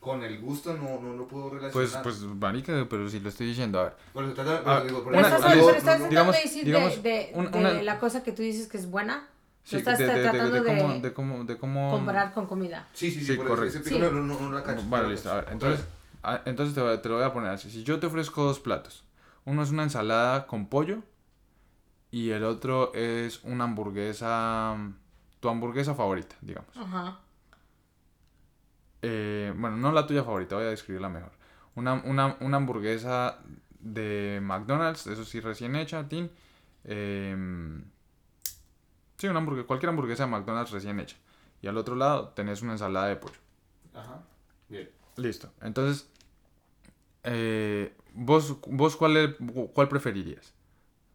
con 0.00 0.22
el 0.22 0.40
gusto 0.40 0.74
no, 0.74 1.00
no 1.00 1.14
lo 1.16 1.26
puedo 1.26 1.50
Pues, 1.50 1.72
relacionar. 1.72 2.02
pues, 2.02 2.20
marica, 2.22 2.86
pero 2.88 3.08
si 3.08 3.18
lo 3.20 3.28
estoy 3.28 3.48
diciendo, 3.48 3.80
a 3.80 3.84
ver. 3.84 4.34
Trata- 4.34 4.62
Ah, 4.64 4.80
pero 4.82 4.84
digo, 4.84 5.02
por 5.04 5.12
Pero 5.12 5.18
una- 5.26 5.28
eso- 5.28 5.36
estás, 5.36 5.52
pero 5.54 5.66
tratando 5.72 6.08
digamos- 6.08 6.34
de 6.36 6.40
decir 6.42 6.64
digamos, 6.64 7.02
de, 7.02 7.08
de, 7.10 7.30
un- 7.34 7.50
de 7.50 7.58
una- 7.58 7.82
la 7.82 7.98
cosa 7.98 8.22
que 8.22 8.32
tú 8.32 8.42
dices 8.42 8.68
que 8.68 8.76
es 8.78 8.90
buena. 8.90 9.28
Sí, 9.64 9.76
estás 9.76 9.98
de, 9.98 10.06
de- 10.06 10.14
de- 10.14 10.22
tratando 10.22 10.50
de 10.54 10.60
de, 10.60 10.66
cómo, 10.66 10.94
de 11.00 11.12
cómo, 11.12 11.44
de 11.44 11.58
cómo... 11.58 11.90
comparar 11.90 12.32
con 12.32 12.46
comida. 12.46 12.88
Sí, 12.94 13.10
sí, 13.10 13.20
sí, 13.20 13.26
Sí, 13.26 13.36
por 13.36 13.44
eso, 13.46 13.54
correcto. 13.56 13.80
Sí. 13.88 13.98
no, 13.98 14.10
no, 14.12 14.40
no 14.40 14.52
la 14.52 14.62
cacho. 14.62 14.82
Vale, 14.88 15.08
listo. 15.10 15.30
A 15.30 15.34
ver, 15.34 15.44
pues, 15.44 15.52
entonces, 15.54 15.86
ah, 16.22 16.40
entonces 16.46 16.74
te, 16.74 16.80
voy- 16.80 16.98
te 17.02 17.08
lo 17.10 17.16
voy 17.16 17.24
a 17.24 17.32
poner 17.34 17.50
así. 17.50 17.70
Si 17.70 17.82
yo 17.84 17.98
te 18.00 18.06
ofrezco 18.06 18.44
dos 18.44 18.60
platos, 18.60 19.04
uno 19.44 19.62
es 19.62 19.70
una 19.70 19.82
ensalada 19.82 20.46
con 20.46 20.68
pollo 20.68 21.02
y 22.10 22.30
el 22.30 22.44
otro 22.44 22.94
es 22.94 23.42
una 23.44 23.64
hamburguesa, 23.64 24.74
tu 25.40 25.48
hamburguesa 25.50 25.94
favorita, 25.94 26.36
digamos. 26.40 26.74
Ajá. 26.74 27.18
Eh, 29.02 29.37
bueno, 29.58 29.76
no 29.76 29.92
la 29.92 30.06
tuya 30.06 30.24
favorita, 30.24 30.56
voy 30.56 30.64
a 30.64 30.68
describirla 30.70 31.08
mejor. 31.08 31.32
Una, 31.74 31.94
una, 31.94 32.36
una 32.40 32.56
hamburguesa 32.56 33.38
de 33.80 34.40
McDonald's, 34.42 35.06
eso 35.06 35.24
sí, 35.24 35.40
recién 35.40 35.76
hecha, 35.76 36.08
Tin. 36.08 36.30
Em, 36.84 37.84
sí, 39.16 39.26
una 39.28 39.38
hamburguesa, 39.38 39.66
cualquier 39.66 39.90
hamburguesa 39.90 40.24
de 40.24 40.30
McDonald's 40.30 40.70
recién 40.72 40.98
hecha. 41.00 41.16
Y 41.62 41.66
al 41.66 41.76
otro 41.76 41.94
lado 41.94 42.28
tenés 42.30 42.62
una 42.62 42.72
ensalada 42.72 43.06
de 43.08 43.16
pollo. 43.16 43.38
Ajá. 43.94 44.22
Bien. 44.68 44.90
Listo. 45.16 45.50
Entonces, 45.60 46.08
eh, 47.24 47.96
¿vos, 48.14 48.56
vos 48.66 48.96
cuál, 48.96 49.16
es- 49.16 49.36
cuál 49.72 49.88
preferirías? 49.88 50.52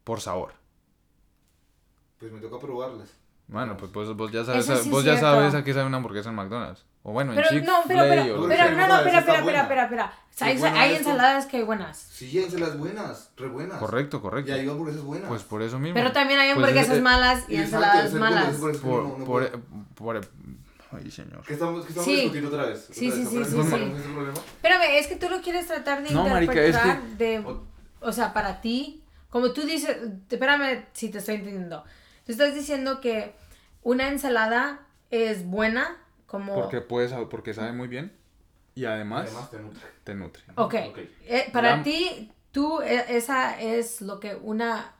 Por 0.03 0.21
sabor. 0.21 0.53
Pues 2.19 2.31
me 2.31 2.39
toca 2.39 2.59
probarlas. 2.59 3.13
Bueno, 3.47 3.77
pues 3.77 3.91
vos, 3.91 4.15
vos 4.15 4.31
ya 4.31 4.43
sabes, 4.43 4.67
vos 4.89 4.99
es 4.99 5.05
ya 5.05 5.17
sabes 5.17 5.53
a 5.53 5.63
qué 5.63 5.73
sabe 5.73 5.85
una 5.85 5.97
hamburguesa 5.97 6.29
en 6.29 6.35
McDonald's. 6.35 6.85
O 7.05 7.11
bueno, 7.11 7.31
en 7.31 7.35
Pero 7.35 7.49
Chick-fil-A 7.49 7.71
no, 7.73 7.83
pero, 7.85 7.99
pero, 8.01 8.23
que 8.23 8.55
pero 8.55 8.71
no, 8.71 8.87
no, 8.87 8.95
espera, 8.97 9.19
espera, 9.19 9.39
espera, 9.39 9.61
espera, 9.63 9.83
espera. 9.83 10.13
Hay, 10.39 10.57
buena 10.57 10.81
hay 10.81 10.93
esto. 10.93 11.09
ensaladas 11.09 11.45
que 11.47 11.57
hay 11.57 11.63
buenas. 11.63 11.97
Sí, 11.97 12.37
hay 12.37 12.45
ensaladadas 12.45 12.77
buenas, 12.79 13.31
re 13.37 13.47
buenas. 13.49 13.77
Correcto, 13.77 14.17
Y 14.17 14.21
correcto. 14.21 14.53
hay 14.53 14.69
hamburguesas 14.69 15.01
buenas. 15.03 15.27
Pues 15.27 15.43
por 15.43 15.61
eso 15.61 15.79
mismo. 15.79 15.95
Pero 15.95 16.11
también 16.13 16.39
hay 16.39 16.53
Pues 16.53 16.63
hamburguesas 16.65 16.95
es- 16.97 17.01
malas 17.03 17.43
y 17.49 17.55
ensaladas 17.57 18.13
malas. 18.13 18.55
por 18.55 18.71
que 18.71 18.77
Por, 18.79 19.03
no- 19.03 19.17
no 19.17 19.25
por, 19.25 19.51
puedo. 19.95 20.21
por- 20.21 20.21
Ay, 20.95 21.09
señor. 21.11 21.41
¿Qué 21.45 21.53
estamos, 21.53 21.85
Sí. 22.05 22.15
discutiendo 22.15 22.49
otra 22.49 22.65
vez? 22.67 22.87
Sí, 22.91 23.07
¿Otra 23.09 23.17
sí, 23.17 23.37
vez? 23.37 23.47
sí, 23.49 23.55
¿Otra 23.57 23.77
sí, 23.77 23.85
sí. 23.85 24.41
Espérame, 24.55 24.83
es 24.99 25.07
que 25.07 25.15
tú 25.15 25.27
lo 25.29 25.41
quieres 25.41 25.65
tratar 25.67 26.03
de 26.03 26.11
No, 26.11 26.27
marica, 26.29 26.53
es 26.53 26.67
interpretar 26.75 27.01
que- 27.01 27.15
de... 27.15 27.39
O- 27.39 27.73
O 28.05 28.11
sea, 28.11 28.31
para 28.33 28.59
ti, 28.61 29.01
como 29.29 29.51
tú 29.53 29.61
dices, 29.63 29.97
espérame 30.29 30.85
si 30.93 31.09
te 31.09 31.17
estoy 31.19 31.35
entendiendo. 31.35 31.83
Tú 32.25 32.31
estás 32.33 32.53
diciendo 32.53 32.99
que 33.01 33.33
una 33.81 34.07
ensalada 34.09 34.81
es 35.09 35.45
buena 35.45 35.97
como... 36.33 36.55
Porque 36.55 36.81
puedes, 36.81 37.13
porque 37.29 37.53
sabe 37.53 37.71
muy 37.73 37.87
bien 37.87 38.11
y 38.73 38.85
además, 38.85 39.27
Además 39.27 39.51
te 39.51 39.59
nutre. 39.59 39.81
te 40.03 40.15
nutre. 40.15 40.43
Ok. 40.55 40.75
Ok. 40.89 40.97
Eh, 41.25 41.49
para 41.53 41.77
La- 41.77 41.83
ti, 41.83 42.31
tú, 42.51 42.81
eh, 42.81 43.05
esa 43.09 43.61
es 43.61 44.01
lo 44.01 44.19
que 44.19 44.33
una 44.35 44.95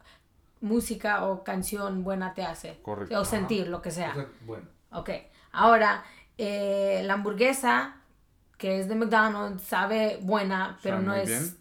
música 0.62 1.26
o 1.26 1.44
canción 1.44 2.04
buena 2.04 2.36
te 2.36 2.44
hace. 2.44 2.80
Correcto. 2.84 3.16
O 3.16 3.22
Ajá. 3.22 3.26
sentir, 3.26 3.68
lo 3.68 3.82
que 3.82 3.90
sea. 3.90 4.12
O 4.12 4.14
sea, 4.14 4.28
bueno. 4.46 4.68
Ok. 4.92 5.10
Ahora, 5.54 6.04
eh, 6.38 7.02
la 7.04 7.16
hamburguesa, 7.16 7.96
que 8.60 8.80
es 8.80 8.88
de 8.88 8.94
McDonald's, 8.96 9.64
sabe 9.64 10.20
buena, 10.22 10.78
pero 10.84 10.98
Sabe 10.98 11.06
no 11.08 11.14
muy 11.14 11.22
es... 11.22 11.30
bien, 11.30 11.58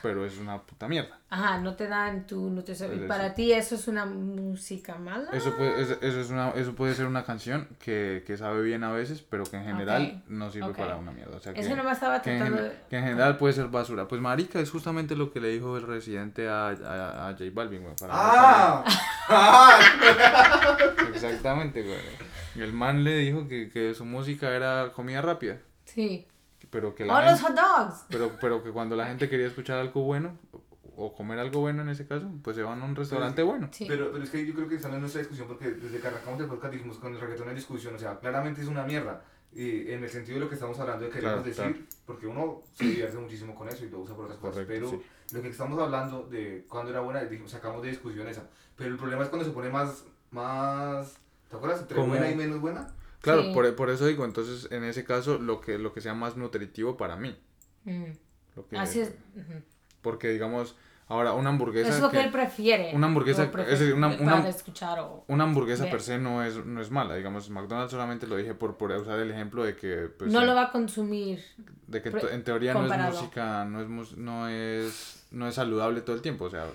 pero 0.00 0.24
es 0.24 0.38
una 0.38 0.62
puta 0.62 0.86
mierda. 0.86 1.18
Ajá, 1.34 1.56
no 1.60 1.74
te 1.76 1.88
dan 1.88 2.26
tu 2.26 2.50
nutrición. 2.50 2.92
Es 2.92 2.98
Y 2.98 3.06
para 3.08 3.32
ti 3.32 3.52
eso 3.54 3.74
es 3.76 3.88
una 3.88 4.04
música 4.04 4.96
mala. 4.96 5.30
Eso 5.32 5.56
puede, 5.56 5.80
eso, 5.80 5.96
eso 6.02 6.20
es 6.20 6.28
una, 6.28 6.50
eso 6.50 6.74
puede 6.74 6.94
ser 6.94 7.06
una 7.06 7.24
canción 7.24 7.68
que, 7.78 8.22
que 8.26 8.36
sabe 8.36 8.60
bien 8.60 8.84
a 8.84 8.92
veces, 8.92 9.22
pero 9.22 9.44
que 9.44 9.56
en 9.56 9.64
general 9.64 10.22
no 10.28 10.50
sirve 10.50 10.74
para 10.74 10.96
una 10.96 11.10
mierda. 11.10 11.38
O 11.38 11.40
sea, 11.40 11.54
que, 11.54 11.60
Eso 11.62 11.74
no 11.74 11.84
me 11.84 11.92
estaba 11.92 12.20
que, 12.20 12.32
en, 12.32 12.38
tratando 12.38 12.62
gen- 12.62 12.70
de... 12.72 12.76
que 12.90 12.96
en 12.98 13.04
general 13.04 13.38
puede 13.38 13.54
ser 13.54 13.68
basura. 13.68 14.06
Pues 14.08 14.20
marica, 14.20 14.60
es 14.60 14.70
justamente 14.70 15.16
lo 15.16 15.32
que 15.32 15.40
le 15.40 15.48
dijo 15.48 15.78
el 15.78 15.86
residente 15.86 16.50
a, 16.50 16.66
a, 16.68 17.28
a 17.28 17.32
J 17.32 17.44
Balvin, 17.54 17.82
güey. 17.82 17.94
para- 17.96 18.12
¡Ah! 18.14 18.84
¡Ah! 19.30 19.80
Exactamente, 21.14 21.82
güey. 21.82 21.98
El 22.56 22.72
man 22.74 23.04
le 23.04 23.16
dijo 23.16 23.48
que, 23.48 23.70
que 23.70 23.94
su 23.94 24.04
música 24.04 24.50
era 24.50 24.92
comida 24.94 25.22
rápida. 25.22 25.56
Sí. 25.86 26.26
Pero 26.70 26.94
que 26.94 27.04
¡Oh, 27.04 27.06
la 27.06 27.30
los 27.30 27.40
hot 27.40 27.54
dogs! 27.54 28.04
pero, 28.08 28.32
pero 28.40 28.62
que 28.62 28.70
cuando 28.70 28.96
la 28.96 29.06
gente 29.06 29.28
quería 29.28 29.46
escuchar 29.46 29.78
algo 29.78 30.02
bueno, 30.02 30.38
o 30.96 31.14
comer 31.14 31.38
algo 31.38 31.60
bueno 31.60 31.82
en 31.82 31.88
ese 31.88 32.06
caso, 32.06 32.30
pues 32.42 32.56
se 32.56 32.62
van 32.62 32.80
a 32.82 32.84
un 32.84 32.94
restaurante 32.96 33.42
bueno. 33.42 33.68
Sí. 33.72 33.86
Pero, 33.88 34.10
pero 34.12 34.22
es 34.24 34.30
que 34.30 34.44
yo 34.46 34.54
creo 34.54 34.68
que 34.68 34.76
estamos 34.76 34.96
en 34.96 35.00
nuestra 35.02 35.20
discusión 35.20 35.48
porque 35.48 35.70
desde 35.72 35.98
que 36.00 36.06
arrancamos 36.06 36.40
el 36.40 36.46
podcast 36.46 36.72
dijimos 36.74 36.98
con 36.98 37.14
el 37.14 37.20
reggaetón 37.20 37.48
en 37.48 37.54
discusión, 37.54 37.94
o 37.94 37.98
sea, 37.98 38.18
claramente 38.18 38.60
es 38.60 38.66
una 38.68 38.84
mierda. 38.84 39.24
Y 39.54 39.90
en 39.92 40.02
el 40.02 40.08
sentido 40.08 40.36
de 40.38 40.44
lo 40.44 40.48
que 40.48 40.54
estamos 40.54 40.78
hablando 40.80 41.04
de 41.04 41.10
queremos 41.10 41.42
Claro, 41.42 41.46
decir, 41.46 41.64
claro. 41.64 41.86
porque 42.06 42.26
uno 42.26 42.62
se 42.74 42.84
divierte 42.84 43.18
muchísimo 43.18 43.54
con 43.54 43.68
eso 43.68 43.84
y 43.84 43.90
lo 43.90 43.98
usa 44.00 44.16
por 44.16 44.24
otras 44.24 44.38
cosas, 44.40 44.64
Correcto, 44.64 44.88
pero 44.90 45.02
sí. 45.02 45.34
lo 45.36 45.42
que 45.42 45.48
estamos 45.48 45.78
hablando 45.78 46.22
de 46.28 46.64
cuando 46.68 46.90
era 46.90 47.00
buena, 47.00 47.22
dijimos, 47.22 47.50
sacamos 47.50 47.82
de 47.82 47.90
discusión 47.90 48.26
esa. 48.28 48.48
Pero 48.76 48.90
el 48.90 48.96
problema 48.96 49.22
es 49.24 49.28
cuando 49.28 49.44
se 49.46 49.52
pone 49.52 49.68
más, 49.68 50.04
más 50.30 51.18
¿te 51.50 51.56
acuerdas? 51.56 51.82
Entre 51.82 52.00
buena 52.00 52.30
y 52.30 52.34
menos 52.34 52.60
buena. 52.60 52.94
Claro, 53.20 53.42
Sí. 53.42 53.52
por, 53.52 53.74
por 53.76 53.90
eso 53.90 54.06
digo, 54.06 54.24
entonces 54.24 54.72
en 54.72 54.84
ese 54.84 55.04
caso 55.04 55.38
lo 55.38 55.60
que, 55.60 55.78
lo 55.78 55.92
que 55.92 56.00
sea 56.00 56.14
más 56.14 56.36
nutritivo 56.36 56.96
para 56.96 57.16
mí. 57.16 57.36
Mm. 57.84 58.04
Lo 58.56 58.66
que, 58.66 58.76
Así 58.78 59.00
es. 59.00 59.14
ujú. 59.36 59.62
Porque 60.02 60.28
digamos, 60.28 60.76
ahora 61.08 61.32
una 61.32 61.48
hamburguesa... 61.50 61.88
Es 61.90 62.00
lo 62.00 62.10
que, 62.10 62.18
que- 62.18 62.24
él 62.24 62.30
prefiere. 62.30 62.90
una 62.94 63.06
hamburguesa- 63.06 63.44
es 63.66 63.78
decir, 63.78 63.94
una- 63.94 64.08
una- 64.08 64.36
para 64.38 64.48
escuchar 64.48 64.98
o... 65.00 65.24
Una 65.28 65.44
hamburguesa 65.44 65.84
Ver. 65.84 65.92
per 65.92 66.02
se 66.02 66.18
no 66.18 66.42
es, 66.42 66.64
no 66.64 66.80
es 66.80 66.90
mala, 66.90 67.14
digamos, 67.16 67.48
McDonald's 67.50 67.90
solamente 67.92 68.26
lo 68.26 68.36
dije 68.36 68.54
por, 68.54 68.76
por 68.76 68.90
usar 68.92 69.18
el 69.20 69.30
ejemplo 69.30 69.64
de 69.64 69.76
que... 69.76 70.10
Pues, 70.18 70.30
no 70.32 70.44
lo 70.44 70.54
va 70.54 70.64
a 70.64 70.70
consumir. 70.72 71.42
de 71.86 72.02
que 72.02 72.08
en 72.32 72.44
teoría 72.44 72.74
no 72.74 72.84
es 72.92 73.12
música, 73.14 73.64
no 73.64 73.80
es, 73.80 74.16
no 74.16 74.48
es 74.48 75.18
no 75.30 75.48
es 75.48 75.54
saludable 75.54 76.02
todo 76.02 76.14
el 76.16 76.20
tiempo, 76.22 76.44
o 76.44 76.50
sea, 76.50 76.66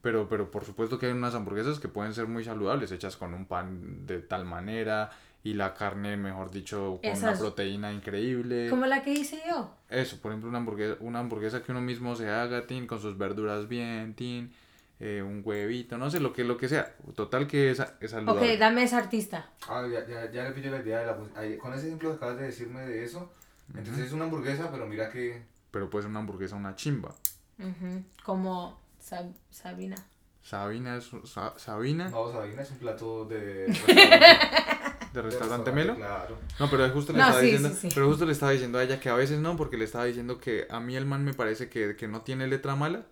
pero 0.00 0.28
pero 0.28 0.50
por 0.50 0.64
supuesto 0.64 0.98
que 0.98 1.06
hay 1.06 1.12
unas 1.12 1.34
hamburguesas 1.34 1.78
que 1.78 1.88
pueden 1.88 2.12
ser 2.14 2.26
muy 2.26 2.44
saludables, 2.44 2.90
hechas 2.92 3.16
con 3.16 3.34
un 3.34 3.46
pan 3.46 4.06
de 4.06 4.18
tal 4.20 4.44
manera 4.44 5.10
y 5.44 5.54
la 5.54 5.74
carne, 5.74 6.16
mejor 6.16 6.50
dicho, 6.50 7.00
con 7.02 7.10
una 7.18 7.34
proteína 7.38 7.92
increíble. 7.92 8.68
Como 8.70 8.86
la 8.86 9.02
que 9.02 9.12
hice 9.12 9.42
yo. 9.48 9.74
Eso, 9.88 10.18
por 10.20 10.30
ejemplo, 10.32 10.48
una 10.48 10.58
hamburguesa, 10.58 10.96
una 11.00 11.18
hamburguesa 11.18 11.62
que 11.62 11.72
uno 11.72 11.80
mismo 11.80 12.14
se 12.16 12.28
haga, 12.28 12.66
tin, 12.66 12.86
con 12.86 13.00
sus 13.00 13.18
verduras 13.18 13.66
bien, 13.68 14.14
tin, 14.14 14.52
eh, 15.00 15.20
un 15.20 15.42
huevito, 15.44 15.98
no 15.98 16.08
sé, 16.10 16.20
lo 16.20 16.32
que 16.32 16.44
lo 16.44 16.56
que 16.56 16.68
sea. 16.68 16.94
Total 17.16 17.46
que 17.48 17.72
es, 17.72 17.82
es 18.00 18.10
saludable. 18.12 18.52
Ok, 18.54 18.58
dame 18.60 18.84
ese 18.84 18.94
artista. 18.96 19.50
Ah, 19.68 19.84
ya, 19.92 20.06
ya, 20.06 20.30
ya 20.30 20.44
le 20.44 20.52
pillo 20.52 20.70
la 20.70 20.80
idea 20.80 21.00
de 21.00 21.06
la 21.06 21.58
Con 21.58 21.74
ese 21.74 21.86
ejemplo 21.88 22.10
que 22.10 22.16
acabas 22.16 22.36
de 22.38 22.44
decirme 22.44 22.82
de 22.82 23.02
eso, 23.04 23.32
entonces 23.74 24.06
es 24.06 24.12
una 24.12 24.24
hamburguesa, 24.26 24.70
pero 24.70 24.86
mira 24.86 25.10
que... 25.10 25.42
Pero 25.72 25.90
puede 25.90 26.02
ser 26.04 26.10
una 26.10 26.20
hamburguesa 26.20 26.54
una 26.54 26.76
chimba. 26.76 27.14
Ujú, 27.58 28.04
Como 28.24 28.78
Sab- 29.02 29.34
Sabina. 29.50 29.96
Sabina 30.42 30.96
es 30.96 31.10
Sa- 31.24 31.56
Sabina 31.58 32.08
No, 32.10 32.30
Sabina 32.30 32.62
es 32.62 32.70
un 32.72 32.78
plato 32.78 33.24
de... 33.24 33.72
de 35.12 35.22
restaurante 35.22 35.72
Melo. 35.72 35.96
Claro. 35.96 36.38
No, 36.58 36.70
pero 36.70 36.88
justo 36.90 37.12
le 37.12 37.18
No, 37.18 37.24
estaba 37.24 37.40
sí, 37.40 37.46
diciendo, 37.46 37.68
sí, 37.70 37.88
sí. 37.88 37.88
pero 37.94 38.08
justo 38.08 38.24
le 38.26 38.32
estaba 38.32 38.52
diciendo 38.52 38.78
a 38.78 38.82
ella 38.84 38.98
que 39.00 39.08
a 39.08 39.14
veces 39.14 39.38
no, 39.40 39.56
porque 39.56 39.76
le 39.76 39.84
estaba 39.84 40.04
diciendo 40.04 40.38
que 40.38 40.66
a 40.70 40.80
mí 40.80 40.96
el 40.96 41.06
man 41.06 41.24
me 41.24 41.34
parece 41.34 41.68
que, 41.68 41.96
que 41.96 42.08
no 42.08 42.22
tiene 42.22 42.46
letra 42.46 42.76
mala, 42.76 43.06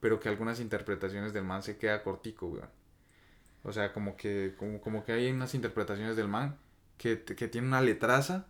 pero 0.00 0.20
que 0.20 0.28
algunas 0.28 0.60
interpretaciones 0.60 1.32
del 1.32 1.44
man 1.44 1.62
se 1.62 1.76
queda 1.78 2.02
cortico, 2.02 2.46
weón. 2.48 2.68
O 3.62 3.72
sea, 3.72 3.92
como 3.92 4.16
que, 4.16 4.54
como, 4.58 4.80
como 4.80 5.04
que 5.04 5.12
hay 5.12 5.30
unas 5.30 5.54
interpretaciones 5.54 6.16
del 6.16 6.28
man 6.28 6.56
que, 6.98 7.22
que 7.22 7.48
tiene 7.48 7.66
una 7.66 7.80
letraza, 7.80 8.46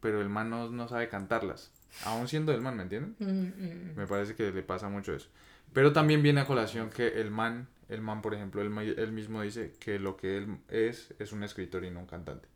pero 0.00 0.20
el 0.20 0.28
man 0.28 0.50
no, 0.50 0.70
no 0.70 0.88
sabe 0.88 1.08
cantarlas. 1.08 1.70
Aún 2.04 2.28
siendo 2.28 2.52
el 2.52 2.60
man, 2.60 2.76
¿me 2.76 2.82
entienden? 2.82 3.16
Mm, 3.18 3.92
mm, 3.92 3.96
Me 3.96 4.06
parece 4.06 4.34
que 4.34 4.50
le 4.50 4.62
pasa 4.62 4.88
mucho 4.88 5.14
eso. 5.14 5.28
Pero 5.72 5.92
también 5.92 6.22
viene 6.22 6.40
a 6.40 6.46
colación 6.46 6.90
que 6.90 7.20
el 7.20 7.30
man, 7.30 7.68
el 7.88 8.00
man, 8.02 8.22
por 8.22 8.34
ejemplo, 8.34 8.62
él, 8.62 8.94
él 8.98 9.12
mismo 9.12 9.42
dice 9.42 9.74
que 9.78 9.98
lo 9.98 10.16
que 10.16 10.36
él 10.38 10.58
es 10.68 11.14
es 11.18 11.32
un 11.32 11.42
escritor 11.42 11.84
y 11.84 11.90
no 11.90 12.00
un 12.00 12.06
cantante. 12.06 12.48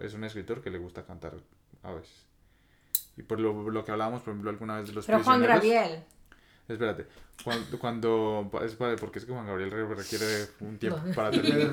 Es 0.00 0.14
un 0.14 0.24
escritor 0.24 0.60
que 0.62 0.70
le 0.70 0.78
gusta 0.78 1.04
cantar 1.04 1.34
a 1.82 1.92
veces. 1.92 2.26
Y 3.16 3.22
por 3.22 3.40
lo, 3.40 3.70
lo 3.70 3.84
que 3.84 3.90
hablábamos, 3.92 4.22
por 4.22 4.32
ejemplo, 4.32 4.50
alguna 4.50 4.76
vez 4.78 4.88
de 4.88 4.94
los 4.94 5.06
Pero 5.06 5.22
Juan 5.24 5.40
prisioneros- 5.40 5.54
Gabriel. 5.62 6.04
Espérate. 6.68 7.06
Cuando, 7.42 7.78
cuando 7.78 8.50
es 8.62 8.74
para, 8.74 8.94
porque 8.96 9.18
es 9.20 9.24
que 9.24 9.32
Juan 9.32 9.46
Gabriel 9.46 9.70
re- 9.70 9.86
requiere 9.94 10.26
un 10.60 10.78
tiempo 10.78 11.00
para 11.14 11.30
terminar. 11.32 11.72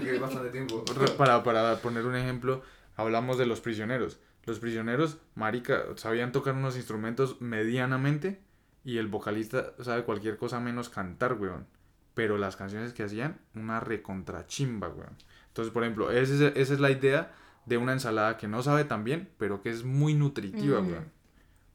tiempo. 0.51 0.83
Para, 1.17 1.43
para 1.43 1.77
poner 1.81 2.05
un 2.05 2.15
ejemplo, 2.15 2.63
hablamos 2.95 3.37
de 3.37 3.45
los 3.45 3.59
prisioneros. 3.61 4.19
Los 4.45 4.59
prisioneros, 4.59 5.17
marica, 5.35 5.83
sabían 5.97 6.31
tocar 6.31 6.53
unos 6.55 6.77
instrumentos 6.77 7.41
medianamente 7.41 8.39
y 8.83 8.97
el 8.99 9.07
vocalista 9.07 9.73
sabe 9.83 10.03
cualquier 10.03 10.37
cosa 10.37 10.59
menos 10.59 10.89
cantar, 10.89 11.33
weón. 11.33 11.67
Pero 12.15 12.37
las 12.39 12.55
canciones 12.55 12.93
que 12.93 13.03
hacían, 13.03 13.37
una 13.53 13.79
recontrachimba, 13.79 14.89
weón. 14.89 15.15
Entonces, 15.49 15.71
por 15.73 15.83
ejemplo, 15.83 16.09
esa 16.11 16.33
es, 16.33 16.41
esa 16.55 16.73
es 16.73 16.79
la 16.79 16.89
idea 16.91 17.31
de 17.65 17.77
una 17.77 17.93
ensalada 17.93 18.37
que 18.37 18.47
no 18.47 18.63
sabe 18.63 18.83
tan 18.85 19.03
bien, 19.03 19.29
pero 19.37 19.61
que 19.61 19.69
es 19.69 19.83
muy 19.83 20.13
nutritiva, 20.15 20.81
Mm. 20.81 20.87
weón. 20.89 21.11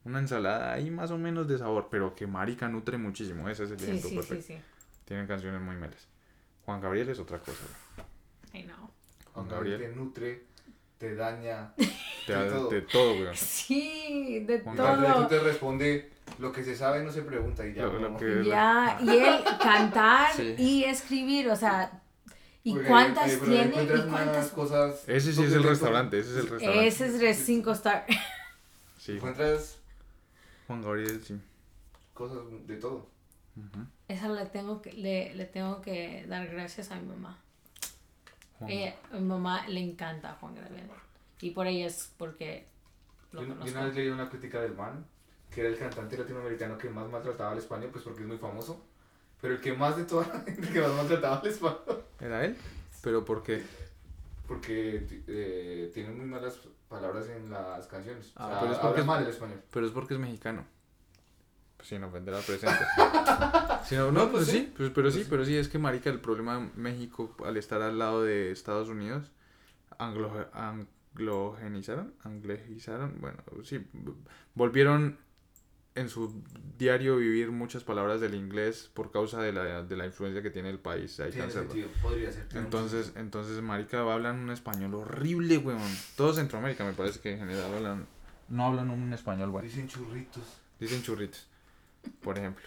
Una 0.04 0.18
ensalada 0.18 0.72
ahí 0.72 0.90
más 0.90 1.10
o 1.10 1.18
menos 1.18 1.46
de 1.46 1.58
sabor, 1.58 1.88
pero 1.90 2.14
que 2.14 2.26
marica 2.26 2.68
nutre 2.68 2.96
muchísimo. 2.96 3.48
Ese 3.48 3.64
es 3.64 3.70
el 3.70 3.76
ejemplo 3.82 4.02
sí, 4.02 4.08
sí, 4.08 4.16
perfecto. 4.16 4.44
sí. 4.46 4.58
Tienen 5.04 5.26
canciones 5.26 5.60
muy 5.60 5.76
meles. 5.76 6.08
Juan 6.64 6.80
Gabriel 6.80 7.08
es 7.10 7.18
otra 7.18 7.38
cosa, 7.38 7.58
weón. 8.52 8.64
I 8.64 8.66
know. 8.66 8.90
Juan 9.34 9.48
Gabriel. 9.48 9.80
Te 9.80 9.88
nutre, 9.94 10.44
te 10.98 11.14
daña. 11.14 11.74
Te 12.26 12.34
De 12.36 12.44
da 12.44 12.56
todo. 12.56 12.68
de 12.70 12.82
todo, 12.82 13.12
weón. 13.14 13.34
Sí, 13.36 14.44
de 14.46 14.60
Juan 14.60 14.76
Juan 14.76 14.88
Gabriel 14.88 15.12
todo. 15.14 15.26
te 15.26 15.40
responde, 15.40 16.10
lo 16.40 16.52
que 16.52 16.64
se 16.64 16.74
sabe 16.74 17.04
no 17.04 17.12
se 17.12 17.22
pregunta 17.22 17.66
y 17.66 17.74
ya. 17.74 17.84
Lo- 17.84 17.98
lo 18.00 18.16
que- 18.16 18.44
Ya, 18.44 18.98
y 19.02 19.08
él 19.10 19.44
cantar 19.62 20.32
Sí. 20.36 20.54
y 20.58 20.84
escribir, 20.84 21.48
o 21.50 21.56
sea, 21.56 22.02
¿y 22.64 22.72
Porque, 22.72 22.88
cuántas 22.88 23.30
eh, 23.32 23.40
tiene? 23.44 23.82
¿Y 23.84 24.08
cuántas? 24.08 24.48
cosas... 24.50 25.04
Ese 25.08 25.32
sí 25.32 25.42
es 25.44 25.52
el 25.52 25.62
restaurante, 25.62 26.18
ese 26.18 26.30
es 26.30 26.36
el 26.44 26.48
restaurante. 26.50 26.86
Ese 26.86 27.06
es 27.06 27.20
de 27.20 27.34
5 27.34 27.72
star. 27.72 28.06
Sí, 28.98 29.12
Encuentras 29.12 29.78
Juan 30.66 30.82
Gabriel, 30.82 31.22
sí. 31.24 31.40
cosas 32.12 32.38
de 32.66 32.76
todo. 32.76 33.08
Ujú. 33.56 33.86
Esa 34.08 34.28
le 34.28 34.44
tengo 34.46 34.82
que, 34.82 34.92
le, 34.92 35.34
le 35.34 35.46
tengo 35.46 35.80
que 35.80 36.26
dar 36.28 36.46
gracias 36.48 36.90
a 36.90 36.96
mi 36.96 37.06
mamá. 37.06 37.38
Ella, 38.68 38.94
a 39.10 39.16
mi 39.16 39.22
mamá 39.26 39.66
le 39.68 39.80
encanta 39.80 40.36
Juan 40.38 40.54
Gabriel. 40.54 40.90
Y 41.40 41.50
por 41.52 41.66
ella 41.66 41.86
es 41.86 42.12
porque 42.18 42.66
lo 43.32 43.40
Yo, 43.42 43.48
yo 43.64 43.70
una 43.72 43.84
vez 43.86 43.94
leí 43.94 44.08
una 44.08 44.28
crítica 44.28 44.60
del 44.60 44.74
man, 44.74 45.06
que 45.50 45.60
era 45.62 45.70
el 45.70 45.76
cantante 45.78 46.16
latinoamericano 46.16 46.78
que 46.78 46.88
más 46.90 47.08
maltrataba 47.10 47.52
al 47.52 47.58
español, 47.58 47.90
pues 47.92 48.04
porque 48.04 48.22
es 48.22 48.26
muy 48.28 48.38
famoso. 48.38 48.84
Pero 49.40 49.54
el 49.54 49.60
que 49.60 49.72
más 49.72 49.96
de 49.96 50.04
toda 50.04 50.26
la 50.28 50.40
gente 50.44 50.68
que 50.72 50.80
más 50.80 50.92
maltrataba 50.92 51.38
al 51.38 51.46
español. 51.46 52.04
¿Era 52.20 52.44
él? 52.44 52.56
¿Pero 53.02 53.24
por 53.24 53.42
qué? 53.42 53.62
Porque 54.46 55.06
eh, 55.28 55.90
tiene 55.94 56.10
muy 56.10 56.26
malas 56.26 56.58
palabras 56.88 57.26
en 57.28 57.50
las 57.50 57.86
canciones. 57.86 58.32
Ah, 58.36 58.46
o 58.46 58.50
sea, 58.50 58.60
pero 58.60 58.72
es 58.72 58.78
habla 58.78 58.88
porque 58.88 59.00
es- 59.00 59.06
mal 59.06 59.22
el 59.22 59.28
español. 59.30 59.60
Pero 59.72 59.86
es 59.86 59.92
porque 59.92 60.14
es 60.14 60.20
mexicano. 60.20 60.64
Pues 61.76 61.88
sin 61.88 62.04
ofender 62.04 62.34
al 62.34 62.42
presente. 62.42 62.84
Sí, 63.86 63.96
no, 63.96 64.12
no, 64.12 64.26
No, 64.26 64.30
pues 64.30 64.44
pues 64.44 64.46
sí, 64.48 64.58
sí. 64.58 64.74
pues, 64.76 64.90
pero 64.94 65.10
sí, 65.10 65.16
Pues 65.16 65.24
sí. 65.24 65.30
pero 65.30 65.44
sí, 65.46 65.56
es 65.56 65.68
que 65.68 65.78
marica, 65.78 66.10
el 66.10 66.20
problema 66.20 66.58
de 66.58 66.70
México 66.76 67.34
al 67.44 67.56
estar 67.56 67.80
al 67.80 67.98
lado 67.98 68.22
de 68.22 68.52
Estados 68.52 68.88
Unidos, 68.90 69.32
anglo, 69.98 70.30
anglogenizaron, 70.52 72.14
anglesizaron, 72.22 73.16
bueno, 73.20 73.38
sí, 73.64 73.84
volvieron 74.54 75.18
en 75.94 76.08
su 76.08 76.42
diario 76.78 77.16
vivir 77.16 77.50
muchas 77.50 77.84
palabras 77.84 78.20
del 78.20 78.34
inglés 78.34 78.90
por 78.94 79.10
causa 79.10 79.42
de 79.42 79.52
la, 79.52 79.82
de 79.82 79.96
la 79.96 80.06
influencia 80.06 80.42
que 80.42 80.50
tiene 80.50 80.70
el 80.70 80.78
país 80.78 81.18
ahí 81.20 81.32
sentido, 81.32 81.88
podría 82.00 82.32
ser. 82.32 82.46
Entonces, 82.54 83.12
entonces, 83.16 83.60
marica, 83.60 84.00
hablan 84.00 84.38
un 84.38 84.50
español 84.50 84.94
horrible, 84.94 85.58
weón. 85.58 85.80
Todo 86.16 86.32
Centroamérica 86.32 86.84
me 86.84 86.92
parece 86.92 87.20
que 87.20 87.32
en 87.32 87.40
general 87.40 87.74
hablan, 87.74 88.06
no 88.48 88.66
hablan 88.66 88.90
un 88.90 89.12
español 89.12 89.50
bueno. 89.50 89.66
Dicen 89.66 89.88
churritos. 89.88 90.44
Dicen 90.78 91.02
churritos, 91.02 91.46
por 92.22 92.38
ejemplo. 92.38 92.66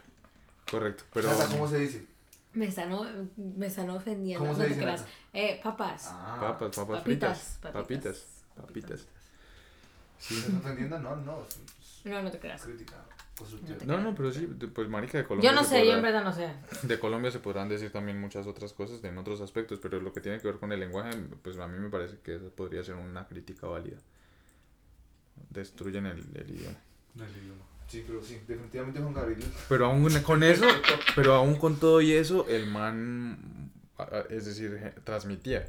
Correcto, 0.70 1.04
pero... 1.14 1.30
¿Cómo 1.50 1.68
se 1.68 1.80
dice? 1.80 2.06
Me 2.54 2.68
están, 2.68 2.92
me 3.36 3.66
están 3.66 3.90
ofendiendo. 3.90 4.46
¿Cómo 4.46 4.56
se 4.56 4.68
dice? 4.68 4.96
Eh, 5.34 5.60
papas. 5.64 6.10
Ah, 6.12 6.38
Papas, 6.40 6.76
papas 6.76 7.00
Papitas, 7.00 7.58
fritas. 7.60 7.74
Papitas. 7.74 8.26
papitas. 8.56 8.68
Papitas. 8.68 9.08
¿Me 10.30 10.38
estás 10.38 10.56
ofendiendo? 10.56 11.00
No, 11.00 11.16
no. 11.16 11.40
No, 12.04 12.22
no 12.22 12.32
te 12.32 12.40
creas. 12.40 12.62
crítica. 12.64 12.96
No 13.68 13.76
te- 13.78 13.86
No, 13.86 14.00
no, 14.00 14.14
pero 14.16 14.32
sí, 14.32 14.46
pues 14.74 14.88
marica 14.90 15.18
de 15.18 15.24
Colombia. 15.26 15.50
Yo 15.52 15.56
no 15.56 15.64
sé, 15.64 15.80
yo 15.80 15.94
podrá- 15.94 15.96
en 15.98 16.02
verdad 16.04 16.24
no 16.24 16.34
sé. 16.34 16.50
De 16.84 17.00
Colombia 17.00 17.32
se 17.32 17.40
podrán 17.40 17.68
decir 17.68 17.92
también 17.92 18.20
muchas 18.22 18.46
otras 18.46 18.74
cosas 18.74 19.02
de 19.02 19.10
en 19.10 19.18
otros 19.18 19.42
aspectos, 19.42 19.80
pero 19.82 20.00
lo 20.00 20.14
que 20.14 20.22
tiene 20.22 20.40
que 20.40 20.48
ver 20.48 20.60
con 20.60 20.72
el 20.72 20.80
lenguaje, 20.80 21.12
pues 21.42 21.58
a 21.58 21.68
mí 21.68 21.80
me 21.80 21.90
parece 21.90 22.18
que 22.24 22.36
eso 22.36 22.50
podría 22.52 22.84
ser 22.84 22.96
una 22.96 23.28
crítica 23.28 23.66
válida. 23.68 23.98
Destruyen 25.50 26.06
el, 26.06 26.20
el 26.36 26.50
idioma. 26.52 26.78
Del 27.16 27.30
idioma. 27.38 27.64
Sí, 27.88 28.04
pero 28.08 28.24
sí, 28.24 28.40
definitivamente 28.48 29.00
Juan 29.00 29.14
Gabriel. 29.14 29.44
Pero 29.70 29.86
aún 29.88 30.10
con 30.22 30.42
eso, 30.44 30.66
pero 31.16 31.34
aún 31.34 31.56
con 31.58 31.76
todo 31.80 32.02
y 32.02 32.14
eso, 32.14 32.48
el 32.48 32.68
man, 32.68 33.72
es 34.30 34.46
decir, 34.46 34.94
transmitía, 35.04 35.68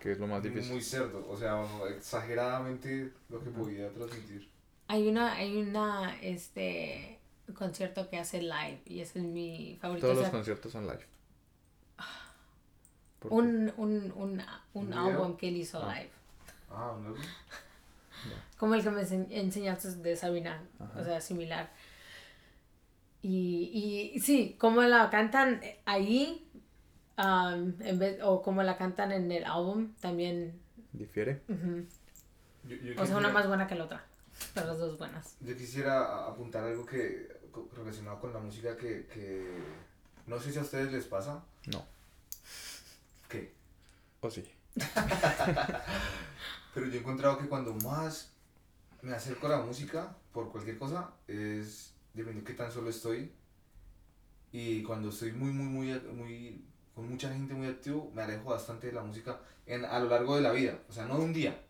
que 0.00 0.12
es 0.12 0.18
lo 0.18 0.26
más 0.26 0.42
difícil. 0.42 0.72
Muy 0.72 0.82
cerdo, 0.82 1.26
o 1.28 1.36
sea, 1.36 1.62
exageradamente 1.94 3.12
lo 3.30 3.42
que 3.42 3.50
podía 3.50 3.88
transmitir. 3.90 4.48
Hay 4.88 5.08
una, 5.08 5.32
hay 5.34 5.56
una, 5.56 6.16
este, 6.20 7.18
concierto 7.54 8.08
que 8.10 8.18
hace 8.18 8.42
live 8.42 8.80
y 8.86 9.00
ese 9.00 9.18
es 9.20 9.24
mi 9.24 9.78
favorito. 9.80 10.06
Todos 10.06 10.18
O 10.18 10.20
los 10.20 10.24
sea, 10.30 10.32
conciertos 10.32 10.72
son 10.72 10.86
live. 10.86 11.04
Un, 13.30 13.72
un, 13.78 14.12
un, 14.16 14.42
un 14.74 14.92
álbum 14.92 15.36
que 15.38 15.48
él 15.48 15.56
hizo 15.56 15.82
Ah. 15.82 15.94
live. 15.94 16.10
Ah, 16.70 16.92
un 16.98 17.06
álbum. 17.06 17.20
Como 18.58 18.74
el 18.74 18.82
que 18.82 18.90
me 18.90 19.02
ense- 19.02 19.26
enseñaste 19.30 19.88
de 19.96 20.16
Sabina, 20.16 20.62
Ajá. 20.78 21.00
o 21.00 21.04
sea, 21.04 21.20
similar. 21.22 21.70
Y, 23.22 24.12
y 24.14 24.20
sí, 24.20 24.56
como 24.58 24.82
la 24.82 25.08
cantan 25.08 25.62
ahí, 25.86 26.46
um, 27.16 27.72
en 27.80 27.98
vez, 27.98 28.20
o 28.22 28.42
como 28.42 28.62
la 28.62 28.76
cantan 28.76 29.12
en 29.12 29.32
el 29.32 29.44
álbum, 29.44 29.94
también. 30.00 30.60
¿Difiere? 30.92 31.40
ujú. 31.48 31.86
Yo, 32.68 32.76
yo 32.76 33.02
O 33.02 33.06
sea, 33.06 33.16
una 33.16 33.30
más 33.30 33.48
buena 33.48 33.66
que 33.66 33.74
la 33.74 33.84
otra. 33.84 34.04
Pero 34.54 34.66
las 34.66 34.78
dos 34.78 34.98
buenas. 34.98 35.36
Yo 35.40 35.56
quisiera 35.56 36.26
apuntar 36.26 36.64
algo 36.64 36.84
que 36.84 37.28
relacionado 37.76 38.20
con 38.20 38.32
la 38.32 38.40
música 38.40 38.76
que, 38.76 39.06
que 39.06 39.46
no 40.26 40.38
sé 40.40 40.52
si 40.52 40.58
a 40.58 40.62
ustedes 40.62 40.92
les 40.92 41.04
pasa. 41.04 41.42
No. 41.66 41.84
¿Qué? 43.28 43.52
¿O 44.20 44.30
sí? 44.30 44.44
Pero 46.74 46.86
yo 46.86 46.94
he 46.94 46.98
encontrado 46.98 47.38
que 47.38 47.48
cuando 47.48 47.74
más 47.74 48.32
me 49.02 49.14
acerco 49.14 49.46
a 49.46 49.50
la 49.50 49.60
música 49.60 50.16
por 50.32 50.50
cualquier 50.50 50.78
cosa 50.78 51.12
es 51.28 51.92
dependiendo 52.14 52.48
de 52.48 52.52
qué 52.52 52.62
tan 52.62 52.72
solo 52.72 52.90
estoy. 52.90 53.32
Y 54.50 54.82
cuando 54.82 55.08
estoy 55.08 55.32
muy, 55.32 55.50
muy, 55.50 55.66
muy, 55.66 56.00
muy, 56.14 56.64
con 56.94 57.08
mucha 57.08 57.28
gente 57.28 57.54
muy 57.54 57.66
activo, 57.66 58.10
me 58.14 58.22
alejo 58.22 58.50
bastante 58.50 58.86
de 58.86 58.92
la 58.92 59.02
música 59.02 59.40
en, 59.66 59.84
a 59.84 59.98
lo 59.98 60.08
largo 60.08 60.36
de 60.36 60.42
la 60.42 60.52
vida. 60.52 60.78
O 60.88 60.92
sea, 60.92 61.06
no 61.06 61.18
de 61.18 61.24
un 61.24 61.32
día, 61.32 61.60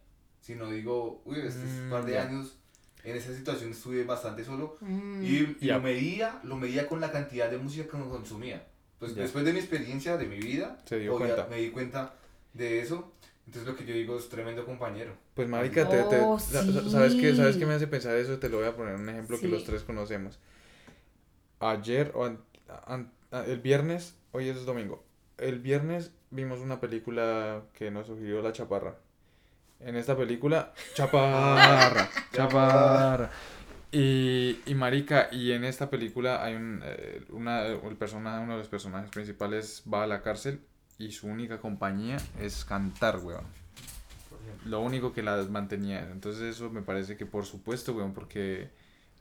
sino 0.44 0.68
digo, 0.70 1.22
uy, 1.24 1.38
este 1.40 1.64
Mm, 1.64 1.90
par 1.90 2.04
de 2.04 2.12
ya. 2.12 2.24
años, 2.24 2.58
en 3.02 3.16
esa 3.16 3.34
situación 3.34 3.70
estuve 3.70 4.04
bastante 4.04 4.44
solo. 4.44 4.76
Mm. 4.82 5.22
Y, 5.24 5.56
y 5.60 5.66
Ya. 5.68 5.76
lo 5.78 5.82
medía, 5.82 6.38
lo 6.44 6.56
medía 6.56 6.86
con 6.86 7.00
la 7.00 7.10
cantidad 7.10 7.50
de 7.50 7.56
música 7.56 7.84
que 7.84 7.90
consumía. 7.90 8.66
Pues 8.98 9.14
Ya. 9.14 9.22
después 9.22 9.44
de 9.46 9.54
mi 9.54 9.58
experiencia, 9.60 10.18
de 10.18 10.26
mi 10.26 10.38
vida, 10.38 10.76
Se 10.84 10.98
dio 10.98 11.16
cuenta. 11.16 11.46
me 11.48 11.56
di 11.60 11.70
cuenta 11.70 12.14
de 12.52 12.80
eso. 12.80 13.10
Entonces 13.46 13.66
lo 13.70 13.74
que 13.76 13.86
yo 13.86 13.94
digo 13.94 14.18
es 14.18 14.28
tremendo 14.28 14.66
compañero. 14.66 15.12
Pues 15.34 15.48
marica, 15.48 15.88
te, 15.88 16.02
te- 16.04 16.20
Oh, 16.20 16.38
sa- 16.38 16.62
¿sabes 16.90 17.14
qué? 17.14 17.34
¿Sabes 17.34 17.54
sí. 17.54 17.60
qué 17.60 17.66
me 17.66 17.74
hace 17.74 17.86
pensar 17.86 18.14
eso? 18.16 18.38
Te 18.38 18.48
lo 18.50 18.58
voy 18.58 18.66
a 18.66 18.76
poner 18.76 18.94
un 18.96 19.08
ejemplo 19.08 19.38
que 19.40 19.46
Sí. 19.46 19.52
los 19.52 19.64
tres 19.64 19.82
conocemos. 19.82 20.38
Ayer 21.60 22.12
o 22.14 22.24
an- 22.24 22.40
an- 22.86 23.10
el 23.46 23.60
viernes, 23.60 24.14
hoy 24.32 24.48
es 24.48 24.64
domingo. 24.66 25.02
El 25.38 25.58
viernes 25.60 26.10
vimos 26.30 26.60
una 26.60 26.80
película 26.80 27.62
que 27.74 27.90
nos 27.90 28.06
sugirió 28.06 28.42
la 28.42 28.52
Chaparra. 28.52 28.96
En 29.80 29.96
esta 29.96 30.16
película, 30.16 30.72
Chaparra, 30.94 32.08
Chaparra. 32.32 33.30
Y, 33.92 34.58
y 34.66 34.74
marica, 34.74 35.28
y 35.30 35.52
en 35.52 35.64
esta 35.64 35.88
película 35.90 36.42
hay 36.44 36.54
un, 36.54 36.80
eh, 36.84 37.24
una, 37.30 37.66
el 37.66 37.96
persona, 37.96 38.40
uno 38.40 38.52
de 38.52 38.58
los 38.58 38.68
personajes 38.68 39.10
principales 39.10 39.82
va 39.92 40.02
a 40.04 40.06
la 40.06 40.22
cárcel 40.22 40.60
y 40.98 41.12
su 41.12 41.26
única 41.28 41.58
compañía 41.58 42.16
es 42.40 42.64
cantar, 42.64 43.18
weón 43.18 43.44
lo 44.66 44.80
único 44.80 45.12
que 45.12 45.22
las 45.22 45.50
mantenía. 45.50 46.08
Entonces 46.10 46.56
eso 46.56 46.70
me 46.70 46.80
parece 46.82 47.16
que 47.16 47.26
por 47.26 47.44
supuesto, 47.44 47.92
weón, 47.92 48.14
porque 48.14 48.68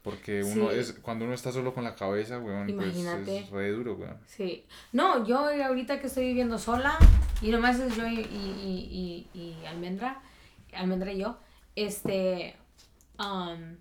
porque 0.01 0.43
uno 0.43 0.69
Sí. 0.69 0.77
es 0.79 0.93
cuando 1.01 1.23
uno 1.25 1.33
está 1.33 1.51
solo 1.51 1.73
con 1.73 1.83
la 1.85 1.95
cabeza, 1.95 2.39
weón, 2.39 2.67
pues 2.75 2.95
es 2.95 3.49
re 3.49 3.71
duro, 3.71 3.95
weón. 3.95 4.17
Sí. 4.27 4.65
No, 4.91 5.25
yo 5.25 5.39
ahorita 5.39 5.99
que 6.01 6.07
estoy 6.07 6.27
viviendo 6.27 6.57
sola, 6.59 6.97
y 7.41 7.51
nomás 7.51 7.79
es 7.79 7.95
yo 7.95 8.05
y, 8.07 8.19
y, 8.19 9.27
y, 9.33 9.39
y 9.39 9.65
Almendra, 9.65 10.21
Almendra 10.75 11.11
y 11.11 11.19
yo, 11.19 11.37
este, 11.75 12.55
um, 13.19 13.75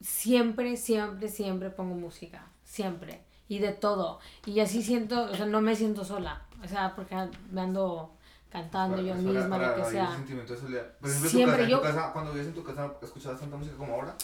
siempre, 0.00 0.76
siempre, 0.76 1.28
siempre 1.28 1.70
pongo 1.70 1.94
música, 1.94 2.46
siempre, 2.64 3.24
y 3.48 3.58
de 3.58 3.72
todo, 3.72 4.20
y 4.46 4.60
así 4.60 4.82
siento, 4.82 5.24
o 5.24 5.34
sea, 5.34 5.46
no 5.46 5.60
me 5.60 5.74
siento 5.74 6.04
sola, 6.04 6.42
o 6.62 6.68
sea, 6.68 6.94
porque 6.94 7.16
me 7.50 7.60
ando 7.62 8.14
cantando 8.50 8.96
Para- 8.96 9.08
yo 9.08 9.14
misma, 9.16 9.48
para 9.48 9.76
lo 9.76 9.84
que 9.84 9.90
sea. 9.90 10.08
el 10.10 10.16
sentimiento 10.16 10.54
de 10.54 10.60
soledad. 10.60 10.92
Por 11.00 11.08
ejemplo, 11.10 11.30
Siempre 11.30 11.64
en 11.64 11.70
tu 11.70 11.76
casa, 11.76 11.82
yo- 11.82 11.86
en 11.88 11.92
tu 11.92 11.96
casa, 11.98 12.12
cuando 12.12 12.30
vivías 12.32 12.48
en 12.48 12.54
tu 12.54 12.64
casa, 12.64 12.92
¿escuchabas 13.02 13.40
tanta 13.40 13.56
música 13.56 13.76
como 13.76 13.94
ahora? 13.94 14.14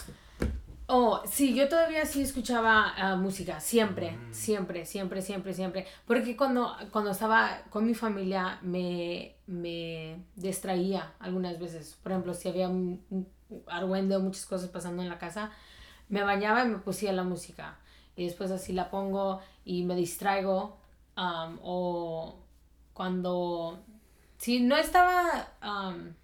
Oh, 0.87 1.23
sí, 1.27 1.55
yo 1.55 1.67
todavía 1.69 2.05
sí 2.05 2.21
escuchaba 2.23 2.93
ah, 2.97 3.17
música, 3.17 3.59
siempre, 3.61 4.13
Mm. 4.13 4.33
siempre, 4.35 4.85
siempre, 4.85 5.23
siempre, 5.23 5.55
siempre. 5.55 5.87
Porque 6.07 6.37
cuando, 6.37 6.77
cuando 6.93 7.11
estaba 7.13 7.63
con 7.71 7.87
mi 7.87 7.95
familia 7.95 8.59
me, 8.63 9.37
me 9.47 10.23
distraía 10.37 11.15
algunas 11.21 11.59
veces. 11.59 11.99
Por 12.03 12.13
ejemplo, 12.13 12.35
si 12.35 12.49
había 12.51 12.69
un, 12.69 13.03
un 13.11 13.27
argüende 13.67 14.17
o 14.17 14.21
muchas 14.21 14.45
cosas 14.47 14.69
pasando 14.69 15.03
en 15.03 15.09
la 15.09 15.19
casa, 15.19 15.51
me 16.11 16.23
bañaba 16.23 16.65
y 16.65 16.69
me 16.69 16.79
pusía 16.79 17.13
la 17.15 17.25
música. 17.25 17.79
Y 18.17 18.25
después 18.27 18.51
así 18.51 18.73
la 18.75 18.91
pongo 18.91 19.41
y 19.65 19.85
me 19.85 19.97
distraigo. 19.97 20.77
am, 21.17 21.59
o 21.63 22.37
cuando, 22.93 23.79
si 24.39 24.61
no 24.61 24.77
estaba 24.77 25.49
am, 25.61 26.15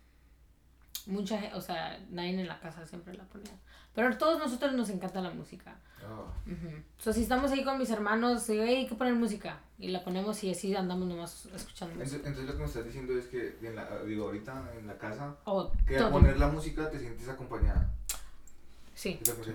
mucha 1.07 1.39
gente, 1.39 1.57
o 1.57 1.61
sea, 1.61 1.99
nadie 2.11 2.31
en 2.41 2.47
la 2.49 2.61
casa 2.61 2.87
siempre 2.87 3.15
la 3.15 3.25
ponía. 3.25 3.53
Pero 3.95 4.09
a 4.09 4.19
todos 4.19 4.39
nosotros 4.39 4.73
nos 4.75 4.89
encanta 4.91 5.21
la 5.21 5.31
música. 5.31 5.75
Ah, 6.03 6.25
Ujú. 6.47 6.69
So, 6.99 7.13
si 7.13 7.23
estamos 7.23 7.51
ahí 7.51 7.65
con 7.65 7.79
mis 7.79 7.91
hermanos, 7.91 8.47
digo, 8.47 8.63
"Hey, 8.65 8.77
hay 8.77 8.87
que 8.87 8.95
poner 8.95 9.15
música. 9.15 9.59
Y 9.79 9.89
la 9.89 10.03
ponemos 10.05 10.43
y 10.45 10.51
así 10.51 10.75
andamos 10.75 11.07
nomás 11.09 11.47
escuchando. 11.55 11.95
Entonces, 11.95 12.19
entonces 12.19 12.45
lo 12.47 12.53
que 12.53 12.59
me 12.59 12.65
estás 12.67 12.85
diciendo 12.85 13.13
es 13.19 13.27
que, 13.27 13.59
en 13.63 13.75
la, 13.77 14.03
digo, 14.05 14.27
ahorita 14.27 14.71
en 14.79 14.87
la 14.87 14.97
casa, 14.99 15.37
O 15.45 15.73
que 15.87 15.97
al 15.97 16.03
todo. 16.05 16.13
poner 16.13 16.39
la 16.39 16.49
música 16.49 16.91
te 16.91 16.99
sientes 16.99 17.29
acompañada. 17.29 17.91
Sí. 18.95 19.19
Es 19.23 19.29
lo 19.29 19.43
que. 19.43 19.51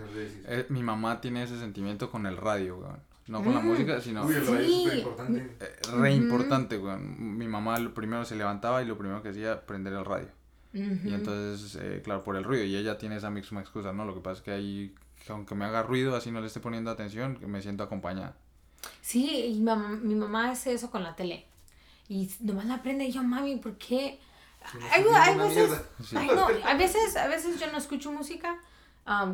Eh, 0.48 0.66
mi 0.70 0.82
mamá 0.84 1.22
tiene 1.22 1.44
ese 1.44 1.58
sentimiento 1.60 2.10
con 2.12 2.26
el 2.26 2.38
radio, 2.38 2.78
weón. 2.78 3.00
No 3.28 3.44
con 3.44 3.54
la 3.56 3.60
Mm. 3.62 3.66
música, 3.68 4.00
sino 4.02 4.24
Uy, 4.26 4.36
el 4.36 4.46
radio 4.46 4.60
es 4.60 4.66
Sí. 4.68 4.84
súper 4.84 4.98
importante. 5.00 5.56
eh, 5.60 5.76
re 5.98 6.14
importante, 6.14 6.78
weón. 6.78 7.38
Mi 7.38 7.48
mamá 7.48 7.80
lo 7.80 7.94
primero 7.94 8.24
se 8.26 8.36
levantaba 8.36 8.82
y 8.84 8.86
lo 8.86 8.98
primero 8.98 9.22
que 9.24 9.30
hacía 9.30 9.66
prender 9.66 9.94
el 9.94 10.06
radio. 10.06 10.28
Y 10.76 11.14
entonces, 11.14 11.80
eh, 11.82 12.02
claro, 12.04 12.24
por 12.24 12.36
el 12.36 12.44
ruido. 12.44 12.66
Y 12.66 12.76
ella 12.76 12.98
tiene 12.98 13.16
esa 13.16 13.30
misma 13.30 13.62
excusa, 13.62 13.94
¿no? 13.94 14.04
Lo 14.04 14.14
que 14.14 14.20
pasa 14.20 14.40
es 14.40 14.42
que 14.44 14.52
ahí, 14.52 14.96
que 15.26 15.32
aunque 15.32 15.56
me 15.56 15.64
haga 15.64 15.84
ruido, 15.84 16.16
así 16.16 16.32
no 16.32 16.42
le 16.42 16.48
esté 16.48 16.60
poniendo 16.60 16.92
atención, 16.92 17.40
me 17.48 17.62
siento 17.62 17.84
acompañada. 17.84 18.36
Sí, 19.02 19.46
y 19.46 19.54
mi 19.56 19.62
mamá, 19.62 19.90
mi 19.90 20.16
mamá 20.16 20.52
hace 20.52 20.74
eso 20.74 20.92
con 20.92 21.04
la 21.04 21.16
tele. 21.16 21.46
Y 22.10 22.30
nomás 22.42 22.66
la 22.66 22.84
prende 22.84 23.06
y 23.06 23.12
yo, 23.12 23.24
mami, 23.24 23.56
¿por 23.56 23.78
qué? 23.78 24.20
Hay, 24.92 25.04
hay 25.14 25.38
veces. 25.38 25.82
Sí. 26.04 26.18
ay, 26.18 26.28
no, 26.28 26.48
a 26.48 26.74
veces, 26.76 27.16
a 27.16 27.28
veces 27.28 27.60
yo 27.60 27.72
no 27.72 27.78
escucho 27.78 28.12
música 28.12 28.58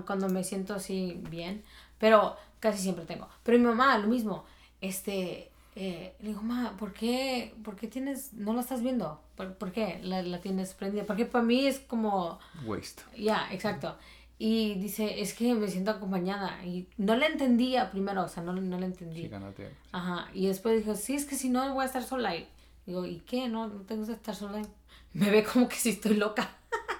cuando 0.05 0.29
me 0.29 0.43
siento 0.43 0.73
así 0.73 1.21
bien, 1.29 1.63
pero 1.97 2.37
casi 2.59 2.81
siempre 2.83 3.05
tengo. 3.05 3.27
Pero 3.43 3.57
mi 3.57 3.65
mamá, 3.65 3.97
lo 3.97 4.07
mismo, 4.07 4.45
este, 4.81 5.50
eh, 5.75 6.15
le 6.19 6.29
digo, 6.29 6.41
ma, 6.41 6.75
¿por 6.77 6.93
qué, 6.93 7.53
¿por 7.63 7.75
qué 7.75 7.87
tienes, 7.87 8.33
no 8.33 8.53
la 8.53 8.61
estás 8.61 8.81
viendo? 8.81 9.21
¿Por, 9.35 9.53
por 9.55 9.71
qué 9.71 9.99
la, 10.03 10.21
la 10.21 10.41
tienes 10.41 10.73
prendida? 10.73 11.03
Porque 11.05 11.25
para 11.25 11.43
mí 11.43 11.65
es 11.65 11.79
como, 11.79 12.39
Waste. 12.65 13.03
ya, 13.17 13.47
exacto. 13.51 13.97
Y 14.37 14.73
dice, 14.79 15.21
es 15.21 15.33
que 15.35 15.53
me 15.53 15.67
siento 15.67 15.91
acompañada. 15.91 16.65
Y 16.65 16.87
no 16.97 17.15
la 17.15 17.27
entendía 17.27 17.91
primero, 17.91 18.23
o 18.23 18.27
sea, 18.27 18.41
no, 18.43 18.53
no 18.53 18.79
la 18.79 18.85
entendí. 18.87 19.21
Sí, 19.21 19.27
gánate. 19.27 19.69
Ajá, 19.91 20.27
y 20.33 20.47
después 20.47 20.77
dijo, 20.83 20.95
sí, 20.95 21.13
es 21.15 21.25
que 21.25 21.35
si 21.35 21.49
no 21.49 21.73
voy 21.75 21.83
a 21.83 21.85
estar 21.85 22.03
sola. 22.03 22.35
Y 22.35 22.47
digo, 22.87 23.05
¿y 23.05 23.19
qué? 23.19 23.47
¿No, 23.47 23.67
no 23.67 23.81
te 23.81 23.95
gusta 23.95 24.13
estar 24.13 24.35
sola? 24.35 24.61
Me 25.13 25.29
ve 25.29 25.43
como 25.43 25.69
que 25.69 25.75
si 25.75 25.89
estoy 25.91 26.15
loca. 26.15 26.49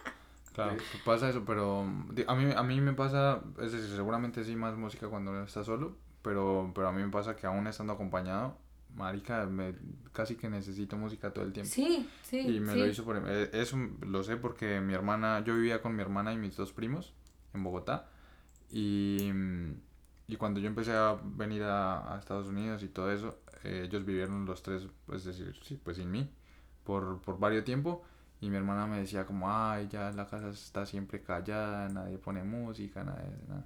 Claro, 0.54 0.76
Sí. 0.78 0.98
pasa 1.06 1.30
eso, 1.30 1.46
pero 1.46 1.80
a 2.28 2.36
mí, 2.36 2.54
a 2.54 2.62
mí 2.64 2.82
me 2.82 2.92
pasa, 2.92 3.40
es 3.62 3.72
decir, 3.72 3.90
seguramente 3.96 4.44
sí 4.44 4.54
más 4.58 4.76
música 4.76 5.08
cuando 5.08 5.32
uno 5.32 5.46
está 5.46 5.64
solo, 5.64 5.96
pero, 6.22 6.72
pero 6.74 6.88
a 6.88 6.92
mí 6.92 7.02
me 7.04 7.10
pasa 7.10 7.36
que 7.36 7.48
aún 7.48 7.68
estando 7.68 7.94
acompañado, 7.94 8.58
marica, 8.96 9.46
me, 9.46 9.76
casi 10.12 10.36
que 10.36 10.50
necesito 10.50 10.98
música 10.98 11.32
todo 11.32 11.46
el 11.46 11.54
tiempo. 11.54 11.72
Sí, 11.72 12.10
sí. 12.24 12.40
Y 12.40 12.60
me 12.60 12.74
sí. 12.74 12.80
lo 12.80 12.88
hizo 12.88 13.04
por... 13.06 13.22
eh, 13.28 13.50
Eso 13.54 13.78
lo 14.02 14.24
sé 14.24 14.38
porque 14.38 14.82
mi 14.82 14.94
hermana... 14.94 15.44
Yo 15.46 15.56
vivía 15.56 15.82
con 15.82 15.96
mi 15.96 16.02
hermana 16.02 16.34
y 16.34 16.38
mis 16.38 16.56
dos 16.56 16.74
primos 16.74 17.14
en 17.54 17.64
Bogotá. 17.64 18.10
Y, 18.70 19.32
y 20.28 20.36
cuando 20.38 20.60
yo 20.60 20.68
empecé 20.68 20.94
a 20.94 21.18
venir 21.24 21.64
a, 21.64 22.16
a 22.16 22.20
Estados 22.20 22.48
Unidos 22.48 22.84
y 22.84 22.88
todo 22.90 23.12
eso, 23.12 23.40
eh, 23.64 23.84
ellos 23.86 24.06
vivieron 24.06 24.46
los 24.46 24.62
tres, 24.64 24.88
pues 25.06 25.24
decir, 25.24 25.58
sí, 25.64 25.80
pues 25.84 25.98
sin 25.98 26.10
mí, 26.12 26.30
por, 26.84 27.22
por 27.22 27.40
varios 27.40 27.64
tiempo. 27.64 28.04
Y 28.40 28.50
mi 28.50 28.58
hermana 28.58 28.88
me 28.88 29.00
decía 29.00 29.26
como, 29.26 29.52
ay, 29.52 29.88
ya 29.90 30.12
la 30.12 30.28
casa 30.28 30.50
está 30.50 30.86
siempre 30.86 31.22
callada, 31.22 31.88
nadie 31.90 32.18
pone 32.18 32.44
música, 32.44 33.04
nadie... 33.04 33.30
nada". 33.48 33.66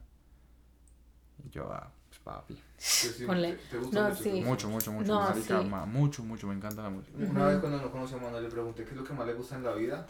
Y 1.45 1.49
yo, 1.49 1.72
ah, 1.72 1.91
papi. 2.26 2.62
Sí, 2.78 3.08
sí, 3.18 3.26
Ponle. 3.26 3.54
te- 3.54 3.68
te 3.70 3.78
gusta 3.78 4.02
No, 4.02 4.10
mucho, 4.10 4.24
sí. 4.24 4.30
Mucho, 4.42 4.68
mucho, 4.70 4.92
mucho. 4.92 5.14
No, 5.14 5.20
marica, 5.22 5.62
sí. 5.62 5.66
ma- 5.70 5.86
mucho, 5.86 6.24
mucho, 6.24 6.48
me 6.48 6.56
encanta 6.56 6.82
la 6.82 6.90
música. 6.90 7.18
Una 7.18 7.46
vez 7.46 7.60
cuando 7.60 7.78
no 7.82 7.92
conocí 7.92 8.16
a 8.16 8.18
Manuel 8.18 8.44
le 8.44 8.50
pregunté 8.50 8.84
qué 8.84 8.92
es 8.92 8.98
lo 8.98 9.04
que 9.06 9.14
más 9.14 9.26
le 9.28 9.34
gusta 9.34 9.56
en 9.56 9.64
la 9.64 9.74
vida 9.74 10.06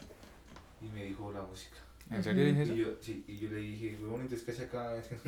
y 0.82 0.86
me 0.86 1.04
dijo 1.04 1.30
la 1.32 1.42
música. 1.42 1.76
¿En 2.10 2.22
serio 2.22 2.44
dije 2.44 2.62
eso? 2.62 2.72
Y 2.72 2.76
yo, 2.78 2.88
sí, 3.00 3.24
y 3.26 3.36
yo 3.36 3.50
le 3.50 3.56
dije, 3.56 3.96
muy 4.00 4.10
bonito, 4.10 4.34
es 4.36 4.42
que 4.42 4.52
hace 4.52 4.64
acá 4.64 4.92
haciendo 4.96 5.24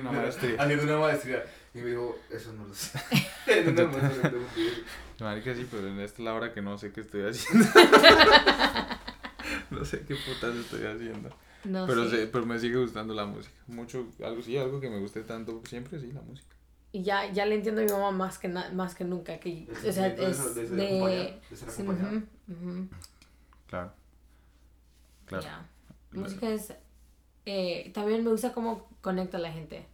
Una 0.00 0.12
maestría. 0.12 0.62
haciendo 0.62 0.84
una 0.84 0.98
maestría. 0.98 1.44
Y 1.74 1.78
me 1.78 1.90
dijo, 1.90 2.16
eso 2.30 2.52
no 2.54 2.66
lo 2.66 2.74
sé. 2.74 2.98
no, 3.66 3.72
no, 3.72 3.82
no, 3.82 3.98
no, 3.98 4.00
no, 4.00 4.30
no. 4.30 5.26
Marica, 5.26 5.54
sí, 5.54 5.66
pero 5.70 5.88
en 5.88 6.00
esta 6.00 6.22
es 6.22 6.24
la 6.24 6.32
hora 6.34 6.52
que 6.54 6.62
no 6.62 6.78
sé 6.78 6.90
qué 6.92 7.02
estoy 7.02 7.28
haciendo. 7.28 7.66
no 9.70 9.84
sé 9.84 10.00
qué 10.06 10.14
putas 10.16 10.54
estoy 10.56 10.86
haciendo. 10.86 11.30
No, 11.64 11.86
pero, 11.86 12.04
sí. 12.04 12.10
sé- 12.10 12.26
pero 12.28 12.46
me 12.46 12.58
sigue 12.58 12.76
gustando 12.78 13.14
la 13.14 13.26
música. 13.26 13.54
Mucho, 13.66 14.06
algo 14.24 14.42
sí, 14.42 14.56
algo 14.56 14.80
que 14.80 14.88
me 14.90 14.98
guste 15.00 15.22
tanto 15.22 15.60
siempre, 15.66 16.00
sí, 16.00 16.12
la 16.12 16.22
música. 16.22 16.54
Y 16.92 17.02
ya, 17.02 17.30
ya 17.32 17.44
le 17.46 17.56
entiendo 17.56 17.82
a 17.82 17.84
mi 17.84 17.90
mamá 17.90 18.10
más 18.12 18.38
que, 18.38 18.48
na- 18.48 18.70
más 18.72 18.94
que 18.94 19.04
nunca. 19.04 19.38
Que, 19.38 19.68
o 19.86 19.92
sea, 19.92 20.08
de 20.10 20.30
es 20.30 20.36
ser- 20.36 20.54
de 20.70 20.76
de... 20.76 21.40
acompañado, 21.68 22.10
de 22.46 22.88
Claro. 23.66 23.92
Claro. 25.26 25.44
ya. 25.44 25.68
Música 26.12 26.48
es... 26.48 26.72
eh, 27.44 27.90
también 27.92 28.24
me 28.24 28.30
gusta 28.30 28.52
cómo 28.54 28.88
conecta 29.02 29.36
a 29.36 29.40
la 29.40 29.52
gente. 29.52 29.86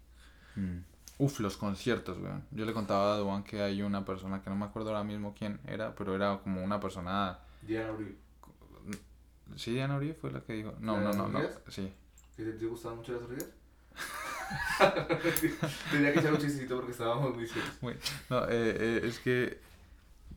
Mm. 0.57 0.79
Uf, 1.19 1.41
los 1.41 1.57
conciertos, 1.57 2.19
weón. 2.19 2.45
Yo 2.51 2.65
le 2.65 2.73
contaba 2.73 3.15
a 3.15 3.19
Duan 3.19 3.43
que 3.45 3.63
hay 3.63 3.83
una 3.83 4.05
persona 4.05 4.43
que 4.43 4.51
no 4.51 4.57
me 4.57 4.65
acuerdo 4.67 4.91
ahora 4.91 5.05
mismo 5.05 5.35
quién 5.37 5.61
era, 5.67 5.95
pero 5.95 6.15
era 6.15 6.39
como 6.43 6.63
una 6.63 6.79
persona. 6.81 7.39
Diana 7.63 7.93
Uribe. 7.93 8.17
¿Sí, 9.57 9.73
Diana 9.73 9.97
Uribe 9.97 10.15
fue 10.15 10.31
la 10.33 10.41
que 10.41 10.53
dijo? 10.55 10.75
No, 10.81 10.97
¿La 11.01 11.13
no, 11.13 11.29
no, 11.29 11.39
las 11.41 11.55
no. 11.55 11.61
Sí. 11.71 11.93
¿Que 12.37 12.45
te, 12.45 12.53
te 12.53 12.67
gustaban 12.67 12.99
mucho 12.99 13.13
las 13.13 13.23
orgías? 13.23 13.49
Tenía 15.91 16.13
que 16.13 16.19
echar 16.21 16.33
un 16.33 16.39
chistecito 16.39 16.77
porque 16.77 16.93
estábamos 16.93 17.35
muy 17.35 17.47
serios. 17.47 17.71
No, 18.31 18.45
eh, 18.45 18.49
eh, 18.51 19.01
es 19.05 19.19
que 19.21 19.61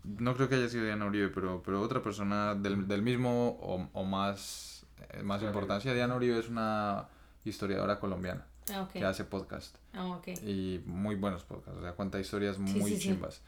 no 0.04 0.36
creo 0.36 0.48
que 0.50 0.56
haya 0.56 0.70
sido 0.70 0.86
Diana 0.86 1.06
Uribe, 1.06 1.30
pero, 1.30 1.62
pero 1.66 1.82
otra 1.82 2.02
persona 2.02 2.56
del, 2.56 2.88
del 2.88 3.02
mismo 3.02 3.58
o, 3.62 3.90
o 3.94 4.04
más, 4.04 4.86
eh, 5.10 5.24
más 5.24 5.40
Claro. 5.40 5.54
importancia. 5.54 5.94
Diana 5.94 6.16
Uribe 6.16 6.40
es 6.40 6.50
una 6.50 7.08
historiadora 7.44 8.00
colombiana 8.00 8.46
Ah, 8.74 8.88
que 8.92 9.04
hace 9.06 9.24
podcast 9.24 9.78
Ah, 9.94 10.06
ok. 10.08 10.28
y 10.44 10.82
muy 10.86 11.16
buenos 11.16 11.44
podcasts, 11.46 11.80
o 11.80 11.82
sea, 11.82 11.94
cuenta 11.94 12.20
historias 12.20 12.58
Sí, 12.58 12.62
muy 12.62 12.92
sí, 12.92 12.98
sí. 12.98 13.02
chimbas. 13.08 13.42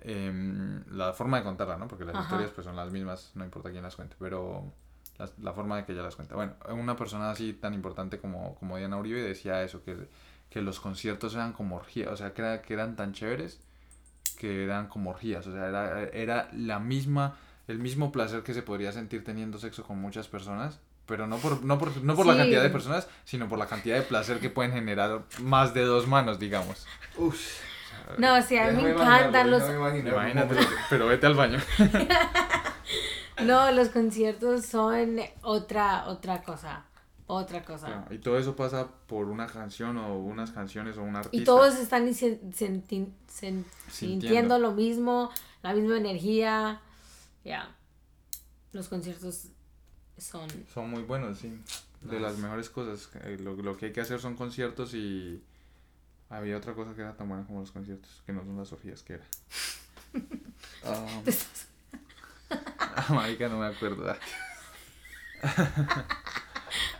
Em, 0.00 0.84
la 0.90 1.12
forma 1.12 1.38
de 1.38 1.44
contarla, 1.44 1.76
¿no? 1.76 1.88
Porque 1.88 2.04
las 2.04 2.14
Ajá. 2.16 2.24
historias 2.24 2.50
pues 2.50 2.64
son 2.64 2.76
las 2.76 2.90
mismas, 2.92 3.30
no 3.34 3.44
importa 3.44 3.70
quién 3.70 3.82
las 3.84 3.94
cuente, 3.96 4.16
pero 4.18 4.72
las- 5.18 5.38
la 5.38 5.52
forma 5.52 5.76
de 5.76 5.84
que 5.84 5.92
ella 5.92 6.02
las 6.02 6.16
cuenta. 6.16 6.34
Bueno, 6.34 6.52
una 6.70 6.96
persona 6.96 7.30
así 7.30 7.52
tan 7.52 7.74
importante 7.74 8.18
como, 8.18 8.54
como 8.56 8.76
Diana 8.76 8.96
Uribe 8.96 9.22
decía 9.22 9.62
eso, 9.62 9.82
que, 9.84 9.96
que 10.50 10.62
los 10.62 10.80
conciertos 10.80 11.34
eran 11.34 11.52
como 11.52 11.76
orgías, 11.76 12.10
o 12.12 12.16
sea, 12.16 12.32
que, 12.32 12.42
era- 12.42 12.62
que 12.62 12.74
eran 12.74 12.96
tan 12.96 13.12
chéveres 13.12 13.60
que 14.38 14.64
eran 14.64 14.88
como 14.88 15.10
orgías, 15.10 15.46
o 15.46 15.52
sea, 15.52 15.66
era, 15.68 16.02
era 16.12 16.48
la 16.52 16.78
misma, 16.78 17.36
el 17.68 17.78
mismo 17.78 18.12
placer 18.12 18.42
que 18.42 18.52
se 18.52 18.62
podría 18.62 18.92
sentir 18.92 19.24
teniendo 19.24 19.58
sexo 19.58 19.82
con 19.82 19.98
muchas 19.98 20.28
personas, 20.28 20.78
pero 21.06 21.26
no 21.26 21.38
por, 21.38 21.64
no 21.64 21.78
por, 21.78 21.96
no 22.02 22.14
por 22.14 22.26
la 22.26 22.32
Sí. 22.34 22.38
cantidad 22.40 22.62
de 22.62 22.68
personas, 22.70 23.08
sino 23.24 23.48
por 23.48 23.58
la 23.58 23.66
cantidad 23.66 23.96
de 23.96 24.02
placer 24.02 24.38
que 24.40 24.50
pueden 24.50 24.72
generar 24.72 25.22
más 25.40 25.72
de 25.72 25.82
dos 25.84 26.06
manos, 26.06 26.38
digamos. 26.38 26.86
Uff. 27.16 27.38
No, 28.18 28.40
sí, 28.42 28.56
a 28.58 28.70
mí 28.70 28.82
me 28.82 28.90
encantan 28.90 29.50
los... 29.50 29.62
déjame 29.62 29.78
imaginarlo. 29.78 30.20
Imagínate, 30.20 30.56
pero 30.90 31.06
vete 31.06 31.26
al 31.26 31.34
baño. 31.34 31.58
No, 33.44 33.70
los 33.72 33.88
conciertos 33.88 34.66
son 34.66 35.18
otra, 35.42 36.06
otra 36.08 36.42
cosa. 36.42 36.84
Otra 37.28 37.64
cosa. 37.64 37.88
Bueno, 37.88 38.06
y 38.10 38.18
todo 38.18 38.38
eso 38.38 38.54
pasa 38.54 38.86
por 39.08 39.26
una 39.26 39.46
canción 39.48 39.96
o 39.96 40.16
unas 40.16 40.52
canciones 40.52 40.96
o 40.96 41.02
un 41.02 41.16
artista. 41.16 41.36
Y 41.36 41.44
todos 41.44 41.74
están 41.76 42.12
Sintiendo. 42.14 43.14
sintiendo 43.90 44.58
lo 44.60 44.72
mismo, 44.72 45.30
la 45.62 45.74
misma 45.74 45.96
energía. 45.96 46.80
Ya. 47.44 47.74
Los 48.72 48.88
conciertos 48.88 49.48
son. 50.18 50.48
Son 50.72 50.88
muy 50.88 51.02
buenos, 51.02 51.38
sí. 51.38 51.60
De 52.02 52.20
las 52.20 52.38
mejores 52.38 52.70
cosas. 52.70 53.10
Eh, 53.24 53.38
Lo, 53.40 53.56
lo 53.56 53.76
que 53.76 53.86
hay 53.86 53.92
que 53.92 54.00
hacer 54.00 54.20
son 54.20 54.36
conciertos 54.36 54.94
y... 54.94 55.42
Había 56.28 56.56
otra 56.56 56.74
cosa 56.74 56.92
que 56.94 57.02
era 57.02 57.16
tan 57.16 57.28
buena 57.28 57.44
como 57.46 57.60
los 57.60 57.70
conciertos, 57.70 58.22
que 58.26 58.32
no 58.32 58.44
son 58.44 58.56
las 58.56 58.72
orgías, 58.72 59.02
que 59.02 59.14
era. 59.14 59.24
Ah, 62.50 63.06
marica, 63.10 63.48
no 63.48 63.58
me 63.58 63.66
acuerdo. 63.66 64.10
Ah, 64.10 64.18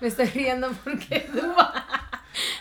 Me 0.01 0.09
estoy 0.09 0.27
riendo 0.27 0.71
porque 0.85 1.29
Duba 1.33 1.87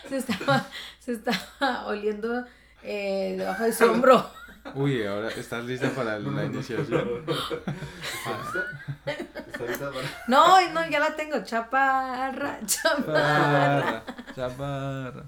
se 0.07 0.17
estaba, 0.17 0.65
se 0.99 1.13
estaba 1.13 1.85
oliendo 1.87 2.45
eh, 2.83 3.35
debajo 3.37 3.63
de 3.63 3.73
su 3.73 3.85
hombro. 3.85 4.29
Uy, 4.73 5.05
ahora 5.05 5.29
estás 5.29 5.63
lista 5.65 5.89
para 5.91 6.17
la 6.17 6.45
iniciación. 6.45 7.23
¿Está 7.27 8.37
lista? 8.41 9.41
¿Está 9.47 9.65
lista 9.65 9.91
para...? 9.91 10.07
No, 10.27 10.69
no, 10.71 10.89
ya 10.89 10.99
la 10.99 11.15
tengo. 11.15 11.43
Chaparra, 11.43 12.59
chaparra. 12.65 14.03
Chaparra, 14.33 14.33
chaparra. 14.35 15.23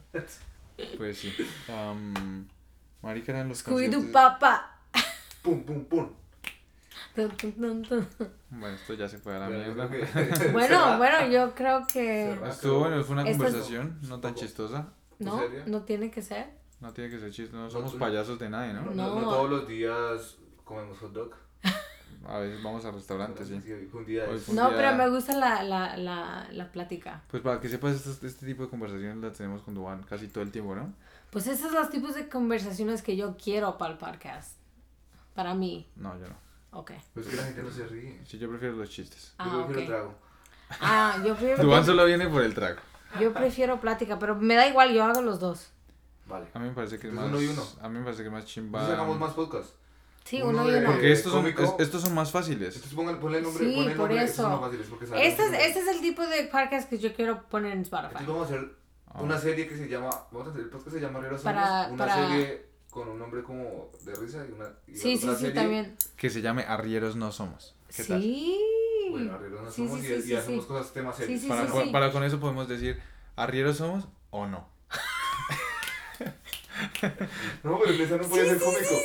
Pues 0.98 1.18
sí. 1.20 1.36
am, 1.70 2.48
marica 3.02 3.32
eran 3.32 3.50
los 3.50 3.62
conciertos. 3.64 4.06
papa. 4.12 4.80
Pum, 5.44 5.64
pum, 5.64 5.86
pum. 5.86 6.10
Bueno, 8.50 8.76
esto 8.76 8.94
ya 8.94 9.08
se 9.08 9.18
fue 9.18 9.36
a 9.36 9.40
la 9.40 9.50
mierda. 9.50 9.90
Bueno, 10.52 10.98
bueno, 10.98 11.28
yo 11.30 11.54
creo 11.56 11.86
que. 11.88 12.34
Estuvo 12.48 12.80
bueno, 12.80 13.04
fue 13.04 13.14
una 13.14 13.24
Esto 13.30 13.44
es- 13.44 13.52
conversación 13.52 14.00
no 14.04 14.20
tan 14.20 14.36
chistosa. 14.36 14.88
No, 15.20 15.42
¿En 15.42 15.50
serio? 15.50 15.64
no 15.68 15.82
tiene 15.82 16.12
que 16.12 16.22
ser. 16.22 16.52
No 16.80 16.94
tiene 16.94 17.10
que 17.10 17.20
ser 17.20 17.32
chistoso, 17.32 17.58
no 17.58 17.70
somos 17.72 17.96
payasos 17.96 18.38
de 18.38 18.50
nadie, 18.50 18.72
No, 18.74 18.82
¿no? 18.82 18.92
no, 18.94 19.16
No. 19.16 19.22
no 19.22 19.30
todos 19.30 19.50
los 19.50 19.68
días 19.68 20.38
comemos 20.64 20.98
hot 21.00 21.12
dog. 21.12 21.32
A 22.28 22.40
veces 22.40 22.62
vamos 22.62 22.84
a 22.86 22.92
restaurantes, 22.92 23.48
sí. 23.48 23.54
Un 23.94 24.06
día 24.06 24.26
Hoy 24.30 24.36
es- 24.38 24.44
fue 24.44 24.52
un 24.54 24.60
No, 24.60 24.68
día- 24.70 24.78
pero 24.78 24.96
me 24.96 25.10
gusta 25.10 25.34
la, 25.36 25.64
la, 25.64 25.96
la, 25.98 26.48
la 26.52 26.72
plática. 26.72 27.24
Pues 27.30 27.42
para 27.42 27.60
que 27.60 27.70
sepas, 27.70 28.06
este, 28.06 28.28
este 28.28 28.46
tipo 28.46 28.64
de 28.64 28.70
conversaciones 28.70 29.18
las 29.18 29.38
tenemos 29.38 29.62
con 29.64 29.74
Duan 29.76 30.04
casi 30.04 30.28
todo 30.28 30.44
el 30.44 30.52
tiempo, 30.52 30.76
¿no? 30.76 30.94
Pues 31.32 31.48
esos 31.48 31.72
son 31.72 31.76
los 31.82 31.90
tipos 31.90 32.16
de 32.16 32.28
conversaciones 32.30 33.02
que 33.02 33.16
yo 33.16 33.38
quiero 33.38 33.78
para 33.78 33.94
el 33.94 33.98
podcast. 33.98 34.58
Para 35.36 35.54
mí. 35.54 35.88
No, 35.96 36.14
yo 36.20 36.28
no. 36.28 36.36
Ok. 36.72 36.92
Pues 37.14 37.26
es 37.26 37.32
que 37.32 37.38
la 37.38 37.44
gente 37.44 37.64
no 37.64 37.72
se 37.72 37.86
ríe. 37.88 38.20
Sí, 38.26 38.38
yo 38.38 38.50
prefiero 38.50 38.76
los 38.76 38.90
chistes. 38.90 39.34
Ah, 39.38 39.50
Yo 39.52 39.66
prefiero 39.68 39.82
ok. 39.82 39.88
trago. 39.88 40.16
Ah, 40.82 41.18
yo 41.26 41.36
prefiero, 41.36 41.84
solo 41.86 42.06
viene 42.06 42.28
por 42.28 42.42
el 42.44 42.54
trago. 42.54 42.80
yo 43.20 43.34
prefiero 43.34 43.80
plática, 43.80 44.20
pero 44.20 44.36
me 44.36 44.56
da 44.56 44.68
igual, 44.68 44.94
yo 44.94 45.04
hago 45.04 45.22
los 45.22 45.40
dos. 45.40 45.72
Vale. 46.28 46.48
A 46.54 46.60
mí 46.60 46.68
me 46.68 46.74
parece 46.76 47.00
que 47.00 47.08
es 47.08 47.14
Es 47.14 47.20
más... 47.20 47.28
uno 47.30 47.42
y 47.42 47.48
uno. 47.48 47.64
A 47.82 47.88
mí 47.88 47.98
me 48.00 48.04
parece 48.04 48.22
que 48.24 48.28
es 48.28 48.34
más 48.34 48.46
chimba... 48.46 48.80
Entonces 48.80 49.00
hagamos 49.00 49.20
más 49.20 49.34
podcasts. 49.34 49.74
Sí, 50.26 50.42
Uno 50.42 50.64
uno 50.64 50.70
y 50.70 50.76
uno. 50.76 50.88
Porque 50.92 51.12
estos 51.14 51.32
son, 51.32 51.48
es- 51.48 51.56
estos 51.80 52.02
son 52.02 52.14
más 52.14 52.32
fáciles. 52.32 52.76
Entonces 52.76 52.94
pongan, 52.94 53.18
ponle 53.18 53.38
el 53.38 53.46
nombre. 53.46 53.64
Sí, 53.66 53.76
ponle 53.76 53.92
el 53.92 53.98
por 53.98 54.10
nombre, 54.10 54.26
estos 54.26 54.34
eso. 54.34 54.42
son 54.44 54.52
más 54.52 54.60
fáciles 54.60 54.88
porque 54.90 55.08
saben 55.08 55.24
Este 55.24 55.44
es, 55.46 55.54
este 55.54 55.80
es 55.80 55.88
el 55.88 56.02
tipo 56.02 56.28
de 56.28 56.44
podcast 56.52 56.90
que 56.90 56.98
yo 57.00 57.14
quiero 57.16 57.44
poner 57.48 57.72
en 57.72 57.82
Spotify. 57.84 58.08
Entonces 58.20 58.28
vamos 58.28 58.52
a 58.52 58.54
hacer 58.56 58.78
Ah. 59.10 59.22
una 59.22 59.38
serie 59.40 59.70
que 59.70 59.78
se 59.78 59.88
llama. 59.88 60.10
Vamos 60.34 60.48
a 60.48 60.52
hacer 60.52 60.64
el 60.64 60.70
podcast 60.70 60.88
que 60.94 61.00
se 61.00 61.00
llama 61.06 61.20
Arrieros 61.20 61.42
Para-. 61.44 61.88
Una 61.88 61.98
para- 62.06 62.28
serie 62.28 62.67
con 62.98 63.10
un 63.10 63.20
nombre 63.20 63.44
como 63.44 63.92
de 64.04 64.16
risa 64.16 64.44
y 64.50 64.52
una. 64.54 64.70
y 64.88 64.96
Sí, 64.96 65.16
otra 65.18 65.30
sí, 65.32 65.36
sí, 65.36 65.42
serie- 65.46 65.54
también. 65.54 65.96
Que 66.16 66.30
se 66.32 66.42
llame 66.42 66.64
Arrieros 66.64 67.16
no 67.16 67.32
somos. 67.32 67.76
¿Qué 67.96 68.04
tal? 68.04 68.20
Sí. 68.22 68.60
Bueno, 69.12 69.34
Arrieros 69.36 69.62
no 69.62 69.70
Sí, 69.72 69.88
somos 69.88 70.00
sí, 70.02 70.06
y, 70.06 70.10
sí, 70.10 70.14
y 70.16 70.22
sí, 70.24 70.36
hacemos 70.36 70.64
sí. 70.64 70.68
cosas 70.68 70.92
temas 70.94 71.16
Sí, 71.16 71.22
serios. 71.24 71.42
sí, 71.42 71.48
Para, 71.48 71.66
sí, 71.66 71.72
con- 71.72 71.84
sí. 71.86 71.90
para 71.92 72.12
con 72.12 72.24
eso 72.24 72.40
podemos 72.40 72.68
decir, 72.68 73.00
¿arrieros 73.36 73.78
somos 73.78 74.08
o 74.32 74.48
no? 74.48 74.68
No, 77.64 77.80
pero 77.80 77.92
esa 78.04 78.18
no 78.18 78.24
puede 78.24 78.50
ser 78.50 78.60
cómico. 78.60 78.96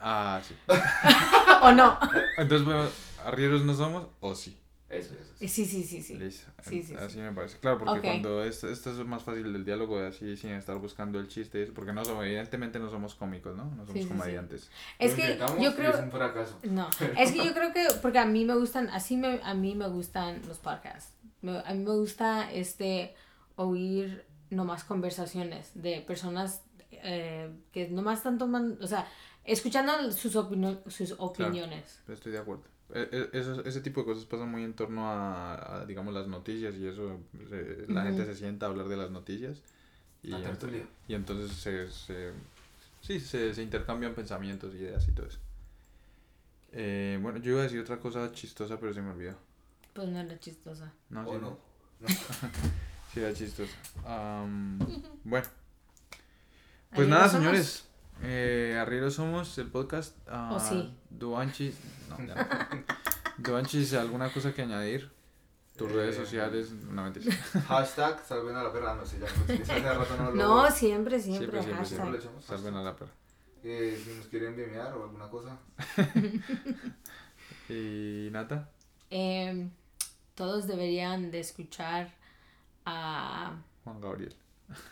Ah, 0.00 0.40
sí. 0.46 0.54
¿O 1.62 1.72
no? 1.72 1.98
Entonces, 2.36 2.64
bueno, 2.66 2.88
¿arrieros 3.24 3.64
no 3.64 3.74
somos 3.74 4.06
o 4.20 4.34
sí? 4.34 4.58
Eso, 4.92 5.14
eso. 5.14 5.32
Sí, 5.38 5.48
sí, 5.48 5.82
sí, 5.84 6.02
sí. 6.02 6.14
Listo. 6.16 6.50
Sí, 6.62 6.82
sí, 6.82 6.94
así 6.94 7.18
me 7.18 7.32
parece. 7.32 7.58
Claro, 7.58 7.78
porque 7.78 8.00
cuando 8.02 8.44
es, 8.44 8.62
esto 8.62 8.90
es 8.90 9.06
más 9.06 9.22
fácil 9.22 9.50
del 9.52 9.64
diálogo, 9.64 9.98
así 9.98 10.36
sin 10.36 10.50
estar 10.50 10.76
buscando 10.78 11.18
el 11.18 11.28
chiste, 11.28 11.58
y 11.58 11.62
eso, 11.62 11.72
porque 11.72 11.92
no 11.94 12.04
somos, 12.04 12.24
evidentemente 12.26 12.78
no 12.78 12.90
somos 12.90 13.14
cómicos, 13.14 13.56
¿no? 13.56 13.64
No 13.64 13.86
somos 13.86 13.92
Sí, 13.94 13.98
sí, 13.98 14.02
sí. 14.02 14.08
comediantes. 14.08 14.70
Es 14.98 15.14
que 15.14 15.38
yo 15.60 15.74
creo... 15.74 15.90
Es 15.94 16.00
un 16.00 16.10
fracaso. 16.10 16.58
No, 16.64 16.88
es 17.16 17.32
que 17.32 17.38
yo 17.44 17.54
creo 17.54 17.72
que, 17.72 17.86
porque 18.02 18.18
a 18.18 18.26
mí 18.26 18.44
me 18.44 18.54
gustan, 18.54 18.88
así 18.90 19.16
me, 19.16 19.40
a 19.42 19.54
mí 19.54 19.74
me 19.74 19.88
gustan 19.88 20.42
los 20.46 20.58
podcasts. 20.58 21.14
Me- 21.40 21.58
a 21.64 21.72
mí 21.72 21.78
me 21.82 21.90
gusta 21.92 22.52
este, 22.52 23.14
oír 23.56 24.24
nomás 24.50 24.84
conversaciones 24.84 25.70
de 25.74 26.02
personas 26.02 26.62
eh, 26.90 27.50
que 27.72 27.88
nomás 27.88 28.18
están 28.18 28.36
tomando, 28.36 28.84
o 28.84 28.86
sea, 28.86 29.08
escuchando 29.44 30.12
sus, 30.12 30.36
opino- 30.36 30.82
sus 30.90 31.14
opiniones. 31.18 32.00
Estoy 32.08 32.32
de 32.32 32.38
acuerdo. 32.38 32.64
E- 32.94 33.08
e- 33.32 33.38
eso- 33.38 33.64
ese 33.64 33.80
tipo 33.80 34.00
de 34.00 34.06
cosas 34.06 34.24
pasan 34.26 34.50
muy 34.50 34.62
en 34.64 34.74
torno 34.74 35.08
a, 35.10 35.80
a, 35.82 35.86
digamos, 35.86 36.12
las 36.14 36.26
noticias 36.28 36.74
y 36.76 36.86
eso. 36.86 37.20
se- 37.48 37.86
la 37.88 38.00
Ujú. 38.02 38.08
gente 38.16 38.26
se 38.26 38.34
sienta 38.36 38.66
a 38.66 38.68
hablar 38.70 38.88
de 38.88 38.96
las 38.96 39.10
noticias. 39.10 39.62
Y, 40.22 40.28
La 40.30 40.38
ent- 40.38 40.44
tertulia. 40.44 40.86
y 41.08 41.14
entonces 41.14 41.50
se, 41.56 41.90
se, 41.90 42.32
sí, 43.00 43.18
se, 43.20 43.52
se 43.54 43.62
intercambian 43.62 44.14
pensamientos, 44.14 44.74
ideas 44.74 45.06
y 45.08 45.12
todo 45.12 45.26
eso. 45.26 45.38
Eh, 46.72 47.18
bueno, 47.20 47.38
yo 47.38 47.52
iba 47.52 47.60
a 47.60 47.64
decir 47.64 47.80
otra 47.80 47.98
cosa 47.98 48.30
chistosa, 48.32 48.78
pero 48.78 48.94
se 48.94 49.02
me 49.02 49.10
olvidó. 49.10 49.36
Pues 49.94 50.08
no 50.08 50.20
era 50.20 50.38
chistosa. 50.38 50.92
No, 51.10 51.28
¿O 51.28 51.34
sí, 51.34 51.40
no? 51.40 51.58
sí 53.12 53.20
era 53.20 53.34
chistosa. 53.34 53.72
Am, 54.06 54.78
bueno, 55.24 55.46
pues 56.94 57.08
nada, 57.08 57.28
señores. 57.28 57.84
Eh, 58.22 58.78
Arrieros 58.80 59.14
somos 59.14 59.56
el 59.58 59.68
podcast. 59.68 60.16
¿O 60.28 60.32
ah, 60.32 60.60
sí? 60.60 60.96
Duanchis. 61.10 61.76
No, 62.08 62.18
ya 62.24 62.34
no. 62.34 62.84
Duanchis, 63.38 63.94
¿alguna 63.94 64.32
cosa 64.32 64.54
que 64.54 64.62
añadir? 64.62 65.10
Tus 65.76 65.90
Eh, 65.90 65.94
redes 65.94 66.16
sociales. 66.16 66.70
No, 66.72 67.02
mentira. 67.02 67.34
Hashtag 67.68 68.24
salven 68.24 68.54
a 68.56 68.62
la 68.62 68.72
perra. 68.72 68.94
No 68.94 69.04
sé, 69.06 69.18
ya 69.18 69.26
hace 69.26 69.80
rato 69.94 70.16
no 70.16 70.30
lo. 70.30 70.34
No, 70.36 70.70
siempre, 70.70 71.18
siempre, 71.20 71.62
Siempre, 71.62 71.62
siempre, 71.62 71.74
hashtag. 71.76 71.86
Siempre 71.86 72.12
le 72.12 72.18
echamos 72.18 72.44
Salven 72.44 72.74
a 72.76 72.82
la 72.82 72.96
perra. 72.96 73.10
Eh, 73.64 74.00
si 74.04 74.14
nos 74.14 74.26
quieren 74.26 74.58
enviar 74.58 74.92
o 74.94 75.04
alguna 75.04 75.28
cosa. 75.28 75.56
¿Y 77.68 78.28
Nata? 78.32 78.68
Em, 79.10 79.70
todos 80.34 80.66
deberían 80.66 81.30
de 81.30 81.40
escuchar 81.40 82.12
a, 82.84 83.54
Juan 83.84 84.00
Gabriel. 84.00 84.34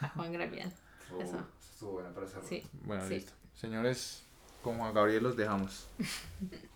a 0.01 0.09
Juan 0.11 0.33
Gabriel. 0.33 0.73
Oh, 1.13 1.21
Eso. 1.21 1.39
Estuvo 1.81 1.93
buena 1.95 2.13
para 2.13 2.27
cerrar. 2.27 2.45
Sí. 2.47 2.63
Bueno, 2.85 3.09
Sí. 3.09 3.15
listo. 3.15 3.33
Señores, 3.55 4.23
con 4.63 4.77
Juan 4.77 4.93
Gabriel 4.93 5.23
los 5.23 5.35
dejamos. 5.35 5.87